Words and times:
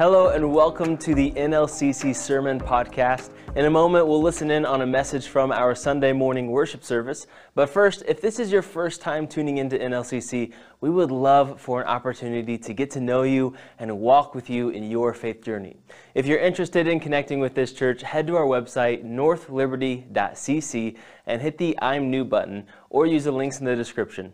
Hello, 0.00 0.28
and 0.28 0.54
welcome 0.54 0.96
to 0.96 1.14
the 1.14 1.30
NLCC 1.32 2.16
Sermon 2.16 2.58
Podcast. 2.58 3.28
In 3.54 3.66
a 3.66 3.70
moment, 3.70 4.06
we'll 4.06 4.22
listen 4.22 4.50
in 4.50 4.64
on 4.64 4.80
a 4.80 4.86
message 4.86 5.26
from 5.26 5.52
our 5.52 5.74
Sunday 5.74 6.14
morning 6.14 6.50
worship 6.50 6.82
service. 6.82 7.26
But 7.54 7.68
first, 7.68 8.02
if 8.08 8.18
this 8.18 8.38
is 8.38 8.50
your 8.50 8.62
first 8.62 9.02
time 9.02 9.26
tuning 9.28 9.58
into 9.58 9.76
NLCC, 9.76 10.54
we 10.80 10.88
would 10.88 11.10
love 11.10 11.60
for 11.60 11.82
an 11.82 11.86
opportunity 11.86 12.56
to 12.56 12.72
get 12.72 12.90
to 12.92 13.00
know 13.02 13.24
you 13.24 13.54
and 13.78 13.98
walk 13.98 14.34
with 14.34 14.48
you 14.48 14.70
in 14.70 14.90
your 14.90 15.12
faith 15.12 15.44
journey. 15.44 15.76
If 16.14 16.24
you're 16.24 16.38
interested 16.38 16.86
in 16.86 16.98
connecting 16.98 17.38
with 17.38 17.54
this 17.54 17.74
church, 17.74 18.00
head 18.00 18.26
to 18.28 18.36
our 18.36 18.46
website, 18.46 19.04
northliberty.cc, 19.04 20.96
and 21.26 21.42
hit 21.42 21.58
the 21.58 21.78
I'm 21.82 22.10
New 22.10 22.24
button 22.24 22.66
or 22.88 23.04
use 23.04 23.24
the 23.24 23.32
links 23.32 23.58
in 23.58 23.66
the 23.66 23.76
description. 23.76 24.32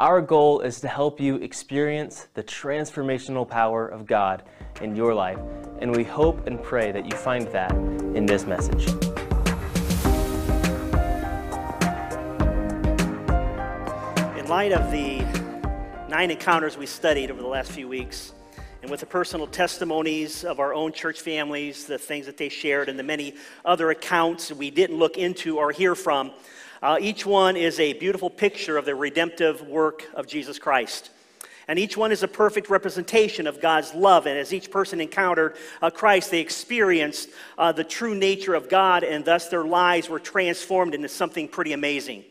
Our 0.00 0.22
goal 0.22 0.60
is 0.60 0.80
to 0.80 0.88
help 0.88 1.20
you 1.20 1.34
experience 1.36 2.28
the 2.32 2.42
transformational 2.42 3.46
power 3.46 3.86
of 3.86 4.06
God 4.06 4.44
in 4.80 4.96
your 4.96 5.12
life, 5.12 5.38
and 5.78 5.94
we 5.94 6.04
hope 6.04 6.46
and 6.46 6.62
pray 6.62 6.90
that 6.90 7.04
you 7.04 7.14
find 7.14 7.46
that 7.48 7.72
in 7.72 8.24
this 8.24 8.46
message. 8.46 8.88
In 14.38 14.48
light 14.48 14.72
of 14.72 14.90
the 14.90 15.18
nine 16.08 16.30
encounters 16.30 16.78
we 16.78 16.86
studied 16.86 17.30
over 17.30 17.42
the 17.42 17.46
last 17.46 17.70
few 17.70 17.86
weeks, 17.86 18.32
and 18.80 18.90
with 18.90 19.00
the 19.00 19.06
personal 19.06 19.46
testimonies 19.46 20.44
of 20.44 20.60
our 20.60 20.72
own 20.72 20.92
church 20.94 21.20
families, 21.20 21.84
the 21.84 21.98
things 21.98 22.24
that 22.24 22.38
they 22.38 22.48
shared, 22.48 22.88
and 22.88 22.98
the 22.98 23.02
many 23.02 23.34
other 23.66 23.90
accounts 23.90 24.50
we 24.50 24.70
didn't 24.70 24.96
look 24.96 25.18
into 25.18 25.58
or 25.58 25.72
hear 25.72 25.94
from, 25.94 26.30
uh, 26.82 26.98
each 27.00 27.26
one 27.26 27.56
is 27.56 27.78
a 27.78 27.92
beautiful 27.92 28.30
picture 28.30 28.78
of 28.78 28.84
the 28.86 28.94
redemptive 28.94 29.62
work 29.62 30.06
of 30.14 30.26
Jesus 30.26 30.58
Christ. 30.58 31.10
And 31.68 31.78
each 31.78 31.96
one 31.96 32.10
is 32.10 32.22
a 32.22 32.28
perfect 32.28 32.68
representation 32.68 33.46
of 33.46 33.60
God's 33.60 33.94
love. 33.94 34.26
And 34.26 34.36
as 34.38 34.52
each 34.52 34.70
person 34.70 35.00
encountered 35.00 35.56
uh, 35.82 35.90
Christ, 35.90 36.30
they 36.30 36.40
experienced 36.40 37.28
uh, 37.58 37.70
the 37.70 37.84
true 37.84 38.14
nature 38.14 38.54
of 38.54 38.68
God, 38.68 39.04
and 39.04 39.24
thus 39.24 39.48
their 39.48 39.64
lives 39.64 40.08
were 40.08 40.18
transformed 40.18 40.94
into 40.94 41.08
something 41.08 41.46
pretty 41.46 41.72
amazing. 41.72 42.24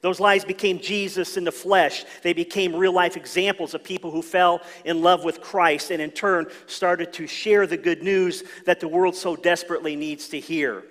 Those 0.00 0.20
lives 0.20 0.44
became 0.44 0.80
Jesus 0.80 1.36
in 1.36 1.44
the 1.44 1.52
flesh. 1.52 2.04
They 2.22 2.32
became 2.32 2.74
real 2.74 2.92
life 2.92 3.16
examples 3.16 3.74
of 3.74 3.82
people 3.82 4.10
who 4.10 4.22
fell 4.22 4.60
in 4.84 5.02
love 5.02 5.24
with 5.24 5.40
Christ 5.40 5.90
and 5.90 6.02
in 6.02 6.10
turn 6.10 6.46
started 6.66 7.12
to 7.14 7.26
share 7.26 7.66
the 7.66 7.76
good 7.76 8.02
news 8.02 8.44
that 8.66 8.80
the 8.80 8.88
world 8.88 9.16
so 9.16 9.34
desperately 9.34 9.96
needs 9.96 10.28
to 10.28 10.38
hear 10.38 10.84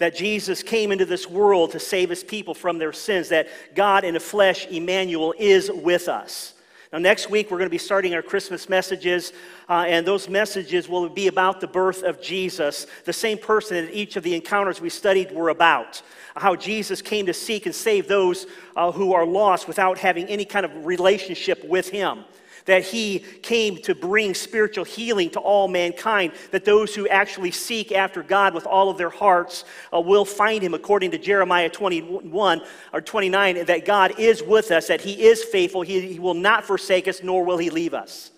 that 0.00 0.16
Jesus 0.16 0.62
came 0.62 0.92
into 0.92 1.04
this 1.04 1.28
world 1.28 1.72
to 1.72 1.78
save 1.78 2.08
his 2.08 2.24
people 2.24 2.54
from 2.54 2.78
their 2.78 2.92
sins, 2.92 3.28
that 3.28 3.48
God 3.74 4.02
in 4.02 4.14
the 4.14 4.20
flesh, 4.20 4.66
Emmanuel, 4.66 5.34
is 5.38 5.70
with 5.70 6.08
us. 6.08 6.54
Now, 6.90 6.98
next 6.98 7.28
week, 7.28 7.50
we're 7.50 7.58
going 7.58 7.68
to 7.68 7.70
be 7.70 7.78
starting 7.78 8.14
our 8.14 8.22
Christmas 8.22 8.68
messages, 8.68 9.34
uh, 9.68 9.84
and 9.86 10.06
those 10.06 10.26
messages 10.26 10.88
will 10.88 11.08
be 11.10 11.28
about 11.28 11.60
the 11.60 11.66
birth 11.66 12.02
of 12.02 12.20
Jesus, 12.20 12.86
the 13.04 13.12
same 13.12 13.36
person 13.36 13.84
that 13.84 13.94
each 13.94 14.16
of 14.16 14.24
the 14.24 14.34
encounters 14.34 14.80
we 14.80 14.88
studied 14.88 15.30
were 15.32 15.50
about. 15.50 16.00
How 16.34 16.56
Jesus 16.56 17.02
came 17.02 17.26
to 17.26 17.34
seek 17.34 17.66
and 17.66 17.74
save 17.74 18.08
those 18.08 18.46
uh, 18.76 18.90
who 18.90 19.12
are 19.12 19.26
lost 19.26 19.68
without 19.68 19.98
having 19.98 20.26
any 20.28 20.46
kind 20.46 20.64
of 20.64 20.86
relationship 20.86 21.62
with 21.62 21.90
Him 21.90 22.24
that 22.66 22.84
he 22.84 23.20
came 23.42 23.76
to 23.82 23.94
bring 23.94 24.34
spiritual 24.34 24.84
healing 24.84 25.30
to 25.30 25.40
all 25.40 25.68
mankind, 25.68 26.32
that 26.50 26.64
those 26.64 26.94
who 26.94 27.08
actually 27.08 27.50
seek 27.50 27.92
after 27.92 28.22
God 28.22 28.54
with 28.54 28.66
all 28.66 28.90
of 28.90 28.98
their 28.98 29.10
hearts 29.10 29.64
uh, 29.92 30.00
will 30.00 30.24
find 30.24 30.62
him, 30.62 30.74
according 30.74 31.10
to 31.12 31.18
Jeremiah 31.18 31.68
21 31.68 32.62
or 32.92 33.00
29, 33.00 33.64
that 33.66 33.84
God 33.84 34.18
is 34.18 34.42
with 34.42 34.70
us, 34.70 34.88
that 34.88 35.00
he 35.00 35.22
is 35.24 35.44
faithful, 35.44 35.82
he, 35.82 36.00
he 36.00 36.18
will 36.18 36.34
not 36.34 36.64
forsake 36.64 37.08
us, 37.08 37.22
nor 37.22 37.44
will 37.44 37.58
he 37.58 37.70
leave 37.70 37.94
us. 37.94 38.30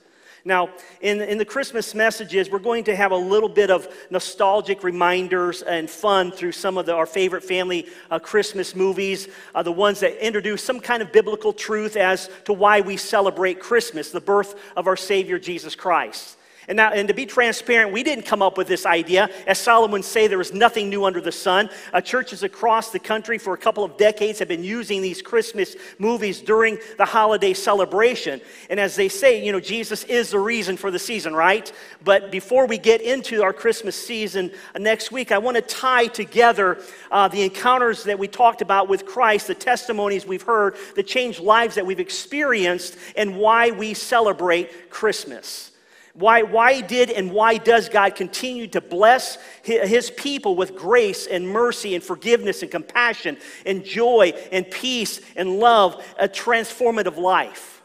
Now, 0.44 0.70
in, 1.00 1.20
in 1.20 1.38
the 1.38 1.44
Christmas 1.44 1.94
messages, 1.94 2.50
we're 2.50 2.58
going 2.58 2.84
to 2.84 2.96
have 2.96 3.12
a 3.12 3.16
little 3.16 3.48
bit 3.48 3.70
of 3.70 3.86
nostalgic 4.10 4.82
reminders 4.82 5.62
and 5.62 5.88
fun 5.88 6.32
through 6.32 6.52
some 6.52 6.76
of 6.78 6.86
the, 6.86 6.94
our 6.94 7.06
favorite 7.06 7.44
family 7.44 7.86
uh, 8.10 8.18
Christmas 8.18 8.74
movies, 8.74 9.28
uh, 9.54 9.62
the 9.62 9.70
ones 9.70 10.00
that 10.00 10.24
introduce 10.24 10.64
some 10.64 10.80
kind 10.80 11.00
of 11.00 11.12
biblical 11.12 11.52
truth 11.52 11.96
as 11.96 12.28
to 12.44 12.52
why 12.52 12.80
we 12.80 12.96
celebrate 12.96 13.60
Christmas, 13.60 14.10
the 14.10 14.20
birth 14.20 14.58
of 14.76 14.88
our 14.88 14.96
Savior 14.96 15.38
Jesus 15.38 15.76
Christ. 15.76 16.36
And, 16.68 16.76
now, 16.76 16.92
and 16.92 17.08
to 17.08 17.14
be 17.14 17.26
transparent, 17.26 17.92
we 17.92 18.04
didn't 18.04 18.24
come 18.24 18.40
up 18.40 18.56
with 18.56 18.68
this 18.68 18.86
idea. 18.86 19.28
As 19.48 19.58
Solomon 19.58 20.02
say, 20.02 20.28
there 20.28 20.40
is 20.40 20.52
nothing 20.52 20.88
new 20.88 21.04
under 21.04 21.20
the 21.20 21.32
sun. 21.32 21.68
Uh, 21.92 22.00
churches 22.00 22.44
across 22.44 22.90
the 22.90 23.00
country 23.00 23.36
for 23.36 23.52
a 23.52 23.58
couple 23.58 23.82
of 23.82 23.96
decades 23.96 24.38
have 24.38 24.46
been 24.46 24.62
using 24.62 25.02
these 25.02 25.20
Christmas 25.20 25.74
movies 25.98 26.40
during 26.40 26.78
the 26.98 27.04
holiday 27.04 27.52
celebration. 27.52 28.40
And 28.70 28.78
as 28.78 28.94
they 28.94 29.08
say, 29.08 29.44
you 29.44 29.50
know, 29.50 29.58
Jesus 29.58 30.04
is 30.04 30.30
the 30.30 30.38
reason 30.38 30.76
for 30.76 30.92
the 30.92 31.00
season, 31.00 31.34
right? 31.34 31.72
But 32.04 32.30
before 32.30 32.66
we 32.66 32.78
get 32.78 33.00
into 33.00 33.42
our 33.42 33.52
Christmas 33.52 33.96
season 33.96 34.52
uh, 34.74 34.78
next 34.78 35.10
week, 35.10 35.32
I 35.32 35.38
want 35.38 35.56
to 35.56 35.62
tie 35.62 36.06
together 36.06 36.80
uh, 37.10 37.26
the 37.26 37.42
encounters 37.42 38.04
that 38.04 38.20
we 38.20 38.28
talked 38.28 38.62
about 38.62 38.88
with 38.88 39.04
Christ, 39.04 39.48
the 39.48 39.54
testimonies 39.56 40.24
we've 40.26 40.42
heard, 40.42 40.76
the 40.94 41.02
changed 41.02 41.40
lives 41.40 41.74
that 41.74 41.84
we've 41.84 41.98
experienced, 41.98 42.96
and 43.16 43.36
why 43.36 43.72
we 43.72 43.94
celebrate 43.94 44.90
Christmas. 44.90 45.71
Why, 46.14 46.42
why 46.42 46.82
did 46.82 47.10
and 47.10 47.32
why 47.32 47.56
does 47.56 47.88
God 47.88 48.14
continue 48.14 48.66
to 48.68 48.80
bless 48.80 49.38
his 49.62 50.10
people 50.10 50.56
with 50.56 50.76
grace 50.76 51.26
and 51.26 51.48
mercy 51.48 51.94
and 51.94 52.04
forgiveness 52.04 52.62
and 52.62 52.70
compassion 52.70 53.38
and 53.64 53.82
joy 53.84 54.34
and 54.52 54.70
peace 54.70 55.20
and 55.36 55.58
love, 55.58 56.04
a 56.18 56.28
transformative 56.28 57.16
life? 57.16 57.81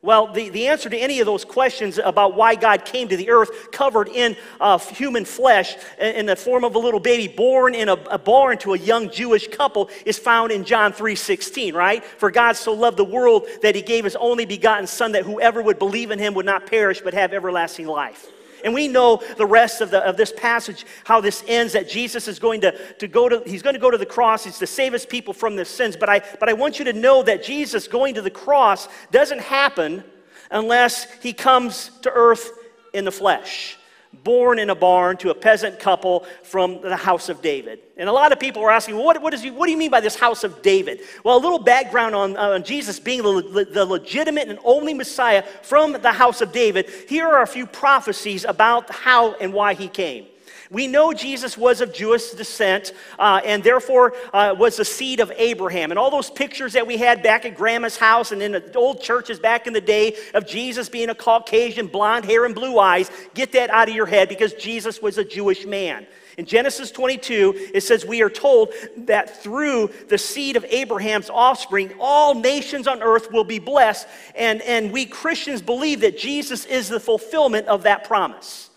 Well, 0.00 0.32
the, 0.32 0.48
the 0.50 0.68
answer 0.68 0.88
to 0.88 0.96
any 0.96 1.18
of 1.18 1.26
those 1.26 1.44
questions 1.44 1.98
about 1.98 2.36
why 2.36 2.54
God 2.54 2.84
came 2.84 3.08
to 3.08 3.16
the 3.16 3.30
earth 3.30 3.72
covered 3.72 4.08
in 4.08 4.36
uh, 4.60 4.78
human 4.78 5.24
flesh 5.24 5.76
in 5.98 6.26
the 6.26 6.36
form 6.36 6.62
of 6.64 6.76
a 6.76 6.78
little 6.78 7.00
baby 7.00 7.26
born 7.26 7.74
in 7.74 7.88
a, 7.88 7.94
a 7.94 8.18
barn 8.18 8.58
to 8.58 8.74
a 8.74 8.78
young 8.78 9.10
Jewish 9.10 9.48
couple 9.48 9.90
is 10.06 10.16
found 10.16 10.52
in 10.52 10.64
John 10.64 10.92
3.16, 10.92 11.74
right? 11.74 12.04
For 12.04 12.30
God 12.30 12.52
so 12.52 12.72
loved 12.72 12.96
the 12.96 13.04
world 13.04 13.48
that 13.62 13.74
he 13.74 13.82
gave 13.82 14.04
his 14.04 14.14
only 14.16 14.46
begotten 14.46 14.86
son 14.86 15.12
that 15.12 15.24
whoever 15.24 15.60
would 15.62 15.80
believe 15.80 16.12
in 16.12 16.20
him 16.20 16.32
would 16.34 16.46
not 16.46 16.66
perish 16.66 17.00
but 17.00 17.12
have 17.14 17.32
everlasting 17.32 17.88
life. 17.88 18.28
And 18.64 18.74
we 18.74 18.88
know 18.88 19.22
the 19.36 19.46
rest 19.46 19.80
of, 19.80 19.90
the, 19.90 20.06
of 20.06 20.16
this 20.16 20.32
passage, 20.32 20.84
how 21.04 21.20
this 21.20 21.42
ends, 21.46 21.72
that 21.72 21.88
Jesus 21.88 22.28
is 22.28 22.38
going 22.38 22.60
to, 22.62 22.94
to 22.94 23.08
go 23.08 23.28
to, 23.28 23.42
he's 23.46 23.62
going 23.62 23.74
to 23.74 23.80
go 23.80 23.90
to 23.90 23.98
the 23.98 24.06
cross. 24.06 24.44
He's 24.44 24.58
to 24.58 24.66
save 24.66 24.92
his 24.92 25.06
people 25.06 25.32
from 25.32 25.56
their 25.56 25.64
sins. 25.64 25.96
But 25.96 26.08
I, 26.08 26.20
but 26.38 26.48
I 26.48 26.52
want 26.52 26.78
you 26.78 26.84
to 26.84 26.92
know 26.92 27.22
that 27.22 27.42
Jesus 27.42 27.88
going 27.88 28.14
to 28.14 28.22
the 28.22 28.30
cross 28.30 28.88
doesn't 29.10 29.40
happen 29.40 30.04
unless 30.50 31.10
he 31.22 31.32
comes 31.32 31.90
to 32.02 32.10
earth 32.10 32.50
in 32.92 33.04
the 33.04 33.12
flesh 33.12 33.77
born 34.24 34.58
in 34.58 34.70
a 34.70 34.74
barn 34.74 35.16
to 35.18 35.30
a 35.30 35.34
peasant 35.34 35.78
couple 35.78 36.26
from 36.42 36.80
the 36.80 36.96
house 36.96 37.28
of 37.28 37.42
David. 37.42 37.80
And 37.96 38.08
a 38.08 38.12
lot 38.12 38.32
of 38.32 38.40
people 38.40 38.62
are 38.62 38.70
asking, 38.70 38.96
well, 38.96 39.04
what, 39.04 39.20
what, 39.22 39.34
is, 39.34 39.44
what 39.46 39.66
do 39.66 39.72
you 39.72 39.78
mean 39.78 39.90
by 39.90 40.00
this 40.00 40.16
house 40.16 40.44
of 40.44 40.62
David? 40.62 41.00
Well, 41.24 41.36
a 41.36 41.38
little 41.38 41.58
background 41.58 42.14
on, 42.14 42.36
on 42.36 42.62
Jesus 42.62 42.98
being 42.98 43.22
the, 43.22 43.68
the 43.70 43.84
legitimate 43.84 44.48
and 44.48 44.58
only 44.64 44.94
Messiah 44.94 45.42
from 45.62 45.92
the 45.92 46.12
house 46.12 46.40
of 46.40 46.52
David. 46.52 46.88
Here 47.08 47.26
are 47.26 47.42
a 47.42 47.46
few 47.46 47.66
prophecies 47.66 48.44
about 48.44 48.90
how 48.90 49.34
and 49.34 49.52
why 49.52 49.74
he 49.74 49.88
came. 49.88 50.26
We 50.70 50.86
know 50.86 51.14
Jesus 51.14 51.56
was 51.56 51.80
of 51.80 51.94
Jewish 51.94 52.30
descent 52.32 52.92
uh, 53.18 53.40
and 53.44 53.64
therefore 53.64 54.14
uh, 54.34 54.54
was 54.58 54.76
the 54.76 54.84
seed 54.84 55.20
of 55.20 55.32
Abraham. 55.36 55.90
And 55.90 55.98
all 55.98 56.10
those 56.10 56.30
pictures 56.30 56.74
that 56.74 56.86
we 56.86 56.98
had 56.98 57.22
back 57.22 57.46
at 57.46 57.56
Grandma's 57.56 57.96
house 57.96 58.32
and 58.32 58.42
in 58.42 58.52
the 58.52 58.74
old 58.74 59.00
churches 59.00 59.38
back 59.38 59.66
in 59.66 59.72
the 59.72 59.80
day 59.80 60.16
of 60.34 60.46
Jesus 60.46 60.88
being 60.88 61.08
a 61.08 61.14
Caucasian, 61.14 61.86
blonde 61.86 62.26
hair 62.26 62.44
and 62.44 62.54
blue 62.54 62.78
eyes, 62.78 63.10
get 63.34 63.52
that 63.52 63.70
out 63.70 63.88
of 63.88 63.94
your 63.94 64.06
head 64.06 64.28
because 64.28 64.52
Jesus 64.54 65.00
was 65.00 65.16
a 65.16 65.24
Jewish 65.24 65.64
man. 65.64 66.06
In 66.36 66.44
Genesis 66.44 66.92
22, 66.92 67.70
it 67.74 67.80
says, 67.80 68.06
We 68.06 68.22
are 68.22 68.30
told 68.30 68.72
that 68.96 69.42
through 69.42 69.90
the 70.08 70.18
seed 70.18 70.56
of 70.56 70.64
Abraham's 70.66 71.30
offspring, 71.30 71.92
all 71.98 72.34
nations 72.34 72.86
on 72.86 73.02
earth 73.02 73.32
will 73.32 73.42
be 73.42 73.58
blessed. 73.58 74.06
And, 74.36 74.62
and 74.62 74.92
we 74.92 75.04
Christians 75.04 75.62
believe 75.62 76.00
that 76.02 76.16
Jesus 76.16 76.64
is 76.64 76.88
the 76.88 77.00
fulfillment 77.00 77.66
of 77.66 77.82
that 77.82 78.04
promise. 78.04 78.67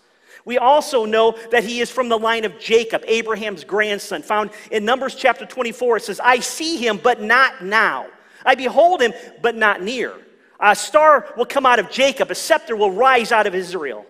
We 0.44 0.58
also 0.58 1.04
know 1.04 1.36
that 1.50 1.64
he 1.64 1.80
is 1.80 1.90
from 1.90 2.08
the 2.08 2.18
line 2.18 2.44
of 2.44 2.58
Jacob, 2.58 3.04
Abraham's 3.06 3.64
grandson. 3.64 4.22
Found 4.22 4.50
in 4.70 4.84
Numbers 4.84 5.14
chapter 5.14 5.46
24, 5.46 5.98
it 5.98 6.02
says, 6.04 6.20
I 6.20 6.40
see 6.40 6.76
him, 6.76 6.98
but 7.02 7.20
not 7.20 7.64
now. 7.64 8.06
I 8.44 8.56
behold 8.56 9.00
him, 9.00 9.12
but 9.40 9.54
not 9.54 9.82
near. 9.82 10.14
A 10.58 10.74
star 10.74 11.32
will 11.36 11.46
come 11.46 11.66
out 11.66 11.78
of 11.78 11.90
Jacob, 11.90 12.30
a 12.30 12.34
scepter 12.34 12.76
will 12.76 12.90
rise 12.90 13.32
out 13.32 13.46
of 13.46 13.54
Israel. 13.54 14.06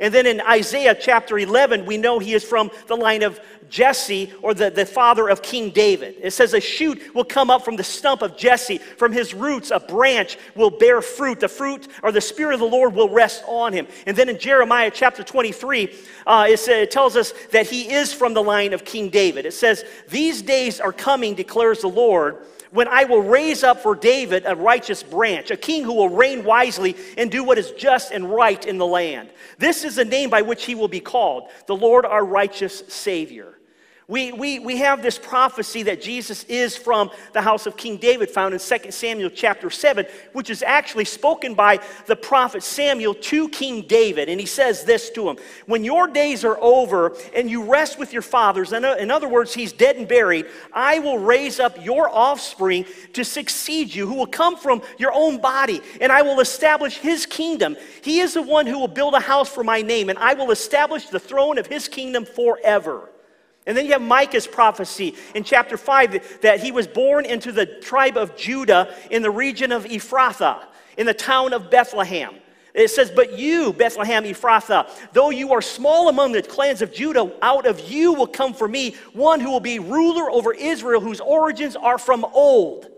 And 0.00 0.12
then 0.12 0.26
in 0.26 0.40
Isaiah 0.40 0.96
chapter 0.98 1.38
11, 1.38 1.86
we 1.86 1.96
know 1.96 2.18
he 2.18 2.34
is 2.34 2.42
from 2.42 2.70
the 2.88 2.96
line 2.96 3.22
of 3.22 3.38
Jesse 3.68 4.32
or 4.42 4.52
the, 4.52 4.70
the 4.70 4.86
father 4.86 5.28
of 5.28 5.42
King 5.42 5.70
David. 5.70 6.16
It 6.20 6.32
says, 6.32 6.52
A 6.52 6.60
shoot 6.60 7.14
will 7.14 7.24
come 7.24 7.50
up 7.50 7.64
from 7.64 7.76
the 7.76 7.84
stump 7.84 8.22
of 8.22 8.36
Jesse. 8.36 8.78
From 8.78 9.12
his 9.12 9.34
roots, 9.34 9.70
a 9.70 9.80
branch 9.80 10.36
will 10.54 10.70
bear 10.70 11.00
fruit. 11.00 11.40
The 11.40 11.48
fruit 11.48 11.88
or 12.02 12.12
the 12.12 12.20
Spirit 12.20 12.54
of 12.54 12.60
the 12.60 12.66
Lord 12.66 12.94
will 12.94 13.08
rest 13.08 13.44
on 13.46 13.72
him. 13.72 13.86
And 14.06 14.16
then 14.16 14.28
in 14.28 14.38
Jeremiah 14.38 14.90
chapter 14.92 15.22
23, 15.22 15.94
uh, 16.26 16.46
it, 16.48 16.68
it 16.68 16.90
tells 16.90 17.16
us 17.16 17.32
that 17.52 17.66
he 17.66 17.92
is 17.92 18.12
from 18.12 18.34
the 18.34 18.42
line 18.42 18.72
of 18.72 18.84
King 18.84 19.10
David. 19.10 19.46
It 19.46 19.54
says, 19.54 19.84
These 20.08 20.42
days 20.42 20.80
are 20.80 20.92
coming, 20.92 21.34
declares 21.34 21.80
the 21.80 21.88
Lord 21.88 22.38
when 22.74 22.88
I 22.88 23.04
will 23.04 23.22
raise 23.22 23.62
up 23.62 23.80
for 23.80 23.94
David 23.94 24.42
a 24.46 24.56
righteous 24.56 25.04
branch, 25.04 25.52
a 25.52 25.56
king 25.56 25.84
who 25.84 25.94
will 25.94 26.08
reign 26.08 26.42
wisely 26.42 26.96
and 27.16 27.30
do 27.30 27.44
what 27.44 27.56
is 27.56 27.70
just 27.70 28.10
and 28.10 28.28
right 28.28 28.66
in 28.66 28.78
the 28.78 28.86
land. 28.86 29.30
This 29.58 29.84
is 29.84 29.94
the 29.94 30.04
name 30.04 30.28
by 30.28 30.42
which 30.42 30.64
he 30.64 30.74
will 30.74 30.88
be 30.88 30.98
called, 30.98 31.50
the 31.66 31.76
Lord 31.76 32.04
our 32.04 32.24
righteous 32.24 32.82
Savior. 32.88 33.53
We, 34.06 34.32
we, 34.32 34.58
we 34.58 34.76
have 34.78 35.02
this 35.02 35.18
prophecy 35.18 35.84
that 35.84 36.02
Jesus 36.02 36.44
is 36.44 36.76
from 36.76 37.10
the 37.32 37.40
house 37.40 37.64
of 37.64 37.78
King 37.78 37.96
David, 37.96 38.28
found 38.28 38.52
in 38.52 38.60
2 38.60 38.90
Samuel 38.90 39.30
chapter 39.30 39.70
7, 39.70 40.04
which 40.34 40.50
is 40.50 40.62
actually 40.62 41.06
spoken 41.06 41.54
by 41.54 41.80
the 42.04 42.14
prophet 42.14 42.62
Samuel 42.62 43.14
to 43.14 43.48
King 43.48 43.80
David. 43.88 44.28
And 44.28 44.38
he 44.38 44.44
says 44.44 44.84
this 44.84 45.08
to 45.12 45.30
him 45.30 45.38
When 45.64 45.84
your 45.84 46.06
days 46.06 46.44
are 46.44 46.58
over 46.60 47.16
and 47.34 47.50
you 47.50 47.64
rest 47.64 47.98
with 47.98 48.12
your 48.12 48.20
fathers, 48.20 48.74
in 48.74 49.10
other 49.10 49.28
words, 49.28 49.54
he's 49.54 49.72
dead 49.72 49.96
and 49.96 50.06
buried, 50.06 50.46
I 50.74 50.98
will 50.98 51.18
raise 51.18 51.58
up 51.58 51.82
your 51.82 52.10
offspring 52.10 52.84
to 53.14 53.24
succeed 53.24 53.94
you, 53.94 54.06
who 54.06 54.16
will 54.16 54.26
come 54.26 54.58
from 54.58 54.82
your 54.98 55.14
own 55.14 55.40
body, 55.40 55.80
and 56.02 56.12
I 56.12 56.20
will 56.20 56.40
establish 56.40 56.98
his 56.98 57.24
kingdom. 57.24 57.74
He 58.02 58.20
is 58.20 58.34
the 58.34 58.42
one 58.42 58.66
who 58.66 58.78
will 58.78 58.86
build 58.86 59.14
a 59.14 59.20
house 59.20 59.48
for 59.48 59.64
my 59.64 59.80
name, 59.80 60.10
and 60.10 60.18
I 60.18 60.34
will 60.34 60.50
establish 60.50 61.06
the 61.06 61.20
throne 61.20 61.56
of 61.56 61.66
his 61.66 61.88
kingdom 61.88 62.26
forever. 62.26 63.08
And 63.66 63.76
then 63.76 63.86
you 63.86 63.92
have 63.92 64.02
Micah's 64.02 64.46
prophecy 64.46 65.14
in 65.34 65.42
chapter 65.42 65.76
5 65.76 66.40
that 66.42 66.60
he 66.60 66.70
was 66.70 66.86
born 66.86 67.24
into 67.24 67.50
the 67.50 67.66
tribe 67.66 68.16
of 68.16 68.36
Judah 68.36 68.94
in 69.10 69.22
the 69.22 69.30
region 69.30 69.72
of 69.72 69.84
Ephrathah, 69.84 70.64
in 70.98 71.06
the 71.06 71.14
town 71.14 71.52
of 71.52 71.70
Bethlehem. 71.70 72.34
It 72.74 72.88
says, 72.90 73.10
But 73.10 73.38
you, 73.38 73.72
Bethlehem 73.72 74.24
Ephrathah, 74.24 74.90
though 75.12 75.30
you 75.30 75.52
are 75.52 75.62
small 75.62 76.08
among 76.08 76.32
the 76.32 76.42
clans 76.42 76.82
of 76.82 76.92
Judah, 76.92 77.32
out 77.40 77.66
of 77.66 77.88
you 77.88 78.12
will 78.12 78.26
come 78.26 78.52
for 78.52 78.68
me 78.68 78.96
one 79.12 79.40
who 79.40 79.50
will 79.50 79.60
be 79.60 79.78
ruler 79.78 80.30
over 80.30 80.52
Israel, 80.52 81.00
whose 81.00 81.20
origins 81.20 81.76
are 81.76 81.98
from 81.98 82.24
old, 82.24 82.90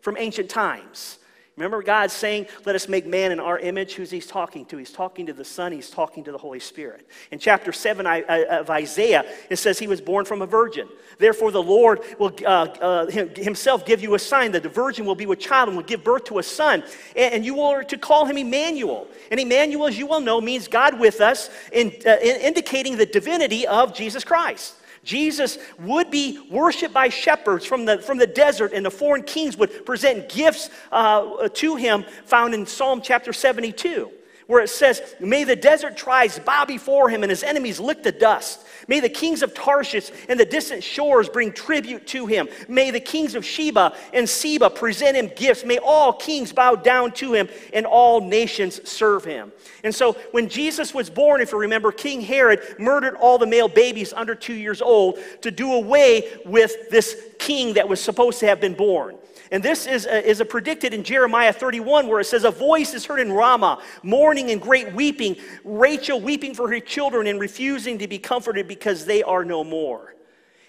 from 0.00 0.16
ancient 0.16 0.48
times. 0.48 1.18
Remember 1.56 1.82
God 1.82 2.10
saying, 2.10 2.48
Let 2.66 2.74
us 2.74 2.86
make 2.86 3.06
man 3.06 3.32
in 3.32 3.40
our 3.40 3.58
image? 3.58 3.94
Who's 3.94 4.10
he's 4.10 4.26
talking 4.26 4.66
to? 4.66 4.76
He's 4.76 4.92
talking 4.92 5.24
to 5.24 5.32
the 5.32 5.44
Son, 5.44 5.72
he's 5.72 5.88
talking 5.88 6.22
to 6.24 6.32
the 6.32 6.36
Holy 6.36 6.60
Spirit. 6.60 7.08
In 7.30 7.38
chapter 7.38 7.72
7 7.72 8.06
of 8.06 8.68
Isaiah, 8.68 9.24
it 9.48 9.56
says 9.56 9.78
he 9.78 9.86
was 9.86 10.02
born 10.02 10.26
from 10.26 10.42
a 10.42 10.46
virgin. 10.46 10.86
Therefore, 11.16 11.50
the 11.50 11.62
Lord 11.62 12.00
will 12.18 12.34
uh, 12.44 12.48
uh, 12.48 13.06
himself 13.06 13.86
give 13.86 14.02
you 14.02 14.14
a 14.14 14.18
sign 14.18 14.52
that 14.52 14.64
the 14.64 14.68
virgin 14.68 15.06
will 15.06 15.14
be 15.14 15.24
with 15.24 15.38
child 15.38 15.68
and 15.68 15.78
will 15.78 15.84
give 15.84 16.04
birth 16.04 16.24
to 16.24 16.38
a 16.38 16.42
son. 16.42 16.84
And, 17.16 17.46
you 17.46 17.62
are 17.62 17.84
to 17.84 17.96
call 17.96 18.26
him 18.26 18.36
Emmanuel. 18.36 19.06
And 19.30 19.40
Emmanuel, 19.40 19.86
as 19.86 19.96
you 19.96 20.06
well 20.06 20.20
know, 20.20 20.40
means 20.42 20.68
God 20.68 21.00
with 21.00 21.22
us, 21.22 21.48
in, 21.72 21.94
uh, 22.04 22.16
in 22.22 22.40
indicating 22.40 22.96
the 22.96 23.06
divinity 23.06 23.66
of 23.66 23.94
Jesus 23.94 24.24
Christ. 24.24 24.74
Jesus 25.06 25.56
would 25.78 26.10
be 26.10 26.38
worshiped 26.50 26.92
by 26.92 27.08
shepherds 27.08 27.64
from 27.64 27.86
the, 27.86 27.98
from 27.98 28.18
the 28.18 28.26
desert, 28.26 28.72
and 28.74 28.84
the 28.84 28.90
foreign 28.90 29.22
kings 29.22 29.56
would 29.56 29.86
present 29.86 30.28
gifts 30.28 30.68
uh, 30.92 31.48
to 31.48 31.76
him, 31.76 32.04
found 32.26 32.52
in 32.52 32.66
Psalm 32.66 33.00
chapter 33.00 33.32
72 33.32 34.10
where 34.46 34.62
it 34.62 34.68
says, 34.68 35.02
May 35.20 35.44
the 35.44 35.56
desert 35.56 35.96
tribes 35.96 36.38
bow 36.38 36.64
before 36.64 37.08
him 37.08 37.22
and 37.22 37.30
his 37.30 37.42
enemies 37.42 37.80
lick 37.80 38.02
the 38.02 38.12
dust. 38.12 38.64
May 38.88 39.00
the 39.00 39.08
kings 39.08 39.42
of 39.42 39.52
Tarshish 39.54 40.10
and 40.28 40.38
the 40.38 40.44
distant 40.44 40.84
shores 40.84 41.28
bring 41.28 41.52
tribute 41.52 42.06
to 42.08 42.26
him. 42.26 42.48
May 42.68 42.92
the 42.92 43.00
kings 43.00 43.34
of 43.34 43.44
Sheba 43.44 43.94
and 44.12 44.28
Seba 44.28 44.70
present 44.70 45.16
him 45.16 45.30
gifts. 45.34 45.64
May 45.64 45.78
all 45.78 46.12
kings 46.12 46.52
bow 46.52 46.76
down 46.76 47.12
to 47.12 47.32
him 47.34 47.48
and 47.72 47.84
all 47.84 48.20
nations 48.20 48.88
serve 48.88 49.24
him. 49.24 49.50
And 49.82 49.94
so 49.94 50.12
when 50.30 50.48
Jesus 50.48 50.94
was 50.94 51.10
born, 51.10 51.40
if 51.40 51.50
you 51.50 51.58
remember, 51.58 51.90
King 51.90 52.20
Herod 52.20 52.60
murdered 52.78 53.16
all 53.16 53.38
the 53.38 53.46
male 53.46 53.68
babies 53.68 54.12
under 54.12 54.34
two 54.34 54.54
years 54.54 54.80
old 54.80 55.18
to 55.42 55.50
do 55.50 55.72
away 55.72 56.38
with 56.44 56.90
this 56.90 57.20
king 57.38 57.74
that 57.74 57.88
was 57.88 58.00
supposed 58.00 58.38
to 58.40 58.46
have 58.46 58.60
been 58.60 58.74
born. 58.74 59.16
And 59.50 59.62
this 59.62 59.86
is 59.86 60.06
a, 60.06 60.28
is 60.28 60.42
predicted 60.48 60.92
in 60.92 61.04
Jeremiah 61.04 61.52
31, 61.52 62.08
where 62.08 62.20
it 62.20 62.24
says, 62.24 62.44
A 62.44 62.50
voice 62.50 62.94
is 62.94 63.04
heard 63.04 63.20
in 63.20 63.32
Ramah, 63.32 63.82
mourning 64.02 64.50
and 64.50 64.60
great 64.60 64.92
weeping, 64.92 65.36
Rachel 65.64 66.20
weeping 66.20 66.54
for 66.54 66.68
her 66.70 66.80
children 66.80 67.26
and 67.26 67.40
refusing 67.40 67.98
to 67.98 68.08
be 68.08 68.18
comforted 68.18 68.66
because 68.66 69.04
they 69.04 69.22
are 69.22 69.44
no 69.44 69.62
more. 69.62 70.16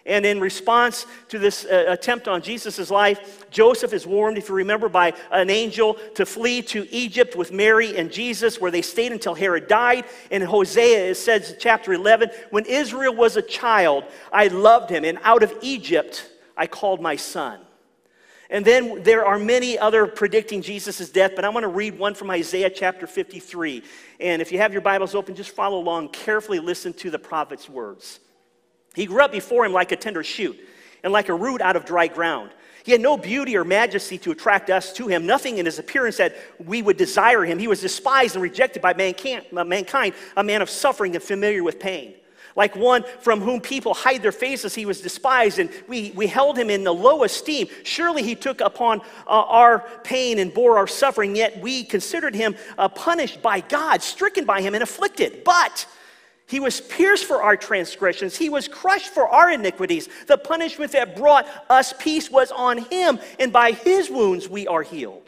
And 0.07 0.25
in 0.25 0.39
response 0.39 1.05
to 1.27 1.37
this 1.37 1.65
uh, 1.65 1.83
attempt 1.89 2.29
on 2.29 2.41
Jesus' 2.41 2.89
life, 2.89 3.49
Joseph 3.51 3.91
is 3.91 4.07
warned, 4.07 4.37
if 4.37 4.47
you 4.47 4.55
remember, 4.55 4.87
by 4.87 5.13
an 5.31 5.49
angel 5.49 5.95
to 6.15 6.25
flee 6.25 6.61
to 6.63 6.87
Egypt 6.91 7.35
with 7.35 7.51
Mary 7.51 7.97
and 7.97 8.09
Jesus, 8.09 8.61
where 8.61 8.71
they 8.71 8.81
stayed 8.81 9.11
until 9.11 9.35
Herod 9.35 9.67
died. 9.67 10.05
In 10.31 10.41
Hosea, 10.41 11.11
it 11.11 11.15
says, 11.15 11.57
chapter 11.59 11.91
11, 11.91 12.29
When 12.51 12.65
Israel 12.65 13.13
was 13.13 13.35
a 13.35 13.41
child, 13.41 14.05
I 14.31 14.47
loved 14.47 14.89
him, 14.89 15.03
and 15.03 15.19
out 15.23 15.43
of 15.43 15.53
Egypt 15.61 16.29
I 16.55 16.67
called 16.67 17.01
my 17.01 17.17
son. 17.17 17.59
And 18.49 18.63
then 18.63 19.03
there 19.03 19.25
are 19.25 19.37
many 19.37 19.77
other 19.77 20.07
predicting 20.07 20.61
Jesus' 20.61 21.09
death, 21.09 21.33
but 21.35 21.43
I 21.43 21.49
want 21.49 21.65
to 21.65 21.69
read 21.69 21.99
one 21.99 22.13
from 22.13 22.29
Isaiah 22.29 22.69
chapter 22.69 23.05
53. 23.05 23.83
And 24.21 24.41
if 24.41 24.51
you 24.51 24.57
have 24.59 24.71
your 24.71 24.81
Bibles 24.81 25.15
open, 25.15 25.35
just 25.35 25.51
follow 25.51 25.79
along, 25.79 26.09
carefully 26.09 26.59
listen 26.59 26.93
to 26.93 27.09
the 27.09 27.19
prophet's 27.19 27.67
words. 27.67 28.21
He 28.95 29.05
grew 29.05 29.21
up 29.21 29.33
before 29.33 29.65
him 29.65 29.73
like 29.73 29.91
a 29.91 29.97
tender 29.97 30.23
shoot 30.23 30.57
and 31.03 31.11
like 31.11 31.29
a 31.29 31.33
root 31.33 31.61
out 31.61 31.75
of 31.75 31.85
dry 31.85 32.07
ground. 32.07 32.51
He 32.85 32.93
had 32.93 33.01
no 33.01 33.17
beauty 33.17 33.57
or 33.57 33.65
majesty 33.65 34.17
to 34.19 34.31
attract 34.31 34.69
us 34.69 34.93
to 34.93 35.07
him, 35.07 35.25
nothing 35.25 35.57
in 35.57 35.65
his 35.65 35.77
appearance 35.77 36.15
that 36.17 36.37
we 36.57 36.81
would 36.81 36.95
desire 36.95 37.43
him. 37.43 37.59
He 37.59 37.67
was 37.67 37.81
despised 37.81 38.35
and 38.35 38.41
rejected 38.41 38.81
by 38.81 38.93
mankind, 38.93 40.13
a 40.37 40.43
man 40.43 40.61
of 40.61 40.69
suffering 40.69 41.13
and 41.15 41.23
familiar 41.23 41.63
with 41.65 41.79
pain 41.79 42.15
like 42.57 42.75
one 42.75 43.05
from 43.21 43.39
whom 43.39 43.61
people 43.61 43.93
hide 43.93 44.21
their 44.21 44.33
faces. 44.33 44.75
He 44.75 44.85
was 44.85 44.99
despised, 44.99 45.59
and 45.59 45.69
we, 45.87 46.11
we 46.15 46.27
held 46.27 46.57
him 46.57 46.69
in 46.69 46.83
the 46.83 46.93
low 46.93 47.23
esteem. 47.23 47.67
Surely 47.83 48.23
he 48.23 48.35
took 48.35 48.59
upon 48.59 48.99
uh, 48.99 49.03
our 49.27 49.85
pain 50.03 50.39
and 50.39 50.53
bore 50.53 50.77
our 50.77 50.87
suffering, 50.87 51.35
yet 51.35 51.61
we 51.61 51.83
considered 51.83 52.35
him 52.35 52.55
uh, 52.77 52.89
punished 52.89 53.41
by 53.41 53.61
God, 53.61 54.01
stricken 54.01 54.43
by 54.43 54.61
him, 54.61 54.73
and 54.73 54.83
afflicted. 54.83 55.43
But 55.45 55.85
he 56.47 56.59
was 56.59 56.81
pierced 56.81 57.25
for 57.25 57.43
our 57.43 57.55
transgressions. 57.55 58.35
He 58.35 58.49
was 58.49 58.67
crushed 58.67 59.09
for 59.09 59.27
our 59.27 59.51
iniquities. 59.51 60.09
The 60.25 60.37
punishment 60.37 60.93
that 60.93 61.15
brought 61.15 61.45
us 61.69 61.93
peace 61.99 62.31
was 62.31 62.51
on 62.51 62.79
him, 62.79 63.19
and 63.39 63.53
by 63.53 63.71
his 63.71 64.09
wounds 64.09 64.49
we 64.49 64.65
are 64.65 64.81
healed. 64.81 65.26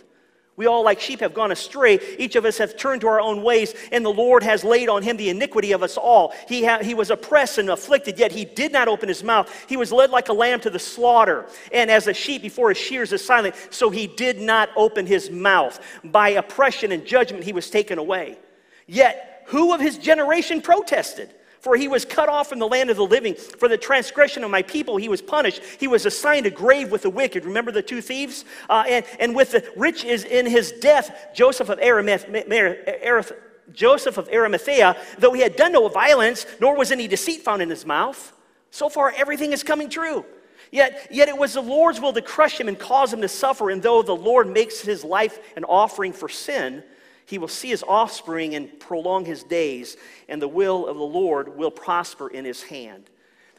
We 0.59 0.65
all, 0.65 0.83
like 0.83 0.99
sheep, 0.99 1.21
have 1.21 1.33
gone 1.33 1.53
astray. 1.53 2.01
Each 2.17 2.35
of 2.35 2.43
us 2.43 2.57
have 2.57 2.75
turned 2.75 2.99
to 2.99 3.07
our 3.07 3.21
own 3.21 3.43
ways, 3.43 3.73
and 3.93 4.03
the 4.03 4.09
Lord 4.09 4.43
has 4.43 4.65
laid 4.65 4.89
on 4.89 5.03
him 5.03 5.15
the 5.15 5.29
iniquity 5.29 5.71
of 5.71 5.81
us 5.83 5.95
all. 5.95 6.33
He, 6.49 6.65
ha- 6.65 6.83
he 6.83 6.93
was 6.93 7.11
oppressed 7.11 7.59
and 7.59 7.69
afflicted, 7.69 8.19
yet 8.19 8.33
he 8.33 8.43
did 8.43 8.73
not 8.73 8.89
open 8.89 9.07
his 9.07 9.23
mouth. 9.23 9.49
He 9.69 9.77
was 9.77 9.93
led 9.93 10.09
like 10.09 10.27
a 10.27 10.33
lamb 10.33 10.59
to 10.59 10.69
the 10.69 10.77
slaughter, 10.77 11.47
and 11.71 11.89
as 11.89 12.07
a 12.07 12.13
sheep 12.13 12.41
before 12.41 12.67
his 12.67 12.77
shears 12.77 13.13
is 13.13 13.23
silent, 13.23 13.55
so 13.69 13.89
he 13.89 14.05
did 14.05 14.41
not 14.41 14.67
open 14.75 15.05
his 15.05 15.31
mouth. 15.31 15.79
By 16.03 16.31
oppression 16.31 16.91
and 16.91 17.05
judgment 17.05 17.45
he 17.45 17.53
was 17.53 17.69
taken 17.69 17.97
away. 17.97 18.37
Yet, 18.85 19.45
who 19.45 19.73
of 19.73 19.79
his 19.79 19.97
generation 19.97 20.61
protested? 20.61 21.33
For 21.59 21.75
he 21.75 21.87
was 21.87 22.05
cut 22.05 22.29
off 22.29 22.47
from 22.47 22.59
the 22.59 22.67
land 22.67 22.89
of 22.89 22.97
the 22.97 23.05
living. 23.05 23.35
For 23.35 23.67
the 23.67 23.77
transgression 23.77 24.43
of 24.43 24.51
my 24.51 24.61
people, 24.61 24.97
he 24.97 25.09
was 25.09 25.21
punished. 25.21 25.61
He 25.79 25.87
was 25.87 26.05
assigned 26.05 26.45
a 26.45 26.49
grave 26.49 26.91
with 26.91 27.01
the 27.01 27.09
wicked. 27.09 27.43
Remember 27.43 27.71
the 27.71 27.81
two 27.81 28.01
thieves? 28.01 28.45
Uh, 28.69 28.85
and, 28.87 29.05
and 29.19 29.35
with 29.35 29.51
the 29.51 29.69
rich 29.75 30.05
is 30.05 30.23
in 30.23 30.45
his 30.45 30.71
death, 30.71 31.29
Joseph 31.33 31.69
of 31.69 31.79
Arimathea. 31.79 33.25
Joseph 33.73 34.17
of 34.17 34.29
Arimathea, 34.29 34.97
though 35.19 35.33
he 35.33 35.41
had 35.41 35.55
done 35.55 35.73
no 35.73 35.87
violence, 35.89 36.45
nor 36.59 36.75
was 36.75 36.91
any 36.91 37.07
deceit 37.07 37.41
found 37.43 37.61
in 37.61 37.69
his 37.69 37.85
mouth. 37.85 38.33
So 38.71 38.89
far, 38.89 39.13
everything 39.15 39.51
is 39.51 39.63
coming 39.63 39.89
true. 39.89 40.25
Yet, 40.71 41.07
yet 41.11 41.29
it 41.29 41.37
was 41.37 41.53
the 41.53 41.61
Lord's 41.61 41.99
will 41.99 42.13
to 42.13 42.21
crush 42.21 42.59
him 42.59 42.67
and 42.67 42.77
cause 42.77 43.11
him 43.11 43.21
to 43.21 43.27
suffer. 43.27 43.69
And 43.69 43.81
though 43.81 44.01
the 44.01 44.15
Lord 44.15 44.47
makes 44.47 44.81
his 44.81 45.03
life 45.03 45.39
an 45.55 45.63
offering 45.65 46.13
for 46.13 46.29
sin, 46.29 46.83
he 47.29 47.37
will 47.37 47.47
see 47.47 47.69
his 47.69 47.83
offspring 47.87 48.55
and 48.55 48.79
prolong 48.79 49.23
his 49.23 49.43
days, 49.43 49.97
and 50.27 50.41
the 50.41 50.47
will 50.47 50.87
of 50.87 50.97
the 50.97 51.03
Lord 51.03 51.55
will 51.55 51.69
prosper 51.69 52.27
in 52.27 52.43
his 52.43 52.63
hand. 52.63 53.07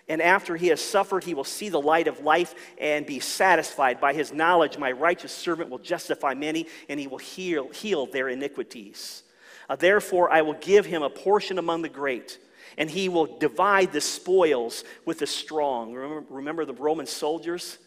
And 0.08 0.20
after 0.20 0.56
he 0.56 0.66
has 0.68 0.80
suffered, 0.80 1.22
he 1.22 1.34
will 1.34 1.44
see 1.44 1.68
the 1.68 1.80
light 1.80 2.08
of 2.08 2.18
life 2.18 2.56
and 2.78 3.06
be 3.06 3.20
satisfied. 3.20 4.00
By 4.00 4.12
his 4.12 4.32
knowledge, 4.32 4.76
my 4.76 4.90
righteous 4.90 5.30
servant 5.30 5.70
will 5.70 5.78
justify 5.78 6.34
many, 6.34 6.66
and 6.88 6.98
he 6.98 7.06
will 7.06 7.18
heal, 7.18 7.68
heal 7.68 8.06
their 8.06 8.28
iniquities. 8.28 9.22
Uh, 9.68 9.76
therefore, 9.76 10.32
I 10.32 10.42
will 10.42 10.54
give 10.54 10.84
him 10.84 11.04
a 11.04 11.10
portion 11.10 11.56
among 11.56 11.82
the 11.82 11.88
great, 11.88 12.40
and 12.76 12.90
he 12.90 13.08
will 13.08 13.38
divide 13.38 13.92
the 13.92 14.00
spoils 14.00 14.82
with 15.04 15.20
the 15.20 15.28
strong. 15.28 15.94
Remember, 15.94 16.24
remember 16.28 16.64
the 16.64 16.74
Roman 16.74 17.06
soldiers? 17.06 17.78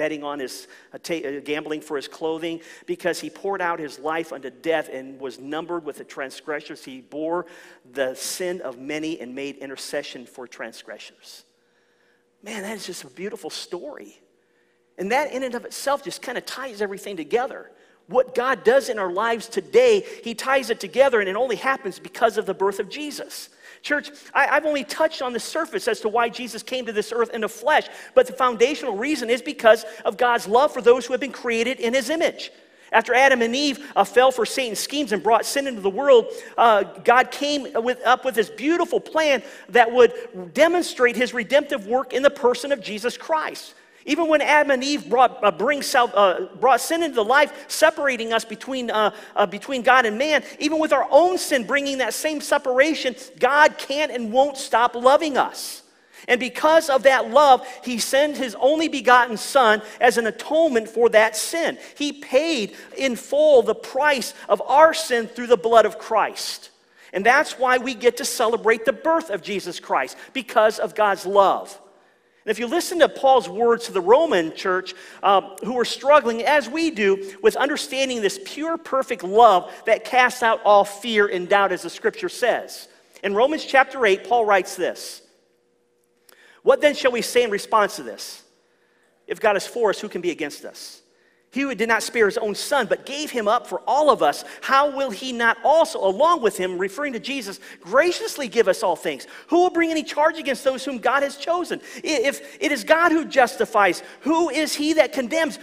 Betting 0.00 0.24
on 0.24 0.38
his 0.38 0.66
uh, 0.94 1.12
uh, 1.12 1.40
gambling 1.44 1.82
for 1.82 1.94
his 1.94 2.08
clothing 2.08 2.58
because 2.86 3.20
he 3.20 3.28
poured 3.28 3.60
out 3.60 3.78
his 3.78 3.98
life 3.98 4.32
unto 4.32 4.48
death 4.48 4.88
and 4.90 5.20
was 5.20 5.38
numbered 5.38 5.84
with 5.84 5.98
the 5.98 6.04
transgressors. 6.04 6.82
He 6.82 7.02
bore 7.02 7.44
the 7.92 8.14
sin 8.14 8.62
of 8.62 8.78
many 8.78 9.20
and 9.20 9.34
made 9.34 9.58
intercession 9.58 10.24
for 10.24 10.48
transgressors. 10.48 11.44
Man 12.42 12.62
that 12.62 12.78
is 12.78 12.86
just 12.86 13.04
a 13.04 13.08
beautiful 13.08 13.50
story. 13.50 14.18
And 14.96 15.12
that 15.12 15.34
in 15.34 15.42
and 15.42 15.54
of 15.54 15.66
itself 15.66 16.02
just 16.02 16.22
kind 16.22 16.38
of 16.38 16.46
ties 16.46 16.80
everything 16.80 17.18
together. 17.18 17.70
What 18.06 18.34
God 18.34 18.64
does 18.64 18.88
in 18.88 18.98
our 18.98 19.12
lives 19.12 19.48
today, 19.48 20.06
He 20.24 20.34
ties 20.34 20.70
it 20.70 20.80
together, 20.80 21.20
and 21.20 21.28
it 21.28 21.36
only 21.36 21.56
happens 21.56 21.98
because 21.98 22.38
of 22.38 22.46
the 22.46 22.54
birth 22.54 22.80
of 22.80 22.88
Jesus. 22.88 23.50
Church, 23.82 24.10
I, 24.34 24.46
have 24.46 24.66
only 24.66 24.84
touched 24.84 25.22
on 25.22 25.32
the 25.32 25.40
surface 25.40 25.88
as 25.88 26.00
to 26.00 26.08
why 26.08 26.28
Jesus 26.28 26.62
came 26.62 26.84
to 26.86 26.92
this 26.92 27.12
earth 27.12 27.30
in 27.32 27.40
the 27.40 27.48
flesh, 27.48 27.88
but 28.14 28.26
the 28.26 28.32
foundational 28.32 28.96
reason 28.96 29.30
is 29.30 29.40
because 29.40 29.84
of 30.04 30.16
God's 30.16 30.46
love 30.46 30.72
for 30.72 30.82
those 30.82 31.06
who 31.06 31.12
have 31.14 31.20
been 31.20 31.32
created 31.32 31.80
in 31.80 31.94
His 31.94 32.10
image. 32.10 32.50
After 32.92 33.14
Adam 33.14 33.40
and 33.40 33.54
Eve 33.54 33.92
uh, 33.94 34.04
fell 34.04 34.32
for 34.32 34.44
Satan's 34.44 34.80
schemes 34.80 35.12
and 35.12 35.22
brought 35.22 35.46
sin 35.46 35.66
into 35.66 35.80
the 35.80 35.90
world, 35.90 36.26
uh, 36.58 36.82
God 36.82 37.30
came 37.30 37.68
with, 37.74 38.04
up 38.04 38.24
with 38.24 38.34
this 38.34 38.50
beautiful 38.50 39.00
plan 39.00 39.42
that 39.68 39.90
would 39.90 40.12
demonstrate 40.54 41.14
his 41.14 41.32
redemptive 41.32 41.86
work 41.86 42.12
in 42.12 42.22
the 42.22 42.30
person 42.30 42.72
of 42.72 42.82
Jesus 42.82 43.16
Christ. 43.16 43.74
Even 44.06 44.28
when 44.28 44.40
Adam 44.40 44.70
and 44.70 44.82
Eve 44.82 45.08
brought, 45.08 45.42
uh, 45.44 45.50
bring 45.50 45.82
uh, 45.94 46.46
brought 46.58 46.80
sin 46.80 47.02
into 47.02 47.16
the 47.16 47.24
life, 47.24 47.52
separating 47.68 48.32
us 48.32 48.44
between, 48.44 48.90
uh, 48.90 49.14
uh, 49.36 49.46
between 49.46 49.82
God 49.82 50.06
and 50.06 50.16
man, 50.16 50.42
even 50.58 50.78
with 50.78 50.92
our 50.92 51.06
own 51.10 51.36
sin 51.36 51.66
bringing 51.66 51.98
that 51.98 52.14
same 52.14 52.40
separation, 52.40 53.14
God 53.38 53.76
can't 53.76 54.10
and 54.10 54.32
won't 54.32 54.56
stop 54.56 54.94
loving 54.94 55.36
us. 55.36 55.82
And 56.28 56.38
because 56.38 56.90
of 56.90 57.04
that 57.04 57.30
love, 57.30 57.66
he 57.84 57.98
sent 57.98 58.36
his 58.36 58.54
only 58.60 58.88
begotten 58.88 59.36
Son 59.36 59.82
as 60.00 60.18
an 60.18 60.26
atonement 60.26 60.88
for 60.88 61.08
that 61.10 61.36
sin. 61.36 61.78
He 61.96 62.12
paid 62.12 62.76
in 62.96 63.16
full 63.16 63.62
the 63.62 63.74
price 63.74 64.34
of 64.48 64.62
our 64.62 64.94
sin 64.94 65.26
through 65.26 65.48
the 65.48 65.56
blood 65.56 65.86
of 65.86 65.98
Christ. 65.98 66.70
And 67.12 67.26
that's 67.26 67.58
why 67.58 67.78
we 67.78 67.94
get 67.94 68.18
to 68.18 68.24
celebrate 68.24 68.84
the 68.84 68.92
birth 68.92 69.30
of 69.30 69.42
Jesus 69.42 69.80
Christ, 69.80 70.16
because 70.32 70.78
of 70.78 70.94
God's 70.94 71.26
love. 71.26 71.78
And 72.44 72.50
if 72.50 72.58
you 72.58 72.66
listen 72.66 73.00
to 73.00 73.08
Paul's 73.08 73.48
words 73.48 73.86
to 73.86 73.92
the 73.92 74.00
Roman 74.00 74.54
church, 74.54 74.94
um, 75.22 75.56
who 75.62 75.78
are 75.78 75.84
struggling, 75.84 76.42
as 76.42 76.70
we 76.70 76.90
do, 76.90 77.34
with 77.42 77.54
understanding 77.56 78.22
this 78.22 78.40
pure, 78.44 78.78
perfect 78.78 79.22
love 79.22 79.70
that 79.84 80.04
casts 80.04 80.42
out 80.42 80.60
all 80.64 80.84
fear 80.84 81.26
and 81.26 81.48
doubt, 81.48 81.70
as 81.70 81.82
the 81.82 81.90
scripture 81.90 82.30
says. 82.30 82.88
In 83.22 83.34
Romans 83.34 83.64
chapter 83.64 84.06
8, 84.06 84.24
Paul 84.26 84.46
writes 84.46 84.74
this 84.74 85.20
What 86.62 86.80
then 86.80 86.94
shall 86.94 87.12
we 87.12 87.20
say 87.20 87.42
in 87.42 87.50
response 87.50 87.96
to 87.96 88.02
this? 88.02 88.42
If 89.26 89.38
God 89.38 89.56
is 89.56 89.66
for 89.66 89.90
us, 89.90 90.00
who 90.00 90.08
can 90.08 90.22
be 90.22 90.30
against 90.30 90.64
us? 90.64 90.99
He 91.52 91.62
who 91.62 91.74
did 91.74 91.88
not 91.88 92.04
spare 92.04 92.26
his 92.26 92.38
own 92.38 92.54
son, 92.54 92.86
but 92.86 93.04
gave 93.04 93.30
him 93.30 93.48
up 93.48 93.66
for 93.66 93.80
all 93.80 94.08
of 94.10 94.22
us, 94.22 94.44
how 94.60 94.96
will 94.96 95.10
he 95.10 95.32
not 95.32 95.58
also, 95.64 95.98
along 95.98 96.42
with 96.42 96.56
him, 96.56 96.78
referring 96.78 97.12
to 97.14 97.18
Jesus, 97.18 97.58
graciously 97.80 98.46
give 98.46 98.68
us 98.68 98.84
all 98.84 98.94
things? 98.94 99.26
Who 99.48 99.58
will 99.58 99.70
bring 99.70 99.90
any 99.90 100.04
charge 100.04 100.38
against 100.38 100.62
those 100.62 100.84
whom 100.84 100.98
God 100.98 101.24
has 101.24 101.36
chosen? 101.36 101.80
If 102.04 102.56
it 102.60 102.70
is 102.70 102.84
God 102.84 103.10
who 103.10 103.24
justifies, 103.24 104.04
who 104.20 104.48
is 104.48 104.74
he 104.74 104.92
that 104.94 105.12
condemns? 105.12 105.58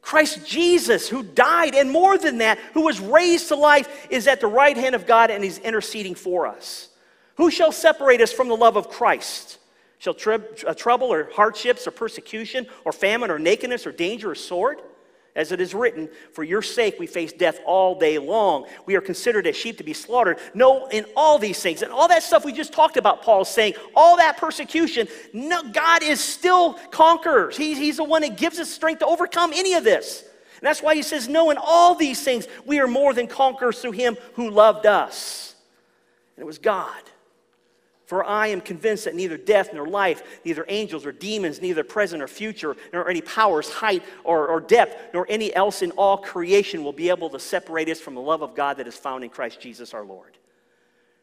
Christ 0.00 0.46
Jesus, 0.46 1.08
who 1.08 1.22
died, 1.22 1.74
and 1.74 1.90
more 1.90 2.16
than 2.16 2.38
that, 2.38 2.58
who 2.72 2.80
was 2.80 2.98
raised 2.98 3.48
to 3.48 3.54
life, 3.54 4.06
is 4.10 4.26
at 4.26 4.40
the 4.40 4.46
right 4.46 4.76
hand 4.76 4.94
of 4.94 5.06
God 5.06 5.30
and 5.30 5.44
he's 5.44 5.58
interceding 5.58 6.14
for 6.14 6.46
us. 6.46 6.88
Who 7.36 7.50
shall 7.50 7.70
separate 7.70 8.22
us 8.22 8.32
from 8.32 8.48
the 8.48 8.56
love 8.56 8.76
of 8.76 8.88
Christ? 8.88 9.58
Shall 9.98 10.16
uh, 10.26 10.74
trouble 10.74 11.12
or 11.12 11.30
hardships 11.32 11.86
or 11.86 11.92
persecution 11.92 12.66
or 12.84 12.92
famine 12.92 13.30
or 13.30 13.38
nakedness 13.38 13.86
or 13.86 13.92
danger 13.92 14.30
or 14.30 14.34
sword? 14.34 14.80
As 15.34 15.50
it 15.50 15.62
is 15.62 15.74
written, 15.74 16.10
for 16.32 16.44
your 16.44 16.60
sake 16.60 16.96
we 16.98 17.06
face 17.06 17.32
death 17.32 17.58
all 17.64 17.98
day 17.98 18.18
long. 18.18 18.66
We 18.84 18.96
are 18.96 19.00
considered 19.00 19.46
as 19.46 19.56
sheep 19.56 19.78
to 19.78 19.84
be 19.84 19.94
slaughtered. 19.94 20.38
No, 20.52 20.88
in 20.88 21.06
all 21.16 21.38
these 21.38 21.60
things, 21.62 21.80
and 21.80 21.90
all 21.90 22.06
that 22.08 22.22
stuff 22.22 22.44
we 22.44 22.52
just 22.52 22.74
talked 22.74 22.98
about, 22.98 23.22
Paul 23.22 23.46
saying, 23.46 23.74
all 23.96 24.18
that 24.18 24.36
persecution, 24.36 25.08
no, 25.32 25.62
God 25.62 26.02
is 26.02 26.20
still 26.20 26.74
conquerors. 26.90 27.56
He, 27.56 27.74
he's 27.74 27.96
the 27.96 28.04
one 28.04 28.20
that 28.22 28.36
gives 28.36 28.58
us 28.58 28.68
strength 28.68 28.98
to 28.98 29.06
overcome 29.06 29.52
any 29.54 29.72
of 29.72 29.84
this. 29.84 30.22
And 30.22 30.68
that's 30.68 30.82
why 30.82 30.94
he 30.94 31.02
says, 31.02 31.28
No, 31.28 31.50
in 31.50 31.58
all 31.58 31.96
these 31.96 32.22
things 32.22 32.46
we 32.64 32.78
are 32.78 32.86
more 32.86 33.12
than 33.14 33.26
conquerors 33.26 33.80
through 33.80 33.92
him 33.92 34.16
who 34.34 34.48
loved 34.48 34.86
us. 34.86 35.56
And 36.36 36.42
it 36.42 36.46
was 36.46 36.58
God. 36.58 37.02
For 38.12 38.26
I 38.26 38.48
am 38.48 38.60
convinced 38.60 39.06
that 39.06 39.14
neither 39.14 39.38
death 39.38 39.72
nor 39.72 39.88
life, 39.88 40.42
neither 40.44 40.66
angels 40.68 41.06
or 41.06 41.12
demons, 41.12 41.62
neither 41.62 41.82
present 41.82 42.22
or 42.22 42.28
future, 42.28 42.76
nor 42.92 43.08
any 43.08 43.22
powers, 43.22 43.70
height 43.70 44.02
or, 44.22 44.48
or 44.48 44.60
depth, 44.60 45.14
nor 45.14 45.24
any 45.30 45.54
else 45.54 45.80
in 45.80 45.92
all 45.92 46.18
creation 46.18 46.84
will 46.84 46.92
be 46.92 47.08
able 47.08 47.30
to 47.30 47.40
separate 47.40 47.88
us 47.88 48.00
from 48.00 48.14
the 48.14 48.20
love 48.20 48.42
of 48.42 48.54
God 48.54 48.76
that 48.76 48.86
is 48.86 48.94
found 48.94 49.24
in 49.24 49.30
Christ 49.30 49.60
Jesus 49.62 49.94
our 49.94 50.04
Lord. 50.04 50.36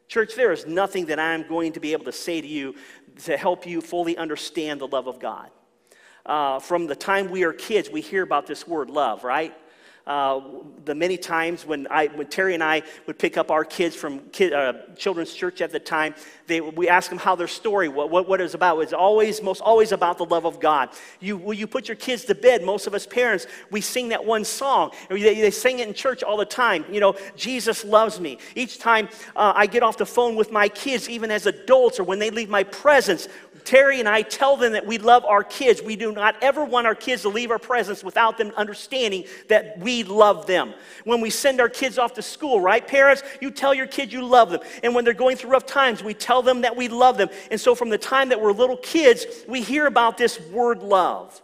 Church, 0.08 0.34
there 0.34 0.50
is 0.50 0.66
nothing 0.66 1.06
that 1.06 1.20
I'm 1.20 1.46
going 1.46 1.74
to 1.74 1.80
be 1.80 1.92
able 1.92 2.06
to 2.06 2.12
say 2.12 2.40
to 2.40 2.48
you 2.48 2.74
to 3.22 3.36
help 3.36 3.68
you 3.68 3.80
fully 3.80 4.16
understand 4.16 4.80
the 4.80 4.88
love 4.88 5.06
of 5.06 5.20
God. 5.20 5.48
Uh, 6.26 6.58
from 6.58 6.88
the 6.88 6.96
time 6.96 7.30
we 7.30 7.44
are 7.44 7.52
kids, 7.52 7.88
we 7.88 8.00
hear 8.00 8.24
about 8.24 8.48
this 8.48 8.66
word 8.66 8.90
love, 8.90 9.22
right? 9.22 9.54
Uh, 10.06 10.40
the 10.84 10.94
many 10.94 11.16
times 11.16 11.66
when, 11.66 11.86
I, 11.90 12.06
when 12.08 12.26
Terry 12.26 12.54
and 12.54 12.64
I 12.64 12.82
would 13.06 13.18
pick 13.18 13.36
up 13.36 13.50
our 13.50 13.64
kids 13.64 13.94
from 13.94 14.20
kid, 14.30 14.52
uh, 14.52 14.72
children's 14.96 15.32
church 15.32 15.60
at 15.60 15.70
the 15.70 15.78
time, 15.78 16.14
they, 16.46 16.60
we 16.60 16.88
ask 16.88 17.08
them 17.10 17.18
how 17.18 17.36
their 17.36 17.46
story, 17.46 17.88
what, 17.88 18.10
what, 18.10 18.28
what 18.28 18.40
it 18.40 18.42
was 18.42 18.54
about. 18.54 18.80
It's 18.80 18.92
always, 18.92 19.42
most 19.42 19.60
always 19.60 19.92
about 19.92 20.18
the 20.18 20.24
love 20.24 20.46
of 20.46 20.58
God. 20.58 20.90
You, 21.20 21.52
you 21.52 21.66
put 21.66 21.86
your 21.86 21.96
kids 21.96 22.24
to 22.24 22.34
bed, 22.34 22.64
most 22.64 22.86
of 22.86 22.94
us 22.94 23.06
parents, 23.06 23.46
we 23.70 23.80
sing 23.80 24.08
that 24.08 24.24
one 24.24 24.44
song. 24.44 24.90
They, 25.08 25.40
they 25.40 25.50
sing 25.50 25.78
it 25.78 25.86
in 25.86 25.94
church 25.94 26.22
all 26.22 26.36
the 26.36 26.44
time. 26.44 26.84
You 26.90 27.00
know, 27.00 27.14
Jesus 27.36 27.84
loves 27.84 28.18
me. 28.18 28.38
Each 28.56 28.78
time 28.78 29.08
uh, 29.36 29.52
I 29.54 29.66
get 29.66 29.82
off 29.82 29.96
the 29.96 30.06
phone 30.06 30.34
with 30.34 30.50
my 30.50 30.68
kids, 30.68 31.08
even 31.08 31.30
as 31.30 31.46
adults 31.46 32.00
or 32.00 32.04
when 32.04 32.18
they 32.18 32.30
leave 32.30 32.48
my 32.48 32.64
presence, 32.64 33.28
Terry 33.64 34.00
and 34.00 34.08
I 34.08 34.22
tell 34.22 34.56
them 34.56 34.72
that 34.72 34.86
we 34.86 34.98
love 34.98 35.24
our 35.24 35.44
kids. 35.44 35.82
We 35.82 35.96
do 35.96 36.12
not 36.12 36.36
ever 36.42 36.64
want 36.64 36.86
our 36.86 36.94
kids 36.94 37.22
to 37.22 37.28
leave 37.28 37.50
our 37.50 37.58
presence 37.58 38.02
without 38.02 38.38
them 38.38 38.52
understanding 38.56 39.24
that 39.48 39.78
we 39.78 40.02
love 40.02 40.46
them. 40.46 40.74
When 41.04 41.20
we 41.20 41.30
send 41.30 41.60
our 41.60 41.68
kids 41.68 41.98
off 41.98 42.14
to 42.14 42.22
school, 42.22 42.60
right? 42.60 42.86
Parents, 42.86 43.22
you 43.40 43.50
tell 43.50 43.74
your 43.74 43.86
kids 43.86 44.12
you 44.12 44.24
love 44.24 44.50
them. 44.50 44.60
And 44.82 44.94
when 44.94 45.04
they're 45.04 45.14
going 45.14 45.36
through 45.36 45.50
rough 45.50 45.66
times, 45.66 46.02
we 46.02 46.14
tell 46.14 46.42
them 46.42 46.62
that 46.62 46.76
we 46.76 46.88
love 46.88 47.16
them. 47.16 47.28
And 47.50 47.60
so 47.60 47.74
from 47.74 47.88
the 47.88 47.98
time 47.98 48.28
that 48.30 48.40
we're 48.40 48.52
little 48.52 48.78
kids, 48.78 49.26
we 49.48 49.62
hear 49.62 49.86
about 49.86 50.18
this 50.18 50.40
word 50.50 50.82
love. 50.82 51.40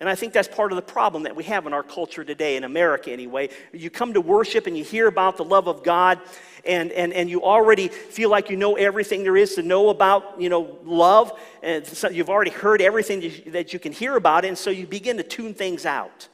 And 0.00 0.08
I 0.08 0.14
think 0.14 0.32
that's 0.32 0.48
part 0.48 0.72
of 0.72 0.76
the 0.76 0.82
problem 0.82 1.22
that 1.22 1.34
we 1.34 1.44
have 1.44 1.66
in 1.66 1.72
our 1.72 1.82
culture 1.82 2.24
today, 2.24 2.56
in 2.56 2.64
America 2.64 3.10
anyway. 3.10 3.48
You 3.72 3.90
come 3.90 4.12
to 4.12 4.20
worship 4.20 4.66
and 4.66 4.76
you 4.76 4.84
hear 4.84 5.06
about 5.06 5.36
the 5.36 5.44
love 5.44 5.68
of 5.68 5.82
God, 5.82 6.20
and, 6.66 6.92
and, 6.92 7.12
and 7.12 7.28
you 7.28 7.42
already 7.42 7.88
feel 7.88 8.30
like 8.30 8.50
you 8.50 8.56
know 8.56 8.76
everything 8.76 9.22
there 9.22 9.36
is 9.36 9.54
to 9.54 9.62
know 9.62 9.90
about, 9.90 10.40
you 10.40 10.48
know, 10.48 10.78
love. 10.84 11.38
And 11.62 11.86
so 11.86 12.08
you've 12.08 12.30
already 12.30 12.50
heard 12.50 12.80
everything 12.80 13.32
that 13.48 13.72
you 13.72 13.78
can 13.78 13.92
hear 13.92 14.16
about 14.16 14.44
it, 14.44 14.48
and 14.48 14.58
so 14.58 14.70
you 14.70 14.86
begin 14.86 15.16
to 15.16 15.22
tune 15.22 15.54
things 15.54 15.86
out. 15.86 16.28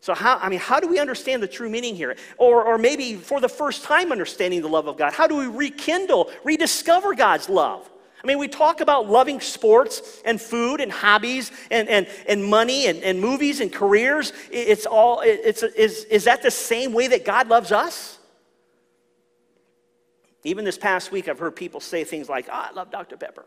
So 0.00 0.14
how, 0.14 0.38
I 0.38 0.48
mean, 0.48 0.60
how 0.60 0.78
do 0.78 0.86
we 0.86 1.00
understand 1.00 1.42
the 1.42 1.48
true 1.48 1.68
meaning 1.68 1.96
here? 1.96 2.16
Or, 2.38 2.64
or 2.64 2.78
maybe 2.78 3.16
for 3.16 3.40
the 3.40 3.48
first 3.48 3.82
time 3.82 4.12
understanding 4.12 4.62
the 4.62 4.68
love 4.68 4.86
of 4.86 4.96
God, 4.96 5.12
how 5.12 5.26
do 5.26 5.36
we 5.36 5.46
rekindle, 5.46 6.30
rediscover 6.44 7.14
God's 7.14 7.48
love? 7.48 7.90
I 8.22 8.26
mean, 8.26 8.38
we 8.38 8.48
talk 8.48 8.80
about 8.80 9.08
loving 9.08 9.40
sports 9.40 10.20
and 10.24 10.40
food 10.40 10.80
and 10.80 10.90
hobbies 10.90 11.52
and, 11.70 11.88
and, 11.88 12.08
and 12.28 12.44
money 12.44 12.86
and, 12.86 13.02
and 13.02 13.20
movies 13.20 13.60
and 13.60 13.72
careers. 13.72 14.32
It's 14.50 14.86
all, 14.86 15.20
it's, 15.20 15.62
is, 15.62 16.04
is 16.04 16.24
that 16.24 16.42
the 16.42 16.50
same 16.50 16.92
way 16.92 17.08
that 17.08 17.24
God 17.24 17.48
loves 17.48 17.72
us? 17.72 18.18
Even 20.46 20.64
this 20.64 20.78
past 20.78 21.10
week, 21.10 21.26
I've 21.26 21.40
heard 21.40 21.56
people 21.56 21.80
say 21.80 22.04
things 22.04 22.28
like, 22.28 22.46
oh, 22.48 22.66
I 22.68 22.70
love 22.70 22.92
Dr. 22.92 23.16
Pepper. 23.16 23.44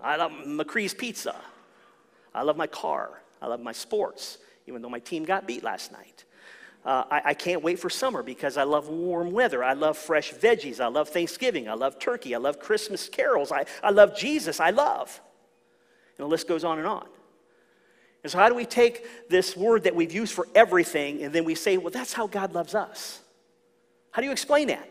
I 0.00 0.14
love 0.14 0.30
McCree's 0.30 0.94
Pizza. 0.94 1.34
I 2.32 2.42
love 2.42 2.56
my 2.56 2.68
car. 2.68 3.20
I 3.42 3.48
love 3.48 3.60
my 3.60 3.72
sports, 3.72 4.38
even 4.68 4.80
though 4.80 4.88
my 4.88 5.00
team 5.00 5.24
got 5.24 5.44
beat 5.44 5.64
last 5.64 5.90
night. 5.90 6.24
Uh, 6.84 7.02
I, 7.10 7.22
I, 7.24 7.34
can't 7.34 7.64
wait 7.64 7.80
for 7.80 7.90
summer 7.90 8.22
because 8.22 8.56
I 8.56 8.62
love 8.62 8.88
warm 8.88 9.32
weather. 9.32 9.64
I 9.64 9.72
love 9.72 9.98
fresh 9.98 10.32
veggies. 10.32 10.78
I 10.78 10.86
love 10.86 11.08
Thanksgiving. 11.08 11.68
I 11.68 11.74
love 11.74 11.98
turkey. 11.98 12.32
I 12.36 12.38
love 12.38 12.60
Christmas 12.60 13.08
carols. 13.08 13.50
I, 13.50 13.64
I 13.82 13.90
love 13.90 14.16
Jesus. 14.16 14.60
I 14.60 14.70
love. 14.70 15.20
And 16.16 16.26
the 16.26 16.28
list 16.28 16.46
goes 16.46 16.62
on 16.62 16.78
and 16.78 16.86
on. 16.86 17.08
And 18.22 18.30
so, 18.30 18.38
how 18.38 18.48
do 18.48 18.54
we 18.54 18.66
take 18.66 19.28
this 19.28 19.56
word 19.56 19.82
that 19.84 19.96
we've 19.96 20.12
used 20.12 20.32
for 20.32 20.46
everything 20.54 21.24
and 21.24 21.34
then 21.34 21.44
we 21.44 21.56
say, 21.56 21.76
well, 21.76 21.90
that's 21.90 22.12
how 22.12 22.28
God 22.28 22.52
loves 22.54 22.76
us? 22.76 23.20
How 24.12 24.20
do 24.20 24.26
you 24.26 24.32
explain 24.32 24.68
that? 24.68 24.90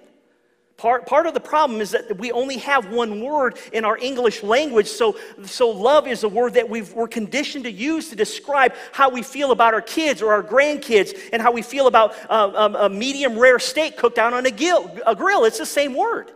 Part, 0.78 1.06
part 1.06 1.28
of 1.28 1.34
the 1.34 1.40
problem 1.40 1.82
is 1.82 1.92
that 1.92 2.18
we 2.18 2.32
only 2.32 2.58
have 2.58 2.90
one 2.90 3.22
word 3.22 3.58
in 3.72 3.86
our 3.86 3.98
English 3.98 4.42
language, 4.42 4.88
so, 4.88 5.16
so 5.46 5.70
love 5.70 6.08
is 6.08 6.24
a 6.24 6.30
word 6.30 6.56
that 6.56 6.68
we 6.68 6.84
are 6.98 7.08
conditioned 7.08 7.66
to 7.66 7.72
use 7.72 8.10
to 8.10 8.16
describe 8.16 8.74
how 8.92 9.10
we 9.10 9.22
feel 9.22 9.52
about 9.52 9.74
our 9.74 9.82
kids 9.82 10.22
or 10.22 10.34
our 10.34 10.44
grandkids 10.44 11.18
and 11.32 11.42
how 11.42 11.52
we 11.52 11.62
feel 11.62 11.88
about 11.88 12.16
uh, 12.30 12.52
um, 12.56 12.76
a 12.76 12.90
medium 12.90 13.38
rare 13.38 13.60
steak 13.60 13.98
cooked 13.98 14.18
out 14.18 14.34
on 14.34 14.46
a, 14.46 14.52
grill. 14.52 15.00
a 15.06 15.16
grill. 15.16 15.46
It's 15.46 15.60
the 15.60 15.66
same 15.66 15.94
word. 15.94 16.32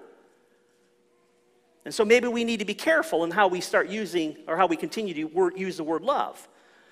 And 1.84 1.94
so 1.94 2.06
maybe 2.06 2.28
we 2.28 2.44
need 2.44 2.60
to 2.60 2.66
be 2.66 2.76
careful 2.76 3.24
in 3.24 3.32
how 3.32 3.48
we 3.48 3.60
start 3.60 3.90
using 3.90 4.38
or 4.48 4.56
how 4.56 4.68
we 4.68 4.76
continue 4.76 5.14
to 5.16 5.24
word, 5.24 5.58
use 5.58 5.78
the 5.78 5.84
word 5.84 6.04
love. 6.04 6.48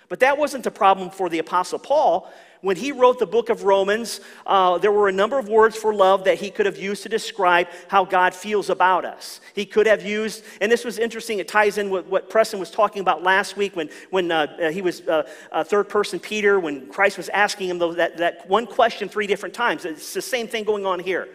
But 0.10 0.20
that 0.20 0.38
wasn't 0.38 0.64
the 0.64 0.72
problem 0.72 1.10
for 1.10 1.30
the 1.30 1.40
Apostle 1.40 1.80
Paul. 1.80 2.32
When 2.62 2.78
he 2.78 2.92
wrote 2.92 3.20
the 3.20 3.28
book 3.28 3.50
of 3.50 3.64
Romans, 3.64 4.22
uh, 4.48 4.80
there 4.80 4.92
were 4.92 5.08
a 5.08 5.12
number 5.12 5.38
of 5.38 5.50
words 5.50 5.76
for 5.76 5.94
love 5.94 6.24
that 6.24 6.40
he 6.40 6.50
could 6.50 6.66
have 6.66 6.78
used 6.78 7.04
to 7.04 7.10
describe 7.10 7.68
how 7.90 8.06
God 8.06 8.34
feels 8.34 8.72
about 8.72 9.06
us. 9.06 9.40
He 9.54 9.66
could 9.66 9.86
have 9.86 10.04
used, 10.04 10.44
and 10.62 10.72
this 10.72 10.84
was 10.84 10.98
interesting, 10.98 11.38
it 11.38 11.48
ties 11.48 11.78
in 11.78 11.92
with 11.92 12.08
what 12.08 12.30
Preston 12.30 12.60
was 12.60 12.72
talking 12.72 13.02
about 13.02 13.22
last 13.22 13.56
week 13.56 13.76
when, 13.76 13.90
when 14.10 14.32
uh, 14.32 14.72
he 14.72 14.82
was 14.82 15.02
uh, 15.08 15.24
third 15.64 15.90
person 15.90 16.20
Peter, 16.20 16.60
when 16.60 16.88
Christ 16.88 17.18
was 17.18 17.30
asking 17.30 17.70
him 17.70 17.78
that, 17.78 18.18
that 18.18 18.50
one 18.50 18.66
question 18.66 19.10
three 19.10 19.28
different 19.28 19.54
times. 19.54 19.86
It's 19.86 20.14
the 20.14 20.22
same 20.22 20.48
thing 20.48 20.64
going 20.64 20.88
on 20.88 21.00
here. 21.00 21.28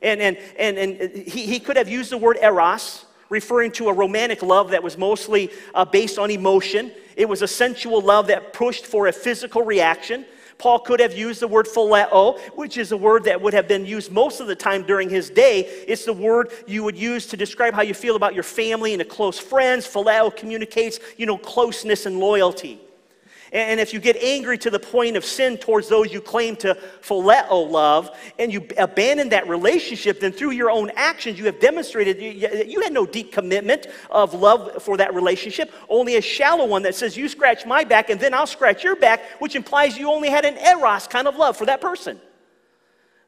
And, 0.00 0.20
and, 0.22 0.38
and, 0.58 0.78
and 0.78 1.12
he, 1.28 1.44
he 1.44 1.60
could 1.60 1.76
have 1.76 1.88
used 1.88 2.10
the 2.10 2.16
word 2.16 2.38
eros, 2.40 3.04
referring 3.30 3.72
to 3.72 3.88
a 3.88 3.92
romantic 3.92 4.42
love 4.42 4.70
that 4.70 4.82
was 4.82 4.98
mostly 4.98 5.50
uh, 5.74 5.84
based 5.84 6.18
on 6.18 6.30
emotion. 6.30 6.92
It 7.16 7.28
was 7.28 7.40
a 7.40 7.48
sensual 7.48 8.02
love 8.02 8.26
that 8.26 8.52
pushed 8.52 8.84
for 8.84 9.06
a 9.06 9.12
physical 9.12 9.62
reaction. 9.62 10.26
Paul 10.58 10.80
could 10.80 11.00
have 11.00 11.16
used 11.16 11.40
the 11.40 11.48
word 11.48 11.66
phileo, 11.66 12.38
which 12.50 12.76
is 12.76 12.92
a 12.92 12.96
word 12.96 13.24
that 13.24 13.40
would 13.40 13.54
have 13.54 13.66
been 13.66 13.86
used 13.86 14.12
most 14.12 14.40
of 14.40 14.46
the 14.46 14.54
time 14.54 14.82
during 14.82 15.08
his 15.08 15.30
day. 15.30 15.60
It's 15.88 16.04
the 16.04 16.12
word 16.12 16.52
you 16.66 16.84
would 16.84 16.98
use 16.98 17.26
to 17.28 17.36
describe 17.36 17.72
how 17.72 17.80
you 17.80 17.94
feel 17.94 18.14
about 18.14 18.34
your 18.34 18.42
family 18.42 18.92
and 18.92 19.00
a 19.00 19.04
close 19.06 19.38
friends. 19.38 19.86
Phileo 19.86 20.36
communicates, 20.36 21.00
you 21.16 21.24
know, 21.24 21.38
closeness 21.38 22.04
and 22.04 22.18
loyalty. 22.18 22.78
And 23.52 23.80
if 23.80 23.92
you 23.92 23.98
get 23.98 24.16
angry 24.16 24.58
to 24.58 24.70
the 24.70 24.78
point 24.78 25.16
of 25.16 25.24
sin 25.24 25.56
towards 25.56 25.88
those 25.88 26.12
you 26.12 26.20
claim 26.20 26.54
to 26.56 26.76
phileo 27.02 27.68
love, 27.68 28.16
and 28.38 28.52
you 28.52 28.66
abandon 28.78 29.30
that 29.30 29.48
relationship, 29.48 30.20
then 30.20 30.30
through 30.30 30.52
your 30.52 30.70
own 30.70 30.90
actions, 30.94 31.36
you 31.36 31.46
have 31.46 31.58
demonstrated 31.58 32.20
you 32.20 32.80
had 32.80 32.92
no 32.92 33.04
deep 33.04 33.32
commitment 33.32 33.88
of 34.08 34.34
love 34.34 34.80
for 34.82 34.96
that 34.98 35.14
relationship, 35.14 35.72
only 35.88 36.16
a 36.16 36.20
shallow 36.20 36.64
one 36.64 36.82
that 36.82 36.94
says, 36.94 37.16
You 37.16 37.28
scratch 37.28 37.66
my 37.66 37.82
back, 37.82 38.08
and 38.08 38.20
then 38.20 38.34
I'll 38.34 38.46
scratch 38.46 38.84
your 38.84 38.94
back, 38.94 39.20
which 39.40 39.56
implies 39.56 39.98
you 39.98 40.10
only 40.10 40.30
had 40.30 40.44
an 40.44 40.56
eros 40.56 41.08
kind 41.08 41.26
of 41.26 41.34
love 41.34 41.56
for 41.56 41.66
that 41.66 41.80
person. 41.80 42.20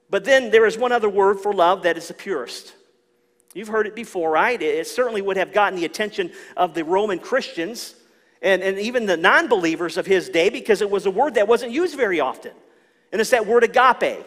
But 0.08 0.24
then 0.24 0.50
there 0.50 0.66
is 0.66 0.78
one 0.78 0.92
other 0.92 1.08
word 1.08 1.40
for 1.40 1.52
love 1.52 1.82
that 1.82 1.96
is 1.96 2.08
the 2.08 2.14
purest. 2.14 2.74
You've 3.54 3.68
heard 3.68 3.86
it 3.86 3.96
before, 3.96 4.30
right? 4.30 4.60
It 4.60 4.86
certainly 4.86 5.20
would 5.20 5.36
have 5.36 5.52
gotten 5.52 5.78
the 5.78 5.84
attention 5.84 6.32
of 6.56 6.74
the 6.74 6.84
Roman 6.84 7.18
Christians 7.18 7.96
and, 8.42 8.62
and 8.62 8.78
even 8.78 9.06
the 9.06 9.16
non 9.16 9.48
believers 9.48 9.96
of 9.96 10.06
his 10.06 10.28
day 10.28 10.50
because 10.50 10.82
it 10.82 10.90
was 10.90 11.06
a 11.06 11.10
word 11.10 11.34
that 11.34 11.46
wasn't 11.48 11.72
used 11.72 11.96
very 11.96 12.20
often. 12.20 12.52
And 13.12 13.20
it's 13.20 13.30
that 13.30 13.46
word 13.46 13.64
agape. 13.64 14.24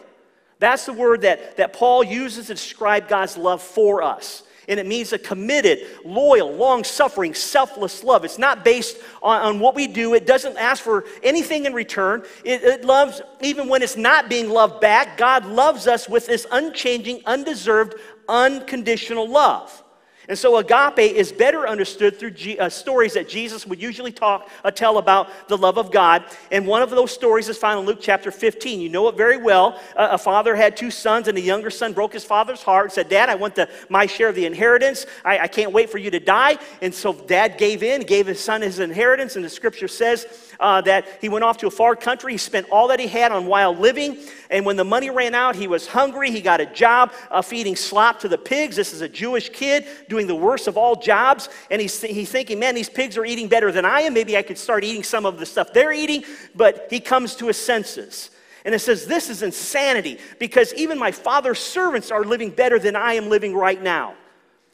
That's 0.58 0.86
the 0.86 0.92
word 0.92 1.22
that, 1.22 1.56
that 1.58 1.72
Paul 1.72 2.02
uses 2.02 2.46
to 2.46 2.54
describe 2.54 3.08
God's 3.08 3.36
love 3.36 3.62
for 3.62 4.02
us. 4.02 4.42
And 4.68 4.80
it 4.80 4.86
means 4.86 5.12
a 5.12 5.18
committed, 5.18 5.86
loyal, 6.04 6.52
long 6.52 6.82
suffering, 6.82 7.34
selfless 7.34 8.02
love. 8.02 8.24
It's 8.24 8.38
not 8.38 8.64
based 8.64 8.96
on, 9.22 9.40
on 9.42 9.60
what 9.60 9.74
we 9.74 9.86
do, 9.86 10.14
it 10.14 10.26
doesn't 10.26 10.56
ask 10.56 10.82
for 10.82 11.04
anything 11.22 11.66
in 11.66 11.72
return. 11.72 12.24
It, 12.44 12.62
it 12.64 12.84
loves, 12.84 13.20
even 13.42 13.68
when 13.68 13.82
it's 13.82 13.96
not 13.96 14.28
being 14.28 14.48
loved 14.48 14.80
back, 14.80 15.18
God 15.18 15.44
loves 15.44 15.86
us 15.86 16.08
with 16.08 16.26
this 16.26 16.46
unchanging, 16.50 17.22
undeserved, 17.26 17.94
unconditional 18.28 19.28
love. 19.28 19.84
And 20.28 20.38
so 20.38 20.56
agape 20.56 20.98
is 20.98 21.30
better 21.30 21.68
understood 21.68 22.18
through 22.18 22.32
G, 22.32 22.58
uh, 22.58 22.68
stories 22.68 23.14
that 23.14 23.28
Jesus 23.28 23.66
would 23.66 23.80
usually 23.80 24.12
talk, 24.12 24.48
uh, 24.64 24.70
tell 24.70 24.98
about 24.98 25.28
the 25.48 25.56
love 25.56 25.78
of 25.78 25.92
God. 25.92 26.24
And 26.50 26.66
one 26.66 26.82
of 26.82 26.90
those 26.90 27.12
stories 27.12 27.48
is 27.48 27.56
found 27.56 27.80
in 27.80 27.86
Luke 27.86 27.98
chapter 28.00 28.30
15. 28.30 28.80
You 28.80 28.88
know 28.88 29.08
it 29.08 29.16
very 29.16 29.36
well. 29.36 29.80
Uh, 29.94 30.08
a 30.12 30.18
father 30.18 30.56
had 30.56 30.76
two 30.76 30.90
sons, 30.90 31.28
and 31.28 31.36
the 31.36 31.42
younger 31.42 31.70
son 31.70 31.92
broke 31.92 32.12
his 32.12 32.24
father's 32.24 32.62
heart 32.62 32.86
and 32.86 32.92
said, 32.92 33.08
Dad, 33.08 33.28
I 33.28 33.36
want 33.36 33.54
the, 33.54 33.68
my 33.88 34.06
share 34.06 34.28
of 34.28 34.34
the 34.34 34.46
inheritance. 34.46 35.06
I, 35.24 35.40
I 35.40 35.48
can't 35.48 35.72
wait 35.72 35.90
for 35.90 35.98
you 35.98 36.10
to 36.10 36.20
die. 36.20 36.58
And 36.82 36.92
so 36.92 37.12
dad 37.12 37.58
gave 37.58 37.82
in, 37.82 38.02
gave 38.02 38.26
his 38.26 38.42
son 38.42 38.62
his 38.62 38.80
inheritance. 38.80 39.36
And 39.36 39.44
the 39.44 39.50
scripture 39.50 39.88
says 39.88 40.26
uh, 40.60 40.80
that 40.82 41.06
he 41.20 41.28
went 41.28 41.44
off 41.44 41.58
to 41.58 41.66
a 41.66 41.70
far 41.70 41.96
country. 41.96 42.32
He 42.32 42.38
spent 42.38 42.68
all 42.70 42.88
that 42.88 43.00
he 43.00 43.06
had 43.06 43.32
on 43.32 43.46
wild 43.46 43.78
living. 43.78 44.18
And 44.50 44.64
when 44.64 44.76
the 44.76 44.84
money 44.84 45.10
ran 45.10 45.34
out, 45.34 45.56
he 45.56 45.66
was 45.66 45.86
hungry. 45.86 46.30
He 46.30 46.40
got 46.40 46.60
a 46.60 46.66
job 46.66 47.12
uh, 47.30 47.42
feeding 47.42 47.76
slop 47.76 48.20
to 48.20 48.28
the 48.28 48.38
pigs. 48.38 48.76
This 48.76 48.92
is 48.92 49.00
a 49.00 49.08
Jewish 49.08 49.48
kid 49.50 49.86
doing 50.08 50.26
the 50.26 50.34
worst 50.34 50.68
of 50.68 50.76
all 50.76 50.96
jobs. 50.96 51.48
And 51.70 51.80
he's, 51.80 52.00
he's 52.00 52.30
thinking, 52.30 52.58
man, 52.58 52.74
these 52.74 52.88
pigs 52.88 53.16
are 53.16 53.24
eating 53.24 53.48
better 53.48 53.72
than 53.72 53.84
I 53.84 54.02
am. 54.02 54.14
Maybe 54.14 54.36
I 54.36 54.42
could 54.42 54.58
start 54.58 54.84
eating 54.84 55.02
some 55.02 55.26
of 55.26 55.38
the 55.38 55.46
stuff 55.46 55.72
they're 55.72 55.92
eating. 55.92 56.24
But 56.54 56.86
he 56.90 57.00
comes 57.00 57.36
to 57.36 57.48
his 57.48 57.56
senses. 57.56 58.30
And 58.64 58.74
it 58.74 58.80
says, 58.80 59.06
This 59.06 59.30
is 59.30 59.42
insanity 59.42 60.18
because 60.38 60.74
even 60.74 60.98
my 60.98 61.12
father's 61.12 61.60
servants 61.60 62.10
are 62.10 62.24
living 62.24 62.50
better 62.50 62.78
than 62.78 62.96
I 62.96 63.14
am 63.14 63.28
living 63.28 63.54
right 63.54 63.80
now. 63.80 64.14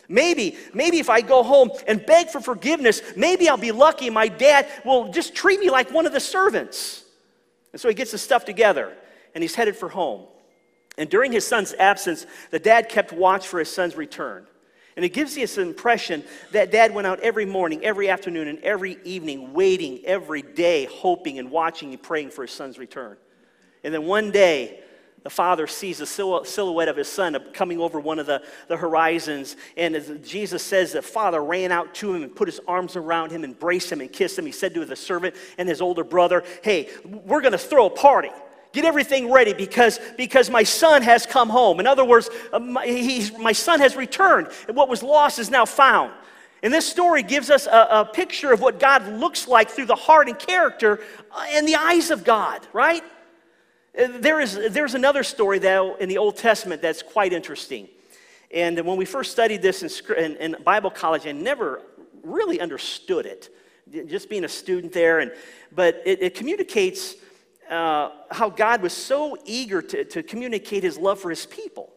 Maybe, 0.09 0.57
maybe 0.75 0.99
if 0.99 1.09
I 1.09 1.21
go 1.21 1.43
home 1.43 1.71
and 1.87 2.05
beg 2.05 2.29
for 2.29 2.41
forgiveness, 2.41 3.01
maybe 3.17 3.49
I'll 3.49 3.57
be 3.57 3.73
lucky 3.73 4.11
my 4.11 4.29
dad 4.29 4.69
will 4.85 5.09
just 5.09 5.35
treat 5.35 5.61
me 5.61 5.71
like 5.71 5.91
one 5.91 6.07
of 6.07 6.13
the 6.13 6.21
servants. 6.21 7.05
And 7.73 7.81
so 7.81 7.89
he 7.89 7.95
gets 7.95 8.11
his 8.11 8.21
stuff 8.21 8.45
together 8.45 8.93
and 9.35 9.43
he's 9.43 9.55
headed 9.55 9.77
for 9.77 9.89
home. 9.89 10.27
And 10.99 11.09
during 11.09 11.33
his 11.33 11.47
son's 11.47 11.73
absence, 11.75 12.27
the 12.51 12.59
dad 12.59 12.89
kept 12.89 13.13
watch 13.13 13.47
for 13.47 13.59
his 13.59 13.71
son's 13.71 13.97
return. 13.97 14.47
And 14.95 15.05
it 15.05 15.11
gives 15.11 15.37
you 15.37 15.45
this 15.45 15.57
impression 15.57 16.23
that 16.51 16.71
dad 16.71 16.93
went 16.93 17.07
out 17.07 17.21
every 17.21 17.47
morning, 17.47 17.83
every 17.83 18.11
afternoon, 18.11 18.49
and 18.49 18.59
every 18.59 18.99
evening, 19.05 19.55
waiting 19.55 20.05
every 20.05 20.43
day, 20.43 20.85
hoping 20.85 21.39
and 21.39 21.51
watching 21.51 21.95
and 21.95 22.03
praying 22.03 22.31
for 22.31 22.43
his 22.43 22.51
son's 22.51 22.79
return. 22.79 23.17
And 23.85 23.95
then 23.95 24.05
one 24.05 24.31
day, 24.31 24.82
the 25.23 25.31
father 25.31 25.67
sees 25.67 26.01
a 26.01 26.07
silhouette 26.07 26.89
of 26.89 26.97
his 26.97 27.09
son 27.09 27.39
coming 27.53 27.79
over 27.79 28.01
one 28.01 28.19
of 28.19 28.27
the, 28.27 28.43
the 28.67 28.77
horizons. 28.77 29.57
And 29.77 29.95
as 29.95 30.11
Jesus 30.25 30.63
says, 30.65 30.93
the 30.93 31.03
father 31.03 31.43
ran 31.43 31.71
out 31.71 31.95
to 31.97 32.13
him 32.13 32.25
and 32.25 32.35
put 32.35 32.49
his 32.49 32.61
arms 32.67 32.97
around 32.97 33.31
him, 33.31 33.45
embraced 33.45 33.93
him, 33.93 34.01
and 34.01 34.13
kissed 34.13 34.39
him. 34.39 34.47
He 34.47 34.53
said 34.53 34.75
to 34.75 34.85
the 34.85 34.97
servant 34.97 35.37
and 35.59 35.69
his 35.69 35.81
older 35.81 36.03
brother, 36.03 36.43
Hey, 36.63 36.89
we're 37.05 37.41
going 37.41 37.53
to 37.53 37.59
throw 37.59 37.87
a 37.87 37.91
party. 37.91 38.31
Get 38.73 38.85
everything 38.85 39.31
ready 39.31 39.53
because, 39.53 40.01
because 40.17 40.51
my 40.51 40.63
son 40.63 41.03
has 41.03 41.27
come 41.27 41.51
home. 41.51 41.79
In 41.79 41.87
other 41.87 42.05
words, 42.05 42.31
uh, 42.53 42.59
my, 42.59 43.31
my 43.39 43.53
son 43.53 43.81
has 43.81 43.95
returned. 43.95 44.49
And 44.67 44.77
what 44.77 44.89
was 44.89 45.03
lost 45.03 45.39
is 45.39 45.51
now 45.51 45.67
found. 45.67 46.13
And 46.65 46.73
this 46.73 46.89
story 46.89 47.23
gives 47.23 47.51
us 47.51 47.67
a, 47.67 47.89
a 47.91 48.05
picture 48.13 48.53
of 48.53 48.61
what 48.61 48.81
God 48.81 49.07
looks 49.07 49.47
like 49.47 49.69
through 49.69 49.87
the 49.87 49.95
heart 49.95 50.29
and 50.29 50.39
character 50.39 51.01
and 51.51 51.65
uh, 51.65 51.67
the 51.67 51.77
eyes 51.77 52.11
of 52.11 52.25
God, 52.25 52.67
right? 52.73 53.03
There 53.95 54.41
is, 54.41 54.59
there's 54.71 54.95
another 54.95 55.23
story, 55.23 55.59
though, 55.59 55.97
in 55.97 56.09
the 56.09 56.17
Old 56.17 56.37
Testament 56.37 56.81
that's 56.81 57.03
quite 57.03 57.33
interesting. 57.33 57.89
And 58.51 58.81
when 58.87 58.97
we 58.97 59.05
first 59.05 59.33
studied 59.33 59.61
this 59.61 59.83
in, 59.83 60.17
in, 60.17 60.37
in 60.37 60.63
Bible 60.65 60.91
college, 60.91 61.27
I 61.27 61.33
never 61.33 61.83
really 62.23 62.61
understood 62.61 63.27
it, 63.27 63.55
just 64.09 64.31
being 64.31 64.45
a 64.45 64.49
student 64.49 64.93
there. 64.93 65.21
And, 65.21 65.33
but 65.75 66.01
it, 66.07 66.23
it 66.23 66.35
communicates 66.35 67.17
uh, 67.69 68.11
how 68.31 68.49
God 68.49 68.81
was 68.81 68.95
so 68.95 69.37
eager 69.45 69.83
to, 69.83 70.05
to 70.05 70.23
communicate 70.23 70.83
his 70.83 70.97
love 70.97 71.21
for 71.21 71.29
his 71.29 71.45
people. 71.45 71.93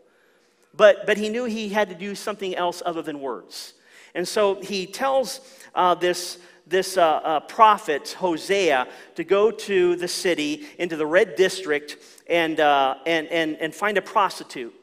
But, 0.75 1.05
but 1.05 1.17
he 1.17 1.29
knew 1.29 1.45
he 1.45 1.69
had 1.69 1.87
to 1.89 1.95
do 1.95 2.13
something 2.15 2.55
else 2.55 2.83
other 2.85 3.01
than 3.01 3.21
words. 3.21 3.73
And 4.13 4.27
so 4.27 4.61
he 4.61 4.85
tells 4.85 5.39
uh, 5.73 5.95
this, 5.95 6.39
this 6.67 6.97
uh, 6.97 7.03
uh, 7.03 7.39
prophet, 7.41 8.15
Hosea, 8.17 8.87
to 9.15 9.23
go 9.23 9.51
to 9.51 9.95
the 9.95 10.07
city, 10.07 10.65
into 10.79 10.97
the 10.97 11.05
red 11.05 11.35
district, 11.35 11.97
and, 12.27 12.59
uh, 12.59 12.95
and, 13.05 13.27
and, 13.27 13.57
and 13.57 13.73
find 13.73 13.97
a 13.97 14.01
prostitute 14.01 14.73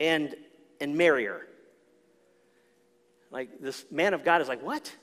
and, 0.00 0.34
and 0.80 0.96
marry 0.96 1.26
her. 1.26 1.46
Like, 3.30 3.60
this 3.60 3.84
man 3.90 4.14
of 4.14 4.24
God 4.24 4.40
is 4.40 4.48
like, 4.48 4.62
What? 4.62 4.94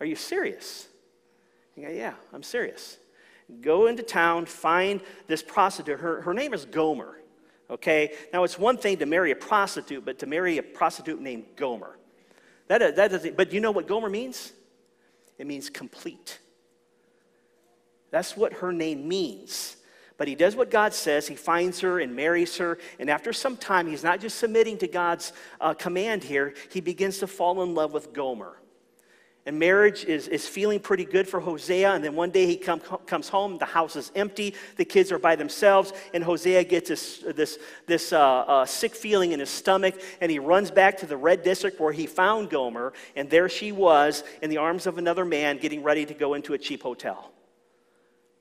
Are 0.00 0.06
you 0.06 0.16
serious? 0.16 0.88
Go, 1.74 1.88
yeah, 1.88 2.14
I'm 2.32 2.42
serious 2.42 2.98
go 3.60 3.86
into 3.86 4.02
town, 4.02 4.46
find 4.46 5.00
this 5.26 5.42
prostitute. 5.42 6.00
Her, 6.00 6.20
her 6.22 6.34
name 6.34 6.54
is 6.54 6.64
Gomer. 6.64 7.20
Okay? 7.70 8.12
Now, 8.32 8.44
it's 8.44 8.58
one 8.58 8.76
thing 8.76 8.98
to 8.98 9.06
marry 9.06 9.30
a 9.30 9.36
prostitute, 9.36 10.04
but 10.04 10.18
to 10.20 10.26
marry 10.26 10.58
a 10.58 10.62
prostitute 10.62 11.20
named 11.20 11.44
Gomer. 11.56 11.98
That, 12.68 12.96
that 12.96 13.10
doesn't, 13.10 13.36
but 13.36 13.52
you 13.52 13.60
know 13.60 13.70
what 13.70 13.86
Gomer 13.86 14.10
means? 14.10 14.52
It 15.38 15.46
means 15.46 15.70
complete. 15.70 16.38
That's 18.10 18.36
what 18.36 18.54
her 18.54 18.72
name 18.72 19.06
means. 19.08 19.76
But 20.18 20.28
he 20.28 20.34
does 20.34 20.56
what 20.56 20.70
God 20.70 20.94
says. 20.94 21.28
He 21.28 21.34
finds 21.34 21.80
her 21.80 22.00
and 22.00 22.16
marries 22.16 22.56
her. 22.56 22.78
And 22.98 23.10
after 23.10 23.32
some 23.32 23.56
time, 23.56 23.86
he's 23.86 24.02
not 24.02 24.20
just 24.20 24.38
submitting 24.38 24.78
to 24.78 24.88
God's 24.88 25.32
uh, 25.60 25.74
command 25.74 26.24
here, 26.24 26.54
he 26.70 26.80
begins 26.80 27.18
to 27.18 27.26
fall 27.26 27.62
in 27.62 27.74
love 27.74 27.92
with 27.92 28.12
Gomer 28.12 28.58
and 29.46 29.56
marriage 29.58 30.04
is, 30.04 30.26
is 30.26 30.46
feeling 30.46 30.80
pretty 30.80 31.04
good 31.04 31.28
for 31.28 31.38
Hosea. 31.38 31.92
And 31.92 32.04
then 32.04 32.16
one 32.16 32.30
day 32.30 32.46
he 32.46 32.56
come, 32.56 32.80
comes 32.80 33.28
home, 33.28 33.58
the 33.58 33.64
house 33.64 33.94
is 33.94 34.10
empty, 34.16 34.54
the 34.76 34.84
kids 34.84 35.12
are 35.12 35.20
by 35.20 35.36
themselves, 35.36 35.92
and 36.12 36.22
Hosea 36.22 36.64
gets 36.64 36.88
this, 36.88 37.24
this, 37.34 37.58
this 37.86 38.12
uh, 38.12 38.18
uh, 38.18 38.66
sick 38.66 38.94
feeling 38.94 39.30
in 39.30 39.38
his 39.38 39.48
stomach, 39.48 39.94
and 40.20 40.30
he 40.30 40.40
runs 40.40 40.72
back 40.72 40.98
to 40.98 41.06
the 41.06 41.16
red 41.16 41.44
district 41.44 41.78
where 41.78 41.92
he 41.92 42.06
found 42.06 42.50
Gomer, 42.50 42.92
and 43.14 43.30
there 43.30 43.48
she 43.48 43.70
was 43.70 44.24
in 44.42 44.50
the 44.50 44.56
arms 44.56 44.86
of 44.86 44.98
another 44.98 45.24
man 45.24 45.58
getting 45.58 45.82
ready 45.84 46.04
to 46.04 46.14
go 46.14 46.34
into 46.34 46.54
a 46.54 46.58
cheap 46.58 46.82
hotel. 46.82 47.30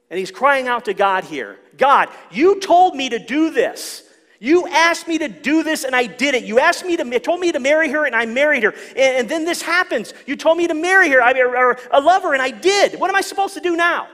And 0.09 0.19
he's 0.19 0.31
crying 0.31 0.67
out 0.67 0.85
to 0.85 0.93
God 0.93 1.23
here 1.23 1.59
God, 1.77 2.09
you 2.31 2.59
told 2.59 2.95
me 2.95 3.09
to 3.09 3.19
do 3.19 3.51
this. 3.51 4.03
You 4.45 4.67
asked 4.67 5.07
me 5.07 5.17
to 5.17 5.27
do 5.27 5.63
this 5.63 5.85
and 5.85 5.95
I 5.95 6.05
did 6.05 6.35
it. 6.35 6.43
You 6.43 6.59
asked 6.59 6.85
me 6.85 6.95
to, 6.97 7.19
told 7.19 7.39
me 7.39 7.51
to 7.51 7.59
marry 7.59 7.89
her 7.89 8.05
and 8.05 8.15
I 8.15 8.27
married 8.27 8.61
her. 8.61 8.75
And, 8.89 9.17
and 9.17 9.27
then 9.27 9.43
this 9.43 9.59
happens. 9.59 10.13
You 10.27 10.35
told 10.35 10.59
me 10.59 10.67
to 10.67 10.75
marry 10.75 11.09
her 11.09 11.19
I, 11.19 11.31
or, 11.39 11.57
or 11.57 11.79
I 11.91 11.97
love 11.97 12.21
her 12.21 12.33
and 12.33 12.43
I 12.43 12.51
did. 12.51 12.99
What 12.99 13.09
am 13.09 13.15
I 13.15 13.21
supposed 13.21 13.55
to 13.55 13.59
do 13.59 13.75
now? 13.75 14.07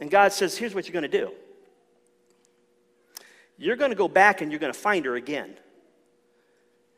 And 0.00 0.10
God 0.10 0.32
says, 0.32 0.58
here's 0.58 0.74
what 0.74 0.86
you're 0.88 0.92
going 0.92 1.08
to 1.08 1.20
do. 1.20 1.30
You're 3.56 3.76
going 3.76 3.92
to 3.92 3.96
go 3.96 4.08
back 4.08 4.40
and 4.40 4.50
you're 4.50 4.58
going 4.58 4.72
to 4.72 4.78
find 4.78 5.04
her 5.04 5.14
again. 5.14 5.54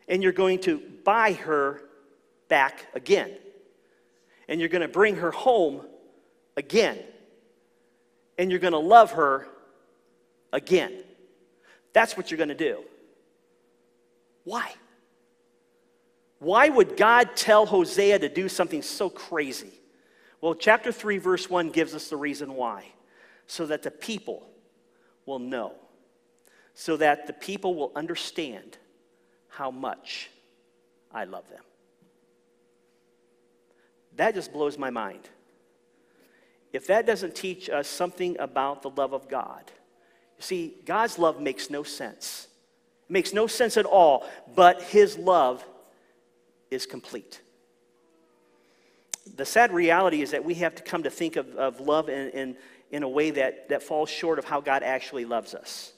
And 0.09 0.23
you're 0.23 0.33
going 0.33 0.61
to 0.61 0.81
buy 1.05 1.35
her 1.35 1.83
back 2.49 2.87
again. 2.95 3.33
And 4.49 4.61
you're 4.61 4.71
going 4.71 4.81
to 4.81 4.89
bring 4.89 5.17
her 5.17 5.31
home 5.31 5.83
again. 6.57 7.01
And 8.39 8.51
you're 8.51 8.61
going 8.61 8.73
to 8.73 8.79
love 8.79 9.11
her 9.11 9.47
again. 10.55 11.03
That's 11.93 12.17
what 12.17 12.31
you're 12.31 12.39
going 12.39 12.49
to 12.49 12.55
do. 12.55 12.79
Why? 14.45 14.73
Why 16.39 16.69
would 16.69 16.97
God 16.97 17.31
tell 17.35 17.67
Hosea 17.67 18.19
to 18.21 18.29
do 18.29 18.49
something 18.49 18.83
so 18.83 19.11
crazy? 19.11 19.73
Well, 20.41 20.55
chapter 20.55 20.93
3, 20.93 21.19
verse 21.19 21.51
1 21.51 21.71
gives 21.71 21.95
us 21.95 22.09
the 22.09 22.17
reason 22.17 22.55
why. 22.55 22.85
So 23.47 23.67
that 23.67 23.83
the 23.83 23.91
people 23.91 24.47
will 25.27 25.39
know, 25.39 25.73
so 26.75 26.97
that 26.99 27.27
the 27.27 27.33
people 27.33 27.75
will 27.75 27.93
understand 27.97 28.79
how 29.49 29.71
much 29.71 30.31
I 31.13 31.25
love 31.25 31.49
them. 31.49 31.63
That 34.17 34.35
just 34.35 34.53
blows 34.53 34.77
my 34.77 34.91
mind. 34.91 35.29
If 36.73 36.87
that 36.89 37.07
doesn't 37.07 37.35
teach 37.35 37.71
us 37.71 37.89
something 37.89 38.39
about 38.39 38.83
the 38.83 38.91
love 38.91 39.15
of 39.15 39.29
God, 39.29 39.71
see, 40.39 40.75
God's 40.85 41.19
love 41.19 41.41
makes 41.41 41.71
no 41.71 41.83
sense. 41.83 42.49
It 43.09 43.13
makes 43.13 43.33
no 43.33 43.47
sense 43.47 43.77
at 43.77 43.87
all, 43.87 44.29
but 44.55 44.83
His 44.83 45.17
love 45.17 45.65
is 46.71 46.87
complete. 46.87 47.41
The 49.37 49.45
sad 49.45 49.73
reality 49.73 50.23
is 50.23 50.31
that 50.31 50.45
we 50.45 50.55
have 50.55 50.75
to 50.77 50.83
come 50.83 51.03
to 51.03 51.11
think 51.11 51.37
of, 51.37 51.55
of 51.57 51.81
love 51.81 52.09
in, 52.09 52.31
in, 52.31 52.57
in 52.91 53.03
a 53.03 53.09
way 53.09 53.31
that, 53.31 53.69
that 53.69 53.83
falls 53.83 54.09
short 54.09 54.39
of 54.39 54.45
how 54.45 54.61
God 54.61 54.83
actually 54.83 55.25
loves 55.25 55.55
us. 55.55 55.93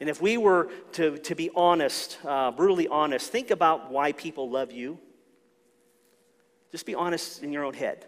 And 0.00 0.08
if 0.08 0.20
we 0.20 0.36
were 0.36 0.68
to, 0.92 1.16
to 1.18 1.34
be 1.34 1.50
honest, 1.54 2.18
uh, 2.24 2.50
brutally 2.50 2.88
honest, 2.88 3.30
think 3.30 3.50
about 3.50 3.90
why 3.90 4.12
people 4.12 4.50
love 4.50 4.72
you. 4.72 4.98
Just 6.72 6.86
be 6.86 6.94
honest 6.94 7.42
in 7.42 7.52
your 7.52 7.64
own 7.64 7.74
head. 7.74 8.06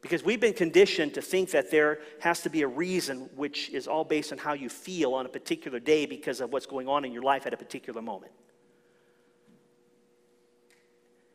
Because 0.00 0.24
we've 0.24 0.40
been 0.40 0.54
conditioned 0.54 1.14
to 1.14 1.22
think 1.22 1.50
that 1.50 1.70
there 1.70 1.98
has 2.20 2.40
to 2.42 2.50
be 2.50 2.62
a 2.62 2.66
reason 2.66 3.28
which 3.36 3.68
is 3.70 3.86
all 3.86 4.04
based 4.04 4.32
on 4.32 4.38
how 4.38 4.54
you 4.54 4.68
feel 4.68 5.12
on 5.14 5.26
a 5.26 5.28
particular 5.28 5.78
day 5.78 6.06
because 6.06 6.40
of 6.40 6.52
what's 6.52 6.66
going 6.66 6.88
on 6.88 7.04
in 7.04 7.12
your 7.12 7.22
life 7.22 7.46
at 7.46 7.52
a 7.52 7.56
particular 7.56 8.00
moment. 8.00 8.32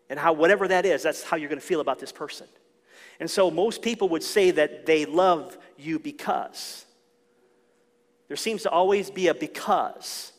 And 0.09 0.19
how, 0.19 0.33
whatever 0.33 0.67
that 0.67 0.85
is, 0.85 1.03
that's 1.03 1.23
how 1.23 1.37
you're 1.37 1.49
going 1.49 1.61
to 1.61 1.65
feel 1.65 1.79
about 1.79 1.99
this 1.99 2.11
person. 2.11 2.47
And 3.19 3.29
so 3.29 3.49
most 3.49 3.81
people 3.81 4.09
would 4.09 4.23
say 4.23 4.51
that 4.51 4.85
they 4.85 5.05
love 5.05 5.57
you 5.77 5.99
because. 5.99 6.85
There 8.27 8.37
seems 8.37 8.63
to 8.63 8.69
always 8.69 9.09
be 9.11 9.27
a 9.27 9.33
because. 9.33 10.31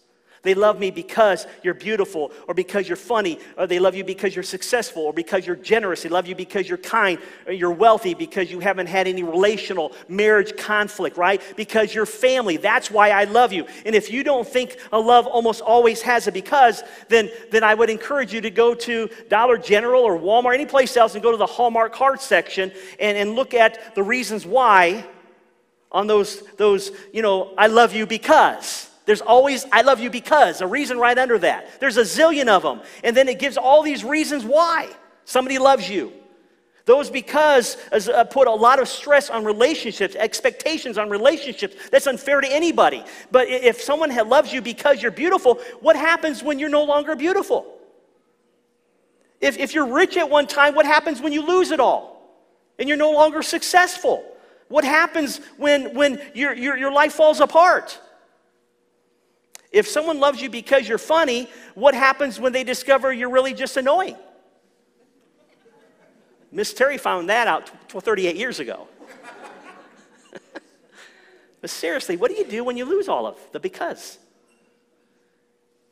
They 0.46 0.54
love 0.54 0.78
me 0.78 0.92
because 0.92 1.44
you're 1.64 1.74
beautiful, 1.74 2.30
or 2.46 2.54
because 2.54 2.88
you're 2.88 2.96
funny, 2.96 3.40
or 3.58 3.66
they 3.66 3.80
love 3.80 3.96
you 3.96 4.04
because 4.04 4.36
you're 4.36 4.44
successful, 4.44 5.02
or 5.02 5.12
because 5.12 5.44
you're 5.44 5.56
generous. 5.56 6.04
They 6.04 6.08
love 6.08 6.28
you 6.28 6.36
because 6.36 6.68
you're 6.68 6.78
kind, 6.78 7.18
or 7.48 7.52
you're 7.52 7.72
wealthy, 7.72 8.14
because 8.14 8.48
you 8.48 8.60
haven't 8.60 8.86
had 8.86 9.08
any 9.08 9.24
relational 9.24 9.90
marriage 10.08 10.56
conflict, 10.56 11.16
right? 11.16 11.42
Because 11.56 11.92
you're 11.92 12.06
family. 12.06 12.58
That's 12.58 12.92
why 12.92 13.10
I 13.10 13.24
love 13.24 13.52
you. 13.52 13.66
And 13.84 13.96
if 13.96 14.08
you 14.08 14.22
don't 14.22 14.46
think 14.46 14.78
a 14.92 15.00
love 15.00 15.26
almost 15.26 15.62
always 15.62 16.00
has 16.02 16.28
a 16.28 16.32
because, 16.32 16.84
then, 17.08 17.28
then 17.50 17.64
I 17.64 17.74
would 17.74 17.90
encourage 17.90 18.32
you 18.32 18.40
to 18.42 18.50
go 18.50 18.72
to 18.72 19.10
Dollar 19.28 19.58
General 19.58 20.02
or 20.02 20.16
Walmart, 20.16 20.54
any 20.54 20.66
place 20.66 20.96
else, 20.96 21.14
and 21.14 21.24
go 21.24 21.32
to 21.32 21.36
the 21.36 21.44
Hallmark 21.46 21.92
card 21.92 22.20
section 22.20 22.70
and, 23.00 23.18
and 23.18 23.34
look 23.34 23.52
at 23.52 23.96
the 23.96 24.02
reasons 24.04 24.46
why 24.46 25.04
on 25.90 26.06
those, 26.06 26.42
those, 26.56 26.92
you 27.12 27.22
know, 27.22 27.52
I 27.58 27.66
love 27.66 27.94
you 27.94 28.06
because. 28.06 28.85
There's 29.06 29.20
always, 29.20 29.64
I 29.72 29.82
love 29.82 30.00
you 30.00 30.10
because, 30.10 30.60
a 30.60 30.66
reason 30.66 30.98
right 30.98 31.16
under 31.16 31.38
that. 31.38 31.80
There's 31.80 31.96
a 31.96 32.02
zillion 32.02 32.48
of 32.48 32.62
them. 32.62 32.82
And 33.04 33.16
then 33.16 33.28
it 33.28 33.38
gives 33.38 33.56
all 33.56 33.82
these 33.82 34.04
reasons 34.04 34.44
why 34.44 34.90
somebody 35.24 35.58
loves 35.58 35.88
you. 35.88 36.12
Those 36.86 37.10
because 37.10 37.76
uh, 37.92 38.24
put 38.24 38.46
a 38.46 38.52
lot 38.52 38.80
of 38.80 38.88
stress 38.88 39.30
on 39.30 39.44
relationships, 39.44 40.14
expectations 40.16 40.98
on 40.98 41.08
relationships. 41.08 41.74
That's 41.90 42.06
unfair 42.06 42.40
to 42.40 42.48
anybody. 42.52 43.04
But 43.30 43.48
if 43.48 43.80
someone 43.80 44.14
loves 44.28 44.52
you 44.52 44.60
because 44.60 45.02
you're 45.02 45.10
beautiful, 45.10 45.60
what 45.80 45.96
happens 45.96 46.42
when 46.42 46.58
you're 46.58 46.68
no 46.68 46.84
longer 46.84 47.16
beautiful? 47.16 47.66
If, 49.40 49.58
if 49.58 49.74
you're 49.74 49.92
rich 49.92 50.16
at 50.16 50.30
one 50.30 50.46
time, 50.46 50.74
what 50.74 50.86
happens 50.86 51.20
when 51.20 51.32
you 51.32 51.46
lose 51.46 51.70
it 51.70 51.80
all 51.80 52.22
and 52.78 52.88
you're 52.88 52.98
no 52.98 53.12
longer 53.12 53.42
successful? 53.42 54.24
What 54.68 54.84
happens 54.84 55.40
when, 55.58 55.94
when 55.94 56.20
your, 56.34 56.54
your, 56.54 56.76
your 56.76 56.92
life 56.92 57.12
falls 57.12 57.40
apart? 57.40 58.00
If 59.76 59.86
someone 59.86 60.20
loves 60.20 60.40
you 60.40 60.48
because 60.48 60.88
you're 60.88 60.96
funny, 60.96 61.50
what 61.74 61.94
happens 61.94 62.40
when 62.40 62.54
they 62.54 62.64
discover 62.64 63.12
you're 63.12 63.28
really 63.28 63.52
just 63.52 63.76
annoying? 63.76 64.16
Miss 66.50 66.72
Terry 66.72 66.96
found 66.96 67.28
that 67.28 67.46
out 67.46 67.70
38 67.90 68.36
years 68.36 68.58
ago. 68.58 68.88
but 71.60 71.68
seriously, 71.68 72.16
what 72.16 72.30
do 72.30 72.38
you 72.38 72.46
do 72.46 72.64
when 72.64 72.78
you 72.78 72.86
lose 72.86 73.06
all 73.06 73.26
of 73.26 73.38
the 73.52 73.60
because? 73.60 74.16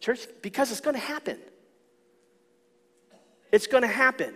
Church, 0.00 0.28
because 0.40 0.70
it's 0.70 0.80
going 0.80 0.96
to 0.96 1.06
happen. 1.06 1.36
It's 3.52 3.66
going 3.66 3.82
to 3.82 3.86
happen. 3.86 4.32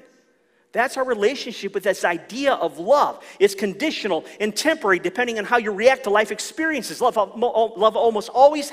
That's 0.72 0.96
our 0.96 1.04
relationship 1.04 1.72
with 1.72 1.84
this 1.84 2.04
idea 2.04 2.52
of 2.52 2.78
love. 2.78 3.24
It's 3.38 3.54
conditional 3.54 4.26
and 4.38 4.54
temporary 4.54 4.98
depending 4.98 5.38
on 5.38 5.44
how 5.44 5.56
you 5.56 5.72
react 5.72 6.04
to 6.04 6.10
life 6.10 6.30
experiences. 6.30 7.00
Love, 7.00 7.16
love 7.16 7.96
almost 7.96 8.28
always 8.28 8.70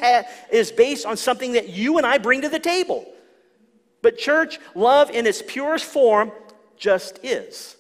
is 0.52 0.72
based 0.72 1.06
on 1.06 1.16
something 1.16 1.54
that 1.54 1.70
you 1.70 1.98
and 1.98 2.06
I 2.06 2.18
bring 2.18 2.42
to 2.42 2.50
the 2.50 2.60
table. 2.60 3.06
But, 4.02 4.18
church, 4.18 4.60
love 4.76 5.10
in 5.10 5.26
its 5.26 5.42
purest 5.42 5.86
form 5.86 6.32
just 6.78 7.20
is. 7.24 7.78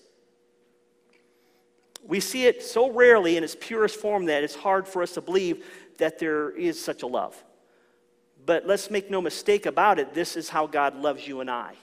We 2.08 2.19
see 2.19 2.45
it 2.45 2.63
so 2.63 2.89
rarely 2.91 3.36
in 3.36 3.43
its 3.43 3.56
purest 3.60 3.99
form 3.99 4.25
that 4.25 4.43
it's 4.43 4.56
hard 4.56 4.88
for 4.88 5.04
us 5.04 5.13
to 5.13 5.21
believe 5.21 5.65
that 5.97 6.19
there 6.19 6.51
is 6.51 6.84
such 6.84 7.04
a 7.04 7.08
love. 7.08 7.36
But 8.45 8.65
let's 8.65 8.89
make 8.89 9.10
no 9.10 9.21
mistake 9.21 9.65
about 9.65 9.99
it, 9.99 10.13
this 10.13 10.36
is 10.36 10.49
how 10.49 10.67
God 10.67 10.95
loves 10.95 11.28
you 11.28 11.41
and 11.41 11.49
I. 11.51 11.73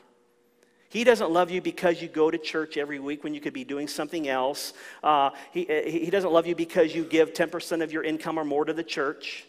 He 0.92 1.05
doesn't 1.05 1.31
love 1.31 1.50
you 1.50 1.62
because 1.62 2.02
you 2.02 2.09
go 2.09 2.31
to 2.31 2.37
church 2.37 2.76
every 2.76 2.98
week 2.98 3.24
when 3.24 3.33
you 3.33 3.40
could 3.40 3.55
be 3.55 3.64
doing 3.64 3.88
something 3.88 4.28
else. 4.28 4.74
Uh, 5.02 5.31
he, 5.50 5.64
he 5.64 6.11
doesn't 6.11 6.31
love 6.31 6.46
you 6.46 6.55
because 6.55 6.94
you 6.94 7.02
give 7.05 7.33
10% 7.33 7.83
of 7.83 7.94
your 7.94 8.05
income 8.05 8.38
or 8.38 8.44
more 8.44 8.66
to 8.66 8.74
the 8.74 8.83
church. 8.83 9.46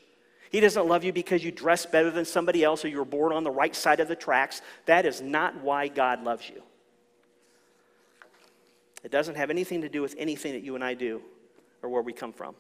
He 0.52 0.62
doesn't 0.62 0.88
love 0.88 1.04
you 1.04 1.12
because 1.12 1.44
you 1.44 1.52
dress 1.52 1.86
better 1.86 2.12
than 2.12 2.24
somebody 2.24 2.64
else 2.64 2.86
or 2.86 2.88
you 2.88 2.98
were 2.98 3.04
born 3.04 3.34
on 3.34 3.44
the 3.44 3.52
right 3.52 3.76
side 3.76 4.00
of 4.00 4.08
the 4.08 4.16
tracks. 4.16 4.62
That 4.86 5.06
is 5.06 5.20
not 5.20 5.62
why 5.62 5.90
God 5.90 6.24
loves 6.24 6.48
you. 6.48 6.64
It 9.04 9.12
doesn't 9.12 9.36
have 9.36 9.50
anything 9.50 9.82
to 9.82 9.90
do 9.90 10.02
with 10.02 10.16
anything 10.18 10.54
that 10.54 10.64
you 10.64 10.76
and 10.76 10.84
I 10.84 10.94
do 10.94 11.22
or 11.82 11.90
where 11.90 12.02
we 12.02 12.14
come 12.14 12.32
from. 12.32 12.56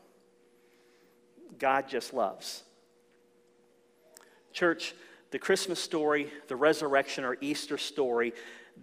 God 1.57 1.87
just 1.87 2.13
loves. 2.13 2.63
Church, 4.51 4.93
the 5.33 5.39
Christmas 5.39 5.79
story, 5.79 6.31
the 6.47 6.55
resurrection 6.55 7.23
or 7.23 7.37
Easter 7.41 7.79
story, 7.79 8.33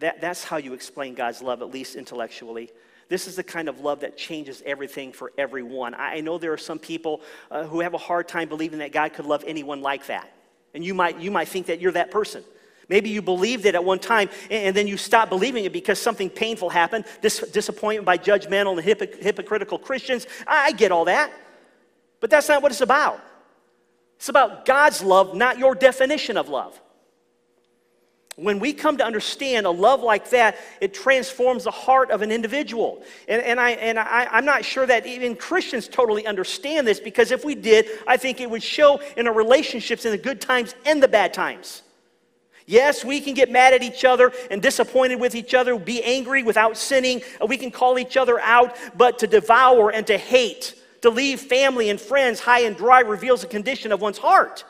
that, 0.01 0.21
that's 0.21 0.43
how 0.43 0.57
you 0.57 0.75
explain 0.75 1.15
God's 1.15 1.41
love, 1.41 1.63
at 1.63 1.71
least 1.71 1.95
intellectually. 1.95 2.73
This 3.09 3.29
is 3.29 3.37
the 3.37 3.45
kind 3.45 3.69
of 3.69 3.79
love 3.79 4.01
that 4.01 4.19
changes 4.19 4.61
everything 4.67 5.13
for 5.13 5.33
everyone. 5.39 5.95
I 5.95 6.21
know 6.21 6.39
there 6.39 6.53
are 6.53 6.59
some 6.59 6.81
people 6.81 7.21
uh, 7.53 7.63
who 7.69 7.79
have 7.79 7.95
a 7.95 7.99
hard 7.99 8.27
time 8.27 8.49
believing 8.49 8.81
that 8.81 8.91
God 8.91 9.13
could 9.13 9.27
love 9.27 9.45
anyone 9.47 9.81
like 9.81 10.07
that. 10.07 10.33
And 10.75 10.85
you 10.85 10.93
might, 10.93 11.21
you 11.21 11.31
might 11.31 11.47
think 11.47 11.67
that 11.67 11.81
you're 11.81 11.93
that 11.93 12.11
person. 12.11 12.43
Maybe 12.89 13.11
you 13.11 13.23
believed 13.23 13.65
it 13.65 13.77
at 13.77 13.85
one 13.85 14.01
time 14.01 14.29
and, 14.51 14.77
then 14.77 14.89
you 14.89 14.97
stopped 14.97 15.31
believing 15.31 15.67
it 15.67 15.73
because 15.73 16.01
something 16.01 16.29
painful 16.29 16.69
happened, 16.69 17.05
dis- 17.23 17.49
disappointment 17.53 18.05
by 18.05 18.19
judgmental 18.19 18.77
and 18.77 19.23
hypocritical 19.23 19.79
Christians. 19.79 20.27
I, 20.49 20.67
I 20.67 20.73
get 20.73 20.91
all 20.91 21.05
that. 21.05 21.31
But 22.19 22.29
that's 22.29 22.49
not 22.49 22.61
what 22.61 22.73
it's 22.73 22.81
about. 22.81 23.23
It's 24.21 24.29
about 24.29 24.67
God's 24.67 25.03
love, 25.03 25.35
not 25.35 25.59
your 25.59 25.75
definition 25.75 26.37
of 26.37 26.51
love. 26.51 26.79
When 28.37 28.59
we 28.59 28.75
come 28.75 28.99
to 28.99 29.05
understand 29.05 29.65
a 29.65 29.71
love 29.71 30.03
like 30.03 30.29
that, 30.29 30.59
it 30.83 30.93
transforms 30.93 31.65
the 31.65 31.71
heart 31.71 32.11
of 32.11 32.21
an 32.21 32.31
individual. 32.31 33.03
And, 33.29 33.41
and, 33.41 33.59
I, 33.59 33.71
and 33.71 33.99
I, 33.99 34.29
I'm 34.31 34.45
not 34.45 34.63
sure 34.63 34.85
that 34.85 35.07
even 35.07 35.37
Christians 35.37 35.89
totally 35.89 36.27
understand 36.27 36.87
this 36.87 37.01
because 37.01 37.31
if 37.31 37.47
we 37.47 37.55
did, 37.55 37.87
I 38.07 38.19
think 38.19 38.43
it 38.43 38.51
would 38.51 38.63
show 38.63 39.01
in 39.17 39.27
our 39.27 39.33
relationships 39.33 40.05
in 40.05 40.11
the 40.11 40.19
good 40.19 40.43
times 40.43 40.75
and 40.85 41.03
the 41.03 41.09
bad 41.09 41.33
times. 41.33 41.81
Yes, 42.67 43.03
we 43.03 43.23
can 43.23 43.33
get 43.33 43.51
mad 43.51 43.73
at 43.73 43.83
each 43.83 44.05
other 44.05 44.33
and 44.51 44.61
disappointed 44.61 45.19
with 45.19 45.35
each 45.35 45.55
other, 45.55 45.79
be 45.79 46.05
angry 46.05 46.43
without 46.43 46.77
sinning. 46.77 47.23
We 47.49 47.57
can 47.57 47.71
call 47.71 47.99
each 47.99 48.19
other 48.19 48.39
out, 48.39 48.77
but 48.95 49.19
to 49.21 49.27
devour 49.27 49.91
and 49.91 50.07
to 50.09 50.19
hate, 50.19 50.75
to 51.03 51.11
leave 51.11 51.41
family 51.41 51.91
and 51.91 52.01
friends 52.01 52.41
high 52.41 52.61
and 52.61 52.77
dry 52.77 53.01
reveals 53.01 53.43
the 53.43 53.47
condition 53.47 53.93
of 53.93 54.01
one's 54.01 54.19
heart. 54.19 54.65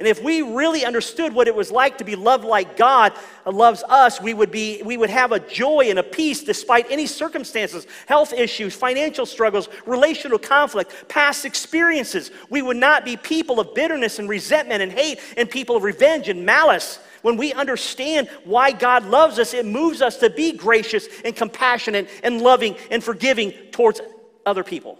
And 0.00 0.08
if 0.08 0.22
we 0.22 0.40
really 0.40 0.86
understood 0.86 1.34
what 1.34 1.46
it 1.46 1.54
was 1.54 1.70
like 1.70 1.98
to 1.98 2.04
be 2.04 2.16
loved 2.16 2.46
like 2.46 2.74
God 2.78 3.12
uh, 3.44 3.52
loves 3.52 3.84
us, 3.86 4.18
we 4.18 4.32
would, 4.32 4.50
be, 4.50 4.80
we 4.82 4.96
would 4.96 5.10
have 5.10 5.30
a 5.30 5.40
joy 5.40 5.88
and 5.90 5.98
a 5.98 6.02
peace 6.02 6.42
despite 6.42 6.90
any 6.90 7.04
circumstances, 7.04 7.86
health 8.06 8.32
issues, 8.32 8.74
financial 8.74 9.26
struggles, 9.26 9.68
relational 9.84 10.38
conflict, 10.38 11.06
past 11.08 11.44
experiences. 11.44 12.30
We 12.48 12.62
would 12.62 12.78
not 12.78 13.04
be 13.04 13.18
people 13.18 13.60
of 13.60 13.74
bitterness 13.74 14.18
and 14.18 14.26
resentment 14.26 14.80
and 14.80 14.90
hate 14.90 15.20
and 15.36 15.50
people 15.50 15.76
of 15.76 15.82
revenge 15.82 16.30
and 16.30 16.46
malice. 16.46 16.98
When 17.20 17.36
we 17.36 17.52
understand 17.52 18.30
why 18.44 18.72
God 18.72 19.04
loves 19.04 19.38
us, 19.38 19.52
it 19.52 19.66
moves 19.66 20.00
us 20.00 20.16
to 20.20 20.30
be 20.30 20.52
gracious 20.52 21.08
and 21.26 21.36
compassionate 21.36 22.08
and 22.22 22.40
loving 22.40 22.74
and 22.90 23.04
forgiving 23.04 23.52
towards 23.70 24.00
other 24.46 24.64
people. 24.64 24.98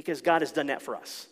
Because 0.00 0.22
God 0.22 0.40
has 0.40 0.50
done 0.50 0.68
that 0.68 0.80
for 0.80 0.96
us. 0.96 1.26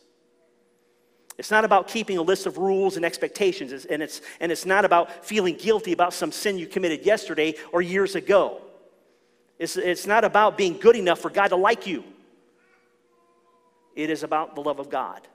It's 1.38 1.50
not 1.50 1.64
about 1.64 1.88
keeping 1.88 2.18
a 2.18 2.22
list 2.22 2.44
of 2.44 2.58
rules 2.58 2.96
and 2.96 3.04
expectations, 3.06 3.86
and 3.86 4.02
it's, 4.02 4.20
and 4.40 4.52
it's 4.52 4.66
not 4.66 4.84
about 4.84 5.24
feeling 5.24 5.54
guilty 5.54 5.92
about 5.92 6.12
some 6.12 6.32
sin 6.32 6.58
you 6.58 6.66
committed 6.66 7.06
yesterday 7.06 7.54
or 7.72 7.80
years 7.80 8.14
ago. 8.14 8.60
It's, 9.58 9.78
it's 9.78 10.06
not 10.06 10.22
about 10.22 10.58
being 10.58 10.76
good 10.76 10.96
enough 10.96 11.20
for 11.20 11.30
God 11.30 11.48
to 11.48 11.56
like 11.56 11.86
you. 11.86 12.04
It 13.96 14.10
is 14.10 14.22
about 14.22 14.54
the 14.54 14.60
love 14.60 14.80
of 14.80 14.90
God. 14.90 15.26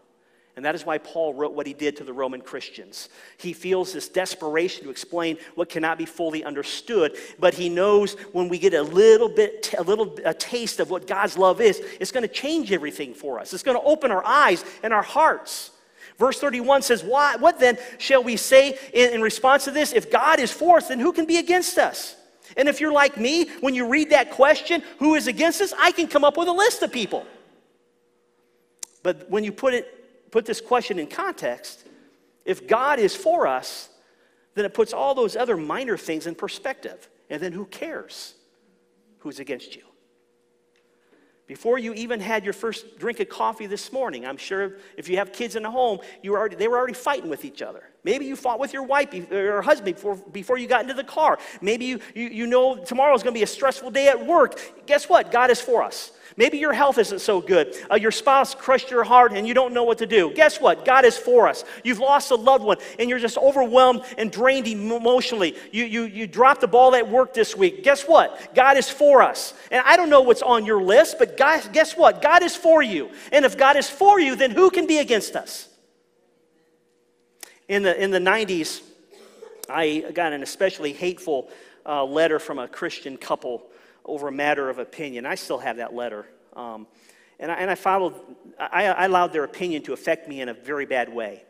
And 0.55 0.63
that 0.65 0.75
is 0.75 0.85
why 0.85 0.99
Paul 0.99 1.33
wrote 1.33 1.53
what 1.53 1.65
he 1.65 1.73
did 1.73 1.97
to 1.97 2.03
the 2.03 2.13
Roman 2.13 2.39
Christians. 2.39 3.09
He 3.37 3.53
feels 3.53 3.91
this 3.91 4.07
desperation 4.07 4.83
to 4.83 4.91
explain 4.91 5.37
what 5.55 5.67
cannot 5.67 5.97
be 5.97 6.05
fully 6.05 6.43
understood, 6.43 7.17
but 7.39 7.55
he 7.55 7.69
knows 7.69 8.13
when 8.33 8.49
we 8.49 8.59
get 8.59 8.75
a 8.75 8.83
little 8.83 9.29
bit, 9.29 9.73
a 9.77 9.81
little 9.81 10.15
a 10.23 10.33
taste 10.33 10.79
of 10.79 10.91
what 10.91 11.07
God's 11.07 11.39
love 11.39 11.59
is, 11.59 11.81
it's 11.99 12.11
going 12.11 12.27
to 12.27 12.33
change 12.33 12.71
everything 12.71 13.15
for 13.15 13.39
us. 13.39 13.51
It's 13.51 13.63
going 13.63 13.77
to 13.77 13.83
open 13.83 14.11
our 14.11 14.23
eyes 14.23 14.63
and 14.83 14.93
our 14.93 15.01
hearts. 15.01 15.71
Verse 16.19 16.39
31 16.39 16.83
says, 16.83 17.03
Why, 17.03 17.35
What 17.37 17.59
then 17.59 17.79
shall 17.97 18.23
we 18.23 18.37
say 18.37 18.77
in, 18.93 19.13
in 19.13 19.21
response 19.23 19.63
to 19.65 19.71
this? 19.71 19.91
If 19.91 20.11
God 20.11 20.39
is 20.39 20.51
for 20.51 20.77
us, 20.77 20.89
then 20.89 20.99
who 20.99 21.13
can 21.13 21.25
be 21.25 21.37
against 21.37 21.79
us? 21.79 22.15
And 22.55 22.69
if 22.69 22.79
you're 22.79 22.91
like 22.91 23.17
me, 23.17 23.49
when 23.61 23.73
you 23.73 23.87
read 23.87 24.11
that 24.11 24.29
question, 24.29 24.83
who 24.99 25.15
is 25.15 25.25
against 25.25 25.61
us, 25.61 25.73
I 25.79 25.91
can 25.91 26.07
come 26.07 26.23
up 26.23 26.37
with 26.37 26.47
a 26.47 26.53
list 26.53 26.83
of 26.83 26.91
people. 26.91 27.25
But 29.01 29.29
when 29.29 29.43
you 29.43 29.51
put, 29.51 29.73
it, 29.73 30.02
put 30.33 30.47
this 30.47 30.59
question 30.59 30.97
in 30.97 31.05
context, 31.05 31.85
if 32.43 32.67
God 32.67 32.97
is 32.97 33.15
for 33.15 33.45
us, 33.45 33.87
then 34.55 34.65
it 34.65 34.73
puts 34.73 34.91
all 34.91 35.13
those 35.13 35.35
other 35.35 35.55
minor 35.55 35.95
things 35.95 36.25
in 36.25 36.33
perspective. 36.33 37.07
And 37.29 37.39
then 37.39 37.53
who 37.53 37.65
cares 37.65 38.33
who's 39.19 39.39
against 39.39 39.75
you? 39.75 39.83
Before 41.45 41.77
you 41.77 41.93
even 41.93 42.19
had 42.19 42.43
your 42.43 42.53
first 42.53 42.97
drink 42.97 43.19
of 43.19 43.29
coffee 43.29 43.67
this 43.67 43.91
morning, 43.91 44.25
I'm 44.25 44.37
sure 44.37 44.77
if 44.97 45.07
you 45.07 45.17
have 45.17 45.31
kids 45.31 45.55
in 45.55 45.61
the 45.61 45.69
home, 45.69 45.99
you 46.23 46.31
were 46.31 46.39
already, 46.39 46.55
they 46.55 46.67
were 46.67 46.77
already 46.77 46.93
fighting 46.93 47.29
with 47.29 47.45
each 47.45 47.61
other. 47.61 47.83
Maybe 48.03 48.25
you 48.25 48.35
fought 48.35 48.59
with 48.59 48.73
your 48.73 48.83
wife 48.83 49.13
or 49.31 49.61
husband 49.61 49.95
before, 49.95 50.15
before 50.15 50.57
you 50.57 50.67
got 50.67 50.81
into 50.81 50.95
the 50.95 51.03
car. 51.03 51.37
Maybe 51.61 51.85
you, 51.85 51.99
you, 52.15 52.29
you 52.29 52.47
know 52.47 52.83
tomorrow 52.83 53.13
is 53.13 53.21
going 53.21 53.35
to 53.35 53.37
be 53.37 53.43
a 53.43 53.47
stressful 53.47 53.91
day 53.91 54.07
at 54.07 54.25
work. 54.25 54.59
Guess 54.87 55.09
what? 55.09 55.31
God 55.31 55.51
is 55.51 55.61
for 55.61 55.83
us. 55.83 56.11
Maybe 56.35 56.57
your 56.57 56.73
health 56.73 56.97
isn't 56.97 57.19
so 57.19 57.41
good. 57.41 57.75
Uh, 57.91 57.95
your 57.95 58.11
spouse 58.11 58.55
crushed 58.55 58.89
your 58.89 59.03
heart 59.03 59.33
and 59.33 59.47
you 59.47 59.53
don't 59.53 59.73
know 59.73 59.83
what 59.83 59.99
to 59.99 60.05
do. 60.05 60.31
Guess 60.33 60.59
what? 60.59 60.85
God 60.85 61.05
is 61.05 61.17
for 61.17 61.47
us. 61.47 61.63
You've 61.83 61.99
lost 61.99 62.31
a 62.31 62.35
loved 62.35 62.63
one 62.63 62.77
and 62.97 63.09
you're 63.09 63.19
just 63.19 63.37
overwhelmed 63.37 64.03
and 64.17 64.31
drained 64.31 64.67
emotionally. 64.67 65.55
You, 65.71 65.85
you, 65.85 66.03
you 66.03 66.27
dropped 66.27 66.61
the 66.61 66.67
ball 66.67 66.95
at 66.95 67.07
work 67.07 67.33
this 67.33 67.55
week. 67.55 67.83
Guess 67.83 68.07
what? 68.07 68.55
God 68.55 68.77
is 68.77 68.89
for 68.89 69.21
us. 69.21 69.53
And 69.71 69.83
I 69.85 69.95
don't 69.95 70.09
know 70.09 70.21
what's 70.21 70.41
on 70.41 70.65
your 70.65 70.81
list, 70.81 71.17
but 71.19 71.37
God, 71.37 71.71
guess 71.71 71.95
what? 71.95 72.21
God 72.21 72.41
is 72.41 72.55
for 72.55 72.81
you. 72.81 73.11
And 73.31 73.45
if 73.45 73.57
God 73.57 73.75
is 73.75 73.89
for 73.89 74.19
you, 74.19 74.35
then 74.35 74.51
who 74.51 74.69
can 74.69 74.87
be 74.87 74.97
against 74.97 75.35
us? 75.35 75.69
In 77.67 77.83
the, 77.83 78.01
in 78.01 78.11
the 78.11 78.19
90s, 78.19 78.81
I 79.69 80.11
got 80.13 80.33
an 80.33 80.43
especially 80.43 80.93
hateful 80.93 81.49
uh, 81.85 82.03
letter 82.03 82.39
from 82.39 82.59
a 82.59 82.67
Christian 82.67 83.17
couple 83.17 83.63
over 84.05 84.27
a 84.27 84.31
matter 84.31 84.69
of 84.69 84.79
opinion. 84.79 85.25
I 85.25 85.35
still 85.35 85.59
have 85.59 85.77
that 85.77 85.93
letter. 85.93 86.25
Um, 86.55 86.87
and, 87.39 87.51
I, 87.51 87.55
and 87.55 87.71
I 87.71 87.75
followed, 87.75 88.15
I, 88.59 88.85
I 88.85 89.05
allowed 89.05 89.33
their 89.33 89.43
opinion 89.43 89.83
to 89.83 89.93
affect 89.93 90.27
me 90.27 90.41
in 90.41 90.49
a 90.49 90.53
very 90.53 90.85
bad 90.85 91.13
way. 91.13 91.43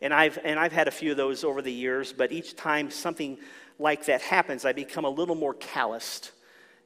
And 0.00 0.12
I've, 0.12 0.38
and 0.42 0.58
I've 0.58 0.72
had 0.72 0.88
a 0.88 0.90
few 0.90 1.12
of 1.12 1.16
those 1.16 1.44
over 1.44 1.62
the 1.62 1.72
years, 1.72 2.12
but 2.12 2.32
each 2.32 2.56
time 2.56 2.90
something 2.90 3.38
like 3.78 4.06
that 4.06 4.20
happens, 4.20 4.64
I 4.64 4.72
become 4.72 5.04
a 5.04 5.10
little 5.10 5.36
more 5.36 5.54
calloused 5.54 6.32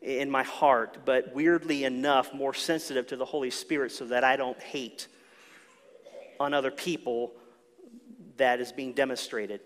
in 0.02 0.30
my 0.30 0.42
heart, 0.42 0.98
but 1.04 1.34
weirdly 1.34 1.84
enough, 1.84 2.32
more 2.34 2.52
sensitive 2.52 3.06
to 3.08 3.16
the 3.16 3.24
Holy 3.24 3.50
Spirit 3.50 3.90
so 3.92 4.04
that 4.06 4.22
I 4.22 4.36
don't 4.36 4.60
hate 4.60 5.08
on 6.38 6.52
other 6.52 6.70
people 6.70 7.32
that 8.36 8.60
is 8.60 8.70
being 8.70 8.92
demonstrated 8.92 9.60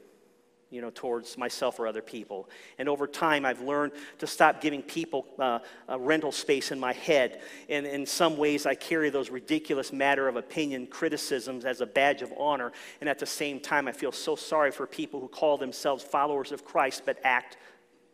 you 0.70 0.80
know, 0.80 0.90
towards 0.94 1.36
myself 1.36 1.80
or 1.80 1.86
other 1.86 2.00
people. 2.00 2.48
And 2.78 2.88
over 2.88 3.06
time, 3.06 3.44
I've 3.44 3.60
learned 3.60 3.92
to 4.18 4.26
stop 4.26 4.60
giving 4.60 4.82
people 4.82 5.26
uh, 5.38 5.58
a 5.88 5.98
rental 5.98 6.30
space 6.30 6.70
in 6.70 6.78
my 6.78 6.92
head. 6.92 7.42
And 7.68 7.86
in 7.86 8.06
some 8.06 8.36
ways, 8.36 8.66
I 8.66 8.76
carry 8.76 9.10
those 9.10 9.30
ridiculous 9.30 9.92
matter 9.92 10.28
of 10.28 10.36
opinion 10.36 10.86
criticisms 10.86 11.64
as 11.64 11.80
a 11.80 11.86
badge 11.86 12.22
of 12.22 12.32
honor. 12.38 12.72
And 13.00 13.10
at 13.10 13.18
the 13.18 13.26
same 13.26 13.58
time, 13.58 13.88
I 13.88 13.92
feel 13.92 14.12
so 14.12 14.36
sorry 14.36 14.70
for 14.70 14.86
people 14.86 15.20
who 15.20 15.28
call 15.28 15.58
themselves 15.58 16.04
followers 16.04 16.52
of 16.52 16.64
Christ 16.64 17.02
but 17.04 17.18
act 17.24 17.56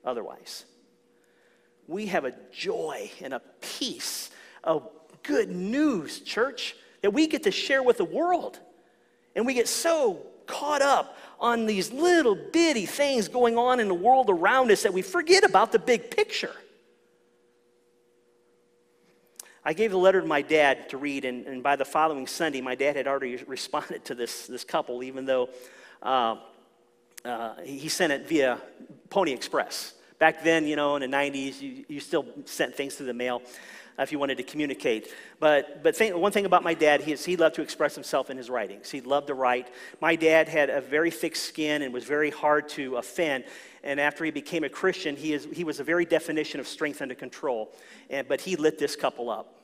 otherwise. 0.05 0.65
We 1.87 2.07
have 2.07 2.25
a 2.25 2.35
joy 2.53 3.11
and 3.23 3.35
a 3.35 3.43
peace 3.61 4.31
of 4.65 4.89
good 5.23 5.51
news, 5.51 6.21
church, 6.21 6.75
that 7.03 7.11
we 7.11 7.27
get 7.27 7.43
to 7.43 7.51
share 7.51 7.83
with 7.83 7.99
the 7.99 8.05
world. 8.05 8.59
And 9.35 9.45
we 9.45 9.53
get 9.53 9.69
so 9.69 10.27
caught 10.47 10.81
up 10.83 11.19
on 11.39 11.67
these 11.67 11.93
little 11.93 12.35
bitty 12.35 12.87
things 12.87 13.29
going 13.29 13.59
on 13.59 13.81
in 13.81 13.89
the 13.89 13.95
world 13.95 14.31
around 14.31 14.71
us 14.71 14.83
that 14.83 14.93
we 14.93 15.03
forget 15.03 15.45
about 15.45 15.73
the 15.73 15.79
big 15.79 16.11
picture. 16.11 16.55
I 19.65 19.73
gave 19.73 19.91
the 19.91 19.99
letter 19.99 20.21
to 20.21 20.27
my 20.27 20.43
dad 20.43 20.91
to 20.91 20.97
read, 20.97 21.25
and, 21.25 21.45
and 21.47 21.61
by 21.63 21.75
the 21.75 21.85
following 21.85 22.29
Sunday, 22.29 22.61
my 22.61 22.77
dad 22.77 22.95
had 22.95 23.09
already 23.09 23.37
responded 23.47 24.05
to 24.05 24.15
this, 24.15 24.47
this 24.47 24.65
couple, 24.65 25.03
even 25.03 25.25
though 25.27 25.49
uh, 26.03 26.37
uh, 27.25 27.55
he 27.65 27.89
sent 27.89 28.13
it 28.13 28.29
via 28.29 28.61
Pony 29.11 29.33
Express. 29.33 29.95
Back 30.19 30.45
then, 30.45 30.67
you 30.67 30.77
know, 30.77 30.97
in 30.97 31.11
the 31.11 31.15
90s, 31.15 31.61
you, 31.61 31.85
you 31.89 32.01
still 32.01 32.25
sent 32.45 32.75
things 32.75 32.95
through 32.95 33.07
the 33.07 33.15
mail 33.15 33.43
Uh, 33.99 34.03
if 34.03 34.13
you 34.13 34.19
wanted 34.19 34.37
to 34.37 34.43
communicate. 34.43 35.09
But, 35.41 35.83
but 35.83 35.97
think, 35.97 36.15
one 36.15 36.31
thing 36.31 36.45
about 36.45 36.63
my 36.63 36.75
dad, 36.75 37.01
he, 37.01 37.13
is, 37.13 37.25
he 37.25 37.37
loved 37.37 37.55
to 37.55 37.63
express 37.63 37.95
himself 37.95 38.29
in 38.29 38.37
his 38.37 38.51
writings. 38.51 38.91
He 38.91 39.01
loved 39.01 39.29
to 39.29 39.35
write. 39.35 39.69
My 40.03 40.17
dad 40.17 40.49
had 40.49 40.69
a 40.69 40.83
very 40.83 41.11
thick 41.11 41.35
skin 41.35 41.81
and 41.81 41.95
was 41.95 42.05
very 42.05 42.31
hard 42.31 42.69
to 42.71 42.97
offend. 42.97 43.45
And 43.83 43.99
after 43.99 44.25
he 44.25 44.31
became 44.31 44.65
a 44.65 44.69
Christian, 44.69 45.17
he, 45.17 45.33
is, 45.33 45.49
he 45.51 45.65
was 45.65 45.81
a 45.81 45.85
very 45.85 46.05
definition 46.05 46.61
of 46.61 46.69
strength 46.69 47.01
under 47.01 47.15
control. 47.15 47.73
And, 48.11 48.29
but 48.29 48.43
he 48.43 48.57
lit 48.57 48.79
this 48.79 48.97
couple 48.97 49.31
up. 49.31 49.56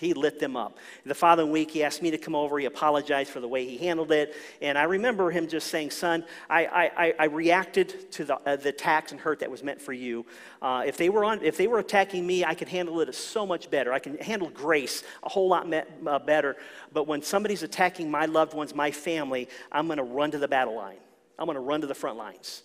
He 0.00 0.14
lit 0.14 0.40
them 0.40 0.56
up. 0.56 0.78
The 1.04 1.14
following 1.14 1.52
week, 1.52 1.70
he 1.70 1.84
asked 1.84 2.00
me 2.00 2.10
to 2.10 2.16
come 2.16 2.34
over. 2.34 2.58
He 2.58 2.64
apologized 2.64 3.28
for 3.30 3.40
the 3.40 3.46
way 3.46 3.66
he 3.66 3.76
handled 3.76 4.12
it. 4.12 4.34
And 4.62 4.78
I 4.78 4.84
remember 4.84 5.30
him 5.30 5.46
just 5.46 5.66
saying, 5.66 5.90
Son, 5.90 6.24
I, 6.48 6.90
I, 6.96 7.14
I 7.18 7.24
reacted 7.26 8.10
to 8.12 8.24
the, 8.24 8.36
uh, 8.36 8.56
the 8.56 8.70
attacks 8.70 9.12
and 9.12 9.20
hurt 9.20 9.40
that 9.40 9.50
was 9.50 9.62
meant 9.62 9.78
for 9.78 9.92
you. 9.92 10.24
Uh, 10.62 10.84
if, 10.86 10.96
they 10.96 11.10
were 11.10 11.22
on, 11.22 11.44
if 11.44 11.58
they 11.58 11.66
were 11.66 11.80
attacking 11.80 12.26
me, 12.26 12.46
I 12.46 12.54
could 12.54 12.68
handle 12.68 12.98
it 13.02 13.14
so 13.14 13.44
much 13.44 13.70
better. 13.70 13.92
I 13.92 13.98
can 13.98 14.16
handle 14.16 14.48
grace 14.48 15.04
a 15.22 15.28
whole 15.28 15.50
lot 15.50 15.68
me- 15.68 15.82
uh, 16.06 16.18
better. 16.18 16.56
But 16.94 17.06
when 17.06 17.20
somebody's 17.20 17.62
attacking 17.62 18.10
my 18.10 18.24
loved 18.24 18.54
ones, 18.54 18.74
my 18.74 18.90
family, 18.90 19.50
I'm 19.70 19.84
going 19.84 19.98
to 19.98 20.02
run 20.02 20.30
to 20.30 20.38
the 20.38 20.48
battle 20.48 20.76
line. 20.76 20.96
I'm 21.38 21.44
going 21.44 21.56
to 21.56 21.60
run 21.60 21.82
to 21.82 21.86
the 21.86 21.94
front 21.94 22.16
lines. 22.16 22.62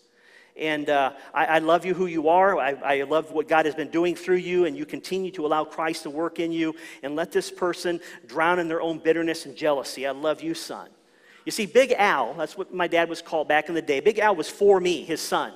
And 0.58 0.89
uh, 0.89 1.13
I, 1.34 1.46
I, 1.46 1.60
love 1.60 1.86
you 1.86 1.94
who 1.94 2.06
you 2.06 2.30
are. 2.30 2.58
I, 2.58 2.72
I, 2.72 3.04
love 3.04 3.32
what 3.32 3.50
God 3.50 3.65
has 3.65 3.76
been 3.76 3.89
doing 3.89 4.15
through 4.15 4.38
you, 4.38 4.65
and 4.65 4.78
you 4.78 4.86
continue 4.86 5.30
to 5.32 5.46
allow 5.46 5.65
Christ 5.65 6.04
to 6.04 6.10
work 6.10 6.39
in 6.39 6.54
you. 6.54 6.74
And 7.04 7.13
let 7.13 7.32
this 7.34 7.52
person 7.52 8.00
drown 8.26 8.60
in 8.60 8.70
their 8.70 8.82
own 8.82 9.00
bitterness 9.00 9.46
and 9.46 9.56
jealousy. 9.56 10.08
I 10.08 10.12
love 10.12 10.41
you, 10.41 10.54
son. 10.54 10.89
You 11.46 11.52
see, 11.52 11.65
Big 11.65 11.91
Al, 11.91 12.34
that's 12.36 12.58
what 12.58 12.74
my 12.74 12.88
dad 12.88 13.10
was 13.10 13.22
called 13.22 13.50
back 13.50 13.68
in 13.68 13.76
the 13.76 13.82
day. 13.82 14.00
Big 14.00 14.18
Al 14.20 14.36
was 14.36 14.50
for 14.50 14.80
me, 14.80 15.04
his 15.04 15.20
son. 15.20 15.54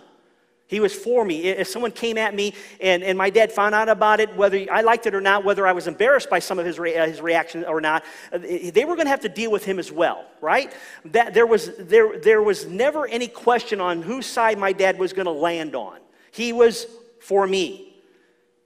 He 0.70 0.80
was 0.80 0.94
for 0.94 1.26
me. 1.26 1.46
If 1.46 1.68
someone 1.68 1.92
came 1.92 2.16
at 2.16 2.36
me 2.36 2.54
and, 2.80 3.02
and 3.02 3.18
my 3.18 3.32
dad 3.32 3.52
found 3.52 3.74
out 3.74 3.90
about 3.90 4.20
it, 4.20 4.36
whether 4.36 4.68
I 4.72 4.82
liked 4.82 5.08
it 5.08 5.16
or 5.16 5.20
not, 5.20 5.44
whether 5.44 5.66
I 5.66 5.72
was 5.72 5.88
embarrassed 5.88 6.30
by 6.30 6.38
some 6.38 6.60
of 6.60 6.66
his, 6.68 6.78
re, 6.78 6.96
uh, 6.96 7.08
his 7.08 7.22
reaction 7.22 7.66
or 7.66 7.82
not, 7.82 8.04
uh, 8.32 8.38
they 8.38 8.86
were 8.86 8.94
going 8.94 9.08
to 9.08 9.10
have 9.10 9.22
to 9.22 9.30
deal 9.30 9.50
with 9.50 9.66
him 9.66 9.80
as 9.80 9.92
well, 9.92 10.28
right? 10.42 10.72
That, 11.06 11.34
there, 11.34 11.48
was, 11.48 11.76
there, 11.78 12.20
there 12.20 12.44
was 12.44 12.68
never 12.68 13.08
any 13.08 13.28
question 13.28 13.82
on 13.82 14.04
whose 14.04 14.28
side 14.28 14.60
my 14.60 14.72
dad 14.72 15.00
was 15.00 15.12
going 15.12 15.26
to 15.26 15.32
land 15.32 15.76
on. 15.76 15.98
He 16.30 16.54
was 16.54 16.86
for 17.20 17.48
me. 17.48 17.96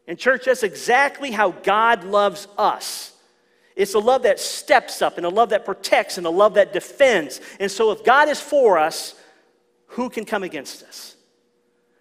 And, 0.06 0.20
church, 0.20 0.44
that's 0.44 0.64
exactly 0.64 1.32
how 1.32 1.52
God 1.52 2.04
loves 2.04 2.50
us. 2.58 3.14
It's 3.78 3.94
a 3.94 4.00
love 4.00 4.24
that 4.24 4.42
steps 4.42 5.02
up 5.02 5.16
and 5.16 5.26
a 5.26 5.30
love 5.30 5.52
that 5.52 5.64
protects 5.64 6.18
and 6.18 6.28
a 6.28 6.30
love 6.30 6.56
that 6.56 6.74
defends. 6.74 7.40
And 7.62 7.72
so, 7.72 7.92
if 7.92 8.04
God 8.04 8.28
is 8.28 8.42
for 8.42 8.78
us, 8.78 9.16
who 9.88 10.10
can 10.10 10.26
come 10.26 10.44
against 10.44 10.84
us? 10.84 11.16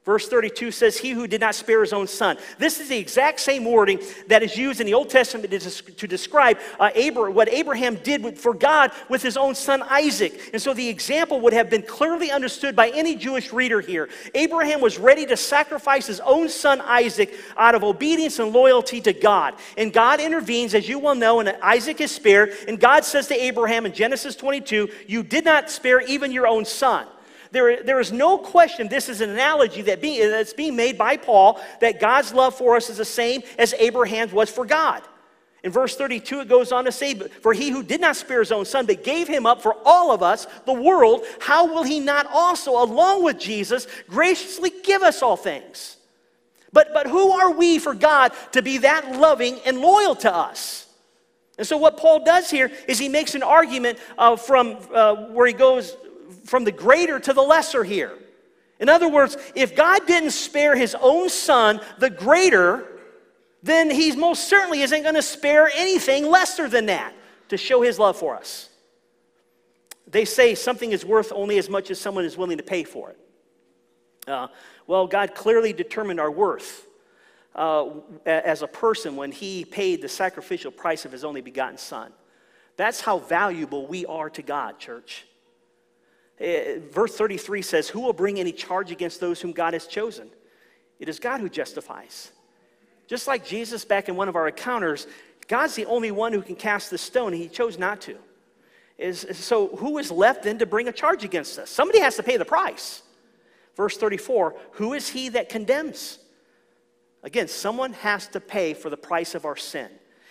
Verse 0.04 0.26
32 0.26 0.72
says, 0.72 0.96
He 0.98 1.10
who 1.10 1.28
did 1.28 1.40
not 1.40 1.54
spare 1.54 1.80
his 1.80 1.92
own 1.92 2.08
son. 2.08 2.36
This 2.58 2.80
is 2.80 2.88
the 2.88 2.98
exact 2.98 3.38
same 3.38 3.64
wording 3.64 4.00
that 4.26 4.42
is 4.42 4.56
used 4.56 4.80
in 4.80 4.86
the 4.86 4.94
Old 4.94 5.08
Testament 5.08 5.48
to, 5.48 6.08
describe 6.08 6.58
uh, 6.80 6.90
what 7.30 7.48
Abraham 7.48 7.94
did 7.96 8.36
for 8.36 8.52
God 8.52 8.90
with 9.08 9.22
his 9.22 9.36
own 9.36 9.54
son 9.54 9.80
Isaac. 9.82 10.50
And 10.52 10.60
so 10.60 10.74
the 10.74 10.88
example 10.88 11.40
would 11.42 11.52
have 11.52 11.70
been 11.70 11.82
clearly 11.82 12.32
understood 12.32 12.74
by 12.74 12.88
any 12.90 13.14
Jewish 13.14 13.52
reader 13.52 13.80
here. 13.80 14.08
Abraham 14.34 14.80
was 14.80 14.98
ready 14.98 15.24
to 15.26 15.36
sacrifice 15.36 16.08
his 16.08 16.18
own 16.20 16.48
son 16.48 16.80
Isaac 16.80 17.32
out 17.56 17.76
of 17.76 17.84
obedience 17.84 18.40
and 18.40 18.52
loyalty 18.52 19.00
to 19.02 19.12
God. 19.12 19.54
And 19.78 19.92
God 19.92 20.18
intervenes, 20.18 20.74
as 20.74 20.88
you 20.88 20.98
well 20.98 21.14
know, 21.14 21.38
and 21.38 21.56
Isaac 21.62 22.00
is 22.00 22.10
spared. 22.10 22.54
And 22.66 22.80
God 22.80 23.04
says 23.04 23.28
to 23.28 23.40
Abraham 23.40 23.86
in 23.86 23.92
Genesis 23.92 24.34
22, 24.34 24.88
You 25.06 25.22
did 25.22 25.44
not 25.44 25.70
spare 25.70 26.00
even 26.00 26.32
your 26.32 26.48
own 26.48 26.64
son. 26.64 27.06
There, 27.52 27.82
there 27.82 28.00
is 28.00 28.10
no 28.10 28.38
question 28.38 28.88
this 28.88 29.10
is 29.10 29.20
an 29.20 29.30
analogy 29.30 29.82
that 29.82 30.00
that's 30.00 30.54
being 30.54 30.74
made 30.74 30.96
by 30.96 31.18
Paul 31.18 31.60
that 31.80 32.00
God's 32.00 32.32
love 32.32 32.54
for 32.54 32.76
us 32.76 32.88
is 32.88 32.96
the 32.96 33.04
same 33.04 33.42
as 33.58 33.74
Abraham's 33.74 34.32
was 34.32 34.50
for 34.50 34.64
God. 34.64 35.02
In 35.62 35.70
verse 35.70 35.94
32, 35.94 36.40
it 36.40 36.48
goes 36.48 36.72
on 36.72 36.86
to 36.86 36.92
say, 36.92 37.14
For 37.14 37.52
he 37.52 37.70
who 37.70 37.82
did 37.82 38.00
not 38.00 38.16
spare 38.16 38.40
his 38.40 38.50
own 38.50 38.64
son, 38.64 38.86
but 38.86 39.04
gave 39.04 39.28
him 39.28 39.46
up 39.46 39.62
for 39.62 39.76
all 39.84 40.10
of 40.10 40.22
us, 40.22 40.46
the 40.64 40.72
world, 40.72 41.24
how 41.40 41.66
will 41.66 41.84
he 41.84 42.00
not 42.00 42.26
also, 42.26 42.82
along 42.82 43.22
with 43.22 43.38
Jesus, 43.38 43.86
graciously 44.08 44.72
give 44.82 45.02
us 45.02 45.22
all 45.22 45.36
things? 45.36 45.98
But, 46.72 46.88
but 46.94 47.06
who 47.06 47.30
are 47.30 47.52
we 47.52 47.78
for 47.78 47.94
God 47.94 48.32
to 48.52 48.62
be 48.62 48.78
that 48.78 49.12
loving 49.12 49.60
and 49.66 49.78
loyal 49.78 50.16
to 50.16 50.34
us? 50.34 50.88
And 51.58 51.66
so, 51.66 51.76
what 51.76 51.98
Paul 51.98 52.24
does 52.24 52.50
here 52.50 52.72
is 52.88 52.98
he 52.98 53.10
makes 53.10 53.34
an 53.34 53.42
argument 53.42 53.98
uh, 54.16 54.36
from 54.36 54.78
uh, 54.92 55.14
where 55.32 55.46
he 55.46 55.52
goes 55.52 55.94
from 56.44 56.64
the 56.64 56.72
greater 56.72 57.18
to 57.20 57.32
the 57.32 57.42
lesser 57.42 57.84
here. 57.84 58.12
In 58.80 58.88
other 58.88 59.08
words, 59.08 59.36
if 59.54 59.76
God 59.76 60.06
didn't 60.06 60.32
spare 60.32 60.76
his 60.76 60.96
own 61.00 61.28
son, 61.28 61.80
the 61.98 62.10
greater, 62.10 62.84
then 63.62 63.90
he 63.90 64.14
most 64.16 64.48
certainly 64.48 64.82
isn't 64.82 65.02
going 65.02 65.14
to 65.14 65.22
spare 65.22 65.70
anything 65.74 66.28
lesser 66.28 66.68
than 66.68 66.86
that 66.86 67.14
to 67.48 67.56
show 67.56 67.82
his 67.82 67.98
love 67.98 68.16
for 68.16 68.34
us. 68.34 68.70
They 70.08 70.24
say 70.24 70.54
something 70.54 70.90
is 70.90 71.04
worth 71.04 71.32
only 71.32 71.58
as 71.58 71.70
much 71.70 71.90
as 71.90 72.00
someone 72.00 72.24
is 72.24 72.36
willing 72.36 72.58
to 72.58 72.64
pay 72.64 72.84
for 72.84 73.10
it. 73.10 73.18
Uh, 74.26 74.48
well, 74.86 75.06
God 75.06 75.34
clearly 75.34 75.72
determined 75.72 76.20
our 76.20 76.30
worth 76.30 76.86
uh, 77.54 77.88
as 78.26 78.62
a 78.62 78.66
person 78.66 79.16
when 79.16 79.32
he 79.32 79.64
paid 79.64 80.02
the 80.02 80.08
sacrificial 80.08 80.70
price 80.70 81.04
of 81.04 81.12
his 81.12 81.24
only 81.24 81.40
begotten 81.40 81.78
son. 81.78 82.12
That's 82.76 83.00
how 83.00 83.18
valuable 83.18 83.86
we 83.86 84.06
are 84.06 84.30
to 84.30 84.42
God, 84.42 84.78
church. 84.78 85.26
Uh, 86.42 86.80
verse 86.90 87.16
33 87.16 87.62
says, 87.62 87.88
Who 87.88 88.00
will 88.00 88.12
bring 88.12 88.40
any 88.40 88.52
charge 88.52 88.90
against 88.90 89.20
those 89.20 89.40
whom 89.40 89.52
God 89.52 89.74
has 89.74 89.86
chosen? 89.86 90.28
It 90.98 91.08
is 91.08 91.20
God 91.20 91.40
who 91.40 91.48
justifies. 91.48 92.32
Just 93.06 93.26
like 93.26 93.44
Jesus 93.44 93.84
back 93.84 94.08
in 94.08 94.16
one 94.16 94.28
of 94.28 94.34
our 94.34 94.48
encounters, 94.48 95.06
God's 95.46 95.74
the 95.74 95.86
only 95.86 96.10
one 96.10 96.32
who 96.32 96.42
can 96.42 96.56
cast 96.56 96.90
the 96.90 96.98
stone, 96.98 97.32
and 97.32 97.42
he 97.42 97.48
chose 97.48 97.78
not 97.78 98.00
to. 98.02 98.16
Is, 98.98 99.26
so, 99.32 99.68
who 99.76 99.98
is 99.98 100.10
left 100.10 100.42
then 100.42 100.58
to 100.58 100.66
bring 100.66 100.88
a 100.88 100.92
charge 100.92 101.24
against 101.24 101.58
us? 101.58 101.70
Somebody 101.70 102.00
has 102.00 102.16
to 102.16 102.22
pay 102.22 102.36
the 102.36 102.44
price. 102.44 103.02
Verse 103.76 103.96
34 103.96 104.54
Who 104.72 104.94
is 104.94 105.08
he 105.08 105.28
that 105.30 105.48
condemns? 105.48 106.18
Again, 107.22 107.46
someone 107.46 107.92
has 107.94 108.26
to 108.28 108.40
pay 108.40 108.74
for 108.74 108.90
the 108.90 108.96
price 108.96 109.34
of 109.34 109.44
our 109.44 109.56
sin. 109.56 109.88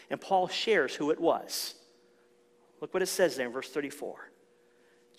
And 0.10 0.20
Paul 0.20 0.50
shares 0.50 0.94
who 0.94 1.12
it 1.12 1.20
was. 1.20 1.74
Look 2.82 2.94
what 2.94 3.02
it 3.02 3.08
says 3.08 3.38
there 3.38 3.48
in 3.48 3.54
verse 3.54 3.70
34 3.70 4.31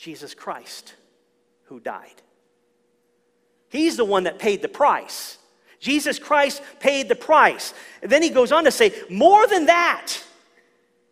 Jesus 0.02 0.34
Christ 0.34 0.96
who 1.66 1.78
died. 1.78 2.20
He's 3.68 3.96
the 3.96 4.04
one 4.04 4.24
that 4.24 4.40
paid 4.40 4.60
the 4.60 4.68
price. 4.68 5.38
Jesus 5.78 6.18
Christ 6.18 6.60
paid 6.80 7.08
the 7.08 7.14
price. 7.14 7.72
And 8.02 8.10
then 8.10 8.20
he 8.20 8.28
goes 8.28 8.50
on 8.50 8.64
to 8.64 8.72
say, 8.72 8.92
more 9.08 9.46
than 9.46 9.66
that, 9.66 10.12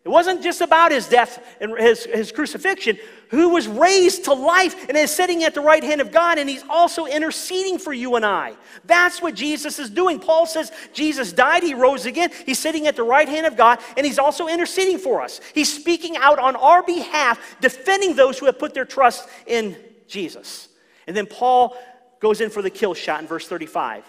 it 0.03 0.09
wasn't 0.09 0.41
just 0.41 0.61
about 0.61 0.91
his 0.91 1.07
death 1.07 1.43
and 1.61 1.77
his, 1.77 2.05
his 2.05 2.31
crucifixion, 2.31 2.97
who 3.29 3.49
was 3.49 3.67
raised 3.67 4.25
to 4.25 4.33
life 4.33 4.89
and 4.89 4.97
is 4.97 5.11
sitting 5.11 5.43
at 5.43 5.53
the 5.53 5.61
right 5.61 5.83
hand 5.83 6.01
of 6.01 6.11
God, 6.11 6.39
and 6.39 6.49
he's 6.49 6.63
also 6.67 7.05
interceding 7.05 7.77
for 7.77 7.93
you 7.93 8.15
and 8.15 8.25
I. 8.25 8.53
That's 8.85 9.21
what 9.21 9.35
Jesus 9.35 9.77
is 9.77 9.91
doing. 9.91 10.19
Paul 10.19 10.47
says 10.47 10.71
Jesus 10.91 11.31
died, 11.31 11.61
he 11.61 11.75
rose 11.75 12.07
again, 12.07 12.31
he's 12.47 12.57
sitting 12.57 12.87
at 12.87 12.95
the 12.95 13.03
right 13.03 13.29
hand 13.29 13.45
of 13.45 13.55
God, 13.55 13.77
and 13.95 14.03
he's 14.03 14.17
also 14.17 14.47
interceding 14.47 14.97
for 14.97 15.21
us. 15.21 15.39
He's 15.53 15.71
speaking 15.71 16.17
out 16.17 16.39
on 16.39 16.55
our 16.55 16.81
behalf, 16.81 17.39
defending 17.61 18.15
those 18.15 18.39
who 18.39 18.47
have 18.47 18.57
put 18.57 18.73
their 18.73 18.85
trust 18.85 19.29
in 19.45 19.77
Jesus. 20.07 20.67
And 21.05 21.15
then 21.15 21.27
Paul 21.27 21.77
goes 22.19 22.41
in 22.41 22.49
for 22.49 22.63
the 22.63 22.71
kill 22.71 22.95
shot 22.95 23.21
in 23.21 23.27
verse 23.27 23.47
35. 23.47 24.03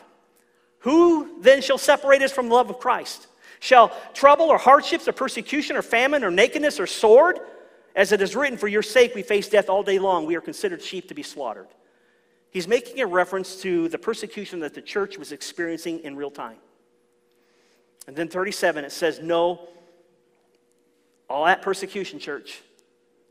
Who 0.80 1.42
then 1.42 1.60
shall 1.60 1.78
separate 1.78 2.22
us 2.22 2.32
from 2.32 2.48
the 2.48 2.54
love 2.54 2.70
of 2.70 2.78
Christ? 2.78 3.26
Shall 3.62 3.96
trouble 4.12 4.46
or 4.46 4.58
hardships 4.58 5.06
or 5.06 5.12
persecution 5.12 5.76
or 5.76 5.82
famine 5.82 6.24
or 6.24 6.32
nakedness 6.32 6.80
or 6.80 6.88
sword? 6.88 7.38
As 7.94 8.10
it 8.10 8.20
is 8.20 8.34
written, 8.34 8.58
For 8.58 8.66
your 8.66 8.82
sake 8.82 9.14
we 9.14 9.22
face 9.22 9.48
death 9.48 9.68
all 9.68 9.84
day 9.84 10.00
long. 10.00 10.26
We 10.26 10.34
are 10.34 10.40
considered 10.40 10.82
sheep 10.82 11.06
to 11.06 11.14
be 11.14 11.22
slaughtered. 11.22 11.68
He's 12.50 12.66
making 12.66 13.00
a 13.00 13.06
reference 13.06 13.62
to 13.62 13.88
the 13.88 13.98
persecution 13.98 14.58
that 14.60 14.74
the 14.74 14.82
church 14.82 15.16
was 15.16 15.30
experiencing 15.30 16.00
in 16.00 16.16
real 16.16 16.30
time. 16.30 16.56
And 18.08 18.16
then 18.16 18.26
37, 18.26 18.84
it 18.84 18.90
says, 18.90 19.20
No, 19.20 19.68
all 21.30 21.44
that 21.44 21.62
persecution, 21.62 22.18
church, 22.18 22.62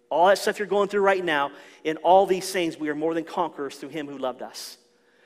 all 0.10 0.28
that 0.28 0.38
stuff 0.38 0.60
you're 0.60 0.65
going 0.65 0.88
through 0.88 1.02
right 1.02 1.26
now, 1.26 1.52
in 1.84 1.98
all 1.98 2.26
these 2.26 2.50
things 2.50 2.78
we 2.78 2.88
are 2.88 2.96
more 2.96 3.13
than 3.13 3.26
conquerors 3.26 3.76
through 3.76 3.89
him 3.89 4.08
who 4.08 4.17
loved 4.17 4.41
us. 4.41 4.78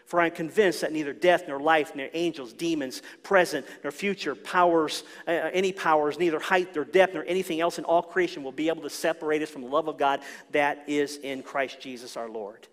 For 0.05 0.21
I 0.21 0.27
am 0.27 0.31
convinced 0.31 0.81
that 0.81 0.93
neither 0.93 1.13
death, 1.13 1.45
nor 1.47 1.59
life, 1.59 1.95
nor 1.95 2.09
angels, 2.13 2.53
demons, 2.53 3.01
present, 3.23 3.65
nor 3.83 3.91
future 3.91 4.35
powers, 4.35 5.03
uh, 5.27 5.31
uh, 5.31 5.49
any 5.51 5.71
powers, 5.71 6.19
neither 6.19 6.39
height, 6.39 6.75
nor 6.75 6.85
depth, 6.85 7.15
nor 7.15 7.25
anything 7.25 7.59
else 7.59 7.79
in 7.79 7.85
all 7.85 8.03
creation 8.03 8.43
will 8.43 8.51
be 8.51 8.69
able 8.69 8.83
to 8.83 8.89
separate 8.89 9.41
us 9.41 9.49
from 9.49 9.63
the 9.63 9.67
love 9.67 9.87
of 9.87 9.97
God 9.97 10.21
that 10.51 10.83
is 10.87 11.17
in 11.17 11.41
Christ 11.41 11.79
Jesus 11.79 12.15
our 12.15 12.29
Lord. 12.29 12.67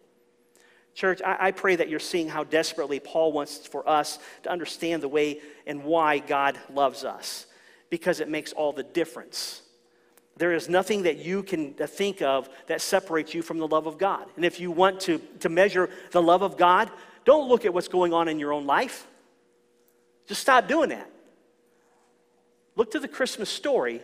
Church, 0.95 1.23
I, 1.25 1.49
I 1.49 1.51
pray 1.53 1.75
that 1.77 1.88
you're 1.88 1.99
seeing 1.99 2.29
how 2.29 2.45
desperately 2.45 3.01
Paul 3.01 3.33
wants 3.33 3.66
for 3.66 3.88
us 3.88 4.18
to 4.42 4.51
understand 4.51 5.03
the 5.03 5.09
way 5.09 5.40
and 5.66 5.85
why 5.85 6.18
God 6.18 6.59
loves 6.71 7.03
us, 7.03 7.47
because 7.88 8.21
it 8.21 8.29
makes 8.29 8.53
all 8.53 8.75
the 8.75 8.83
difference. 8.83 9.62
There 10.37 10.53
is 10.53 10.68
nothing 10.68 11.05
that 11.05 11.18
you 11.18 11.42
can 11.42 11.75
uh, 11.81 11.87
think 11.87 12.21
of 12.21 12.51
that 12.66 12.83
separates 12.83 13.33
you 13.33 13.40
from 13.40 13.59
the 13.59 13.68
love 13.68 13.87
of 13.87 13.97
God. 13.97 14.27
And 14.37 14.45
if 14.45 14.61
you 14.61 14.71
want 14.71 15.01
to, 15.01 15.18
to 15.40 15.49
measure 15.49 15.88
the 16.11 16.23
love 16.23 16.42
of 16.42 16.57
God, 16.57 16.90
don't 17.24 17.48
look 17.48 17.64
at 17.64 17.72
what's 17.72 17.88
going 17.88 18.12
on 18.12 18.28
in 18.28 18.38
your 18.38 18.52
own 18.52 18.66
life. 18.66 19.06
Just 20.26 20.40
stop 20.40 20.68
doing 20.68 20.90
that. 20.90 21.11
Look 22.76 22.92
to 22.92 23.00
the 23.00 23.08
Christmas 23.08 23.50
story 23.50 24.02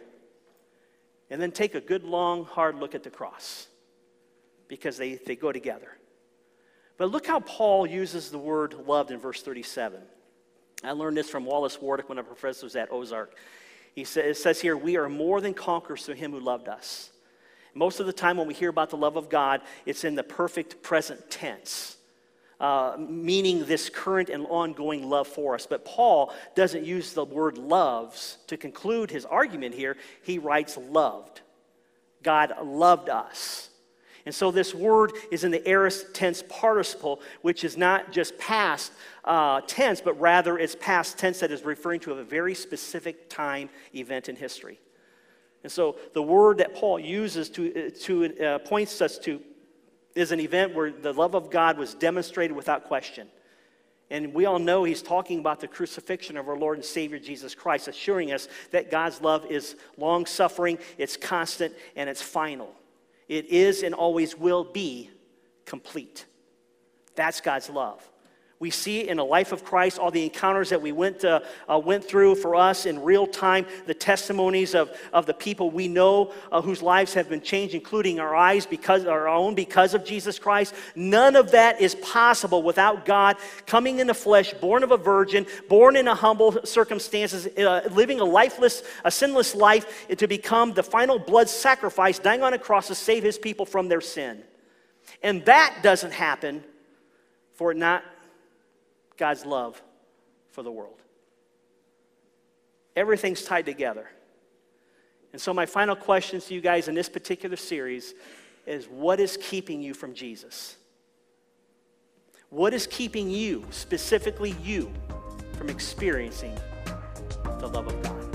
and 1.31 1.41
then 1.41 1.53
take 1.53 1.75
a 1.75 1.81
good, 1.81 2.05
long, 2.05 2.45
hard 2.45 2.77
look 2.77 2.95
at 2.95 3.03
the 3.03 3.11
cross 3.11 3.67
because 4.69 4.97
they, 4.97 5.15
they 5.15 5.37
go 5.37 5.53
together. 5.53 5.97
But 6.97 7.11
look 7.11 7.27
how 7.27 7.41
Paul 7.41 7.87
uses 7.87 8.31
the 8.31 8.39
word 8.39 8.75
loved 8.87 9.11
in 9.11 9.19
verse 9.19 9.43
37. 9.43 10.01
I 10.85 10.93
learned 10.93 11.17
this 11.17 11.31
from 11.31 11.45
Wallace 11.45 11.77
Wardick, 11.79 12.09
one 12.09 12.19
of 12.19 12.27
our 12.27 12.35
professors 12.35 12.77
at 12.77 12.93
Ozark. 12.93 13.35
He 13.95 14.05
says, 14.05 14.25
it 14.25 14.41
says 14.41 14.61
here, 14.61 14.77
We 14.77 14.97
are 14.97 15.09
more 15.09 15.41
than 15.41 15.55
conquerors 15.55 16.05
through 16.05 16.17
him 16.17 16.33
who 16.33 16.41
loved 16.41 16.69
us. 16.69 17.11
Most 17.75 18.01
of 18.01 18.07
the 18.07 18.13
time, 18.13 18.37
when 18.37 18.47
we 18.47 18.55
hear 18.55 18.71
about 18.71 18.91
the 18.91 18.97
love 18.97 19.17
of 19.17 19.29
God, 19.29 19.61
it's 19.87 20.05
in 20.05 20.15
the 20.15 20.23
perfect 20.23 20.83
present 20.83 21.31
tense 21.31 21.98
uh, 22.61 22.97
meaning 22.99 23.65
this 23.65 23.89
current 23.89 24.29
and 24.29 24.47
ongoing 24.47 25.09
love 25.09 25.29
for 25.29 25.55
us. 25.55 25.67
But 25.67 25.85
Paul 25.85 26.33
doesn't 26.55 26.85
use 26.85 27.13
the 27.13 27.25
word 27.25 27.57
loves 27.57 28.39
to 28.49 28.57
conclude 28.57 29.11
his 29.11 29.25
argument 29.25 29.75
here. 29.75 29.97
He 30.23 30.39
writes 30.39 30.77
loved. 30.77 31.41
God 32.23 32.53
loved 32.63 33.09
us. 33.09 33.71
And 34.27 34.35
so 34.35 34.51
this 34.51 34.75
word 34.75 35.13
is 35.31 35.45
in 35.45 35.51
the 35.51 35.67
aorist 35.67 36.13
tense 36.13 36.43
participle, 36.49 37.23
which 37.41 37.65
is 37.65 37.79
not 37.79 38.13
just 38.13 38.37
past 38.37 38.93
uh, 39.25 39.63
tense, 39.67 40.01
but 40.01 40.21
rather 40.21 40.59
it's 40.59 40.75
past 40.75 41.17
tense 41.17 41.41
that 41.41 41.51
is 41.51 41.63
referring 41.63 42.01
to 42.01 42.13
a 42.13 42.23
very 42.23 42.55
specific 42.55 43.31
time 43.31 43.71
event 43.95 44.29
in 44.29 44.37
history. 44.37 44.81
And 45.63 45.73
so 45.73 45.97
the 46.13 46.23
word 46.23 46.59
that 46.59 46.75
Paul 46.75 46.99
uses 46.99 47.49
to, 47.51 47.87
uh, 47.87 47.91
to 48.03 48.45
uh, 48.45 48.59
points 48.59 49.01
us 49.01 49.19
to 49.21 49.41
is 50.15 50.33
an 50.33 50.41
event 50.41 50.75
where 50.75 50.91
the 50.91 51.13
love 51.13 51.35
of 51.35 51.51
God 51.51 51.79
was 51.79 51.95
demonstrated 51.95 52.57
without 52.57 52.85
question. 52.85 53.29
And 54.11 54.33
we 54.33 54.47
all 54.47 54.59
know 54.59 54.85
he's 54.85 55.03
talking 55.03 55.39
about 55.39 55.61
the 55.61 55.69
crucifixion 55.69 56.37
of 56.37 56.49
our 56.49 56.57
Lord 56.57 56.79
and 56.79 56.85
Savior 56.85 57.19
Jesus 57.19 57.55
Christ, 57.55 57.89
assuring 57.89 58.33
us 58.33 58.49
that 58.71 58.91
God's 58.91 59.21
love 59.21 59.47
is 59.51 59.77
long 59.99 60.25
suffering, 60.25 60.79
it's 60.97 61.17
constant, 61.17 61.75
and 61.95 62.09
it's 62.09 62.23
final. 62.23 62.75
It 63.29 63.47
is 63.47 63.83
and 63.83 63.95
always 63.95 64.37
will 64.37 64.65
be 64.65 65.11
complete. 65.67 66.25
That's 67.15 67.41
God's 67.41 67.69
love. 67.69 68.03
We 68.61 68.71
see 68.71 69.09
in 69.09 69.19
the 69.19 69.25
life 69.25 69.53
of 69.53 69.65
Christ 69.65 70.01
all 70.01 70.11
the 70.11 70.25
encounters 70.25 70.71
that 70.71 70.83
we 70.83 70.91
went, 70.91 71.25
uh, 71.25 71.41
uh, 71.71 71.79
went 71.79 72.05
through 72.05 72.35
for 72.35 72.57
us 72.57 72.87
in 72.87 73.01
real 73.01 73.25
time, 73.25 73.67
the 73.87 73.95
testimonies 73.95 74.75
of, 74.75 74.91
of 75.13 75.27
the 75.27 75.35
people 75.35 75.71
we 75.71 75.87
know 75.87 76.33
uh, 76.51 76.61
whose 76.61 76.83
lives 76.83 77.15
have 77.15 77.29
been 77.29 77.41
changed, 77.41 77.77
including 77.77 78.19
our 78.19 78.35
eyes 78.35 78.67
because 78.67 79.07
our 79.07 79.29
own 79.29 79.55
because 79.55 79.95
of 79.95 80.05
Jesus 80.05 80.41
Christ. 80.41 80.75
None 80.97 81.37
of 81.37 81.53
that 81.53 81.81
is 81.81 81.95
possible 81.97 82.65
without 82.65 83.05
God 83.05 83.37
coming 83.65 84.01
in 84.01 84.09
the 84.09 84.15
flesh, 84.15 84.53
born 84.55 84.83
of 84.83 84.91
a 84.91 84.97
virgin, 84.97 85.47
born 85.69 85.95
in 85.95 86.09
a 86.09 86.15
humble 86.17 86.67
circumstances, 86.67 87.47
uh, 87.59 87.89
living 87.93 88.19
a 88.19 88.25
lifeless, 88.25 88.83
a 89.05 89.11
sinless 89.11 89.55
life 89.55 90.09
to 90.09 90.27
become 90.27 90.73
the 90.73 90.83
final 90.83 91.21
blood 91.21 91.49
sacrifice, 91.49 92.19
dying 92.19 92.43
on 92.43 92.55
a 92.55 92.59
cross 92.59 92.89
to 92.89 92.97
save 92.97 93.23
His 93.23 93.39
people 93.39 93.67
from 93.67 93.87
their 93.87 94.01
sin. 94.01 94.43
And 95.23 95.45
that 95.45 95.79
doesn't 95.85 96.13
happen 96.13 96.65
for 97.55 97.71
it 97.71 97.77
not 97.77 98.03
God's 99.19 99.45
love 99.45 99.83
for 100.51 100.63
the 100.63 100.73
world. 100.73 101.03
Everything's 102.97 103.45
tied 103.45 103.67
together. 103.67 104.09
And 105.33 105.41
so, 105.41 105.53
my 105.53 105.67
final 105.67 105.95
question 105.95 106.41
to 106.41 106.55
you 106.55 106.61
guys 106.61 106.89
in 106.89 106.95
this 106.95 107.09
particular 107.09 107.57
series 107.57 108.15
is 108.67 108.87
what 108.87 109.21
is 109.21 109.39
keeping 109.41 109.83
you 109.83 109.93
from 109.93 110.15
Jesus? 110.15 110.77
What 112.51 112.73
is 112.73 112.87
keeping 112.87 113.29
you, 113.29 113.67
specifically 113.71 114.57
you, 114.63 114.91
from 115.59 115.69
experiencing 115.69 116.59
the 117.61 117.69
love 117.69 117.89
of 117.89 118.03
God? 118.03 118.28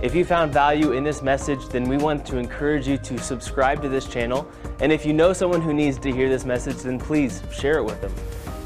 If 0.00 0.14
you 0.14 0.24
found 0.24 0.52
value 0.52 0.92
in 0.92 1.02
this 1.02 1.22
message, 1.22 1.68
then 1.70 1.88
we 1.88 1.96
want 1.96 2.24
to 2.26 2.36
encourage 2.36 2.86
you 2.86 2.98
to 2.98 3.18
subscribe 3.18 3.82
to 3.82 3.88
this 3.88 4.06
channel. 4.06 4.48
And 4.78 4.92
if 4.92 5.04
you 5.04 5.12
know 5.12 5.32
someone 5.32 5.60
who 5.60 5.74
needs 5.74 5.98
to 5.98 6.12
hear 6.12 6.28
this 6.28 6.44
message, 6.44 6.76
then 6.76 7.00
please 7.00 7.42
share 7.50 7.78
it 7.78 7.84
with 7.84 8.00
them. 8.00 8.12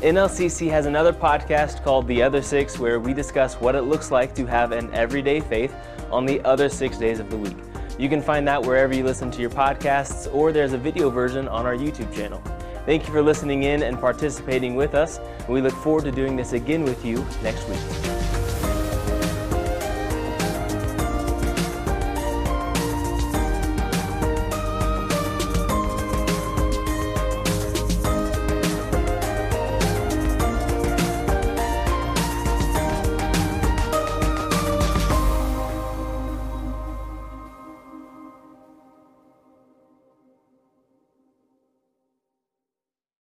NLCC 0.02 0.68
has 0.68 0.84
another 0.84 1.12
podcast 1.12 1.82
called 1.82 2.06
The 2.06 2.22
Other 2.22 2.42
Six, 2.42 2.78
where 2.78 3.00
we 3.00 3.14
discuss 3.14 3.54
what 3.54 3.74
it 3.74 3.82
looks 3.82 4.10
like 4.10 4.34
to 4.34 4.44
have 4.44 4.72
an 4.72 4.92
everyday 4.92 5.40
faith 5.40 5.74
on 6.10 6.26
the 6.26 6.38
other 6.42 6.68
six 6.68 6.98
days 6.98 7.18
of 7.18 7.30
the 7.30 7.38
week. 7.38 7.56
You 7.98 8.10
can 8.10 8.20
find 8.20 8.46
that 8.48 8.60
wherever 8.60 8.94
you 8.94 9.02
listen 9.02 9.30
to 9.30 9.40
your 9.40 9.50
podcasts, 9.50 10.32
or 10.34 10.52
there's 10.52 10.74
a 10.74 10.78
video 10.78 11.08
version 11.08 11.48
on 11.48 11.64
our 11.64 11.76
YouTube 11.76 12.14
channel. 12.14 12.42
Thank 12.84 13.06
you 13.06 13.12
for 13.12 13.22
listening 13.22 13.62
in 13.62 13.84
and 13.84 13.98
participating 13.98 14.74
with 14.74 14.94
us. 14.94 15.18
We 15.48 15.62
look 15.62 15.74
forward 15.74 16.04
to 16.04 16.12
doing 16.12 16.36
this 16.36 16.52
again 16.52 16.84
with 16.84 17.06
you 17.06 17.24
next 17.42 17.66
week. 17.68 18.21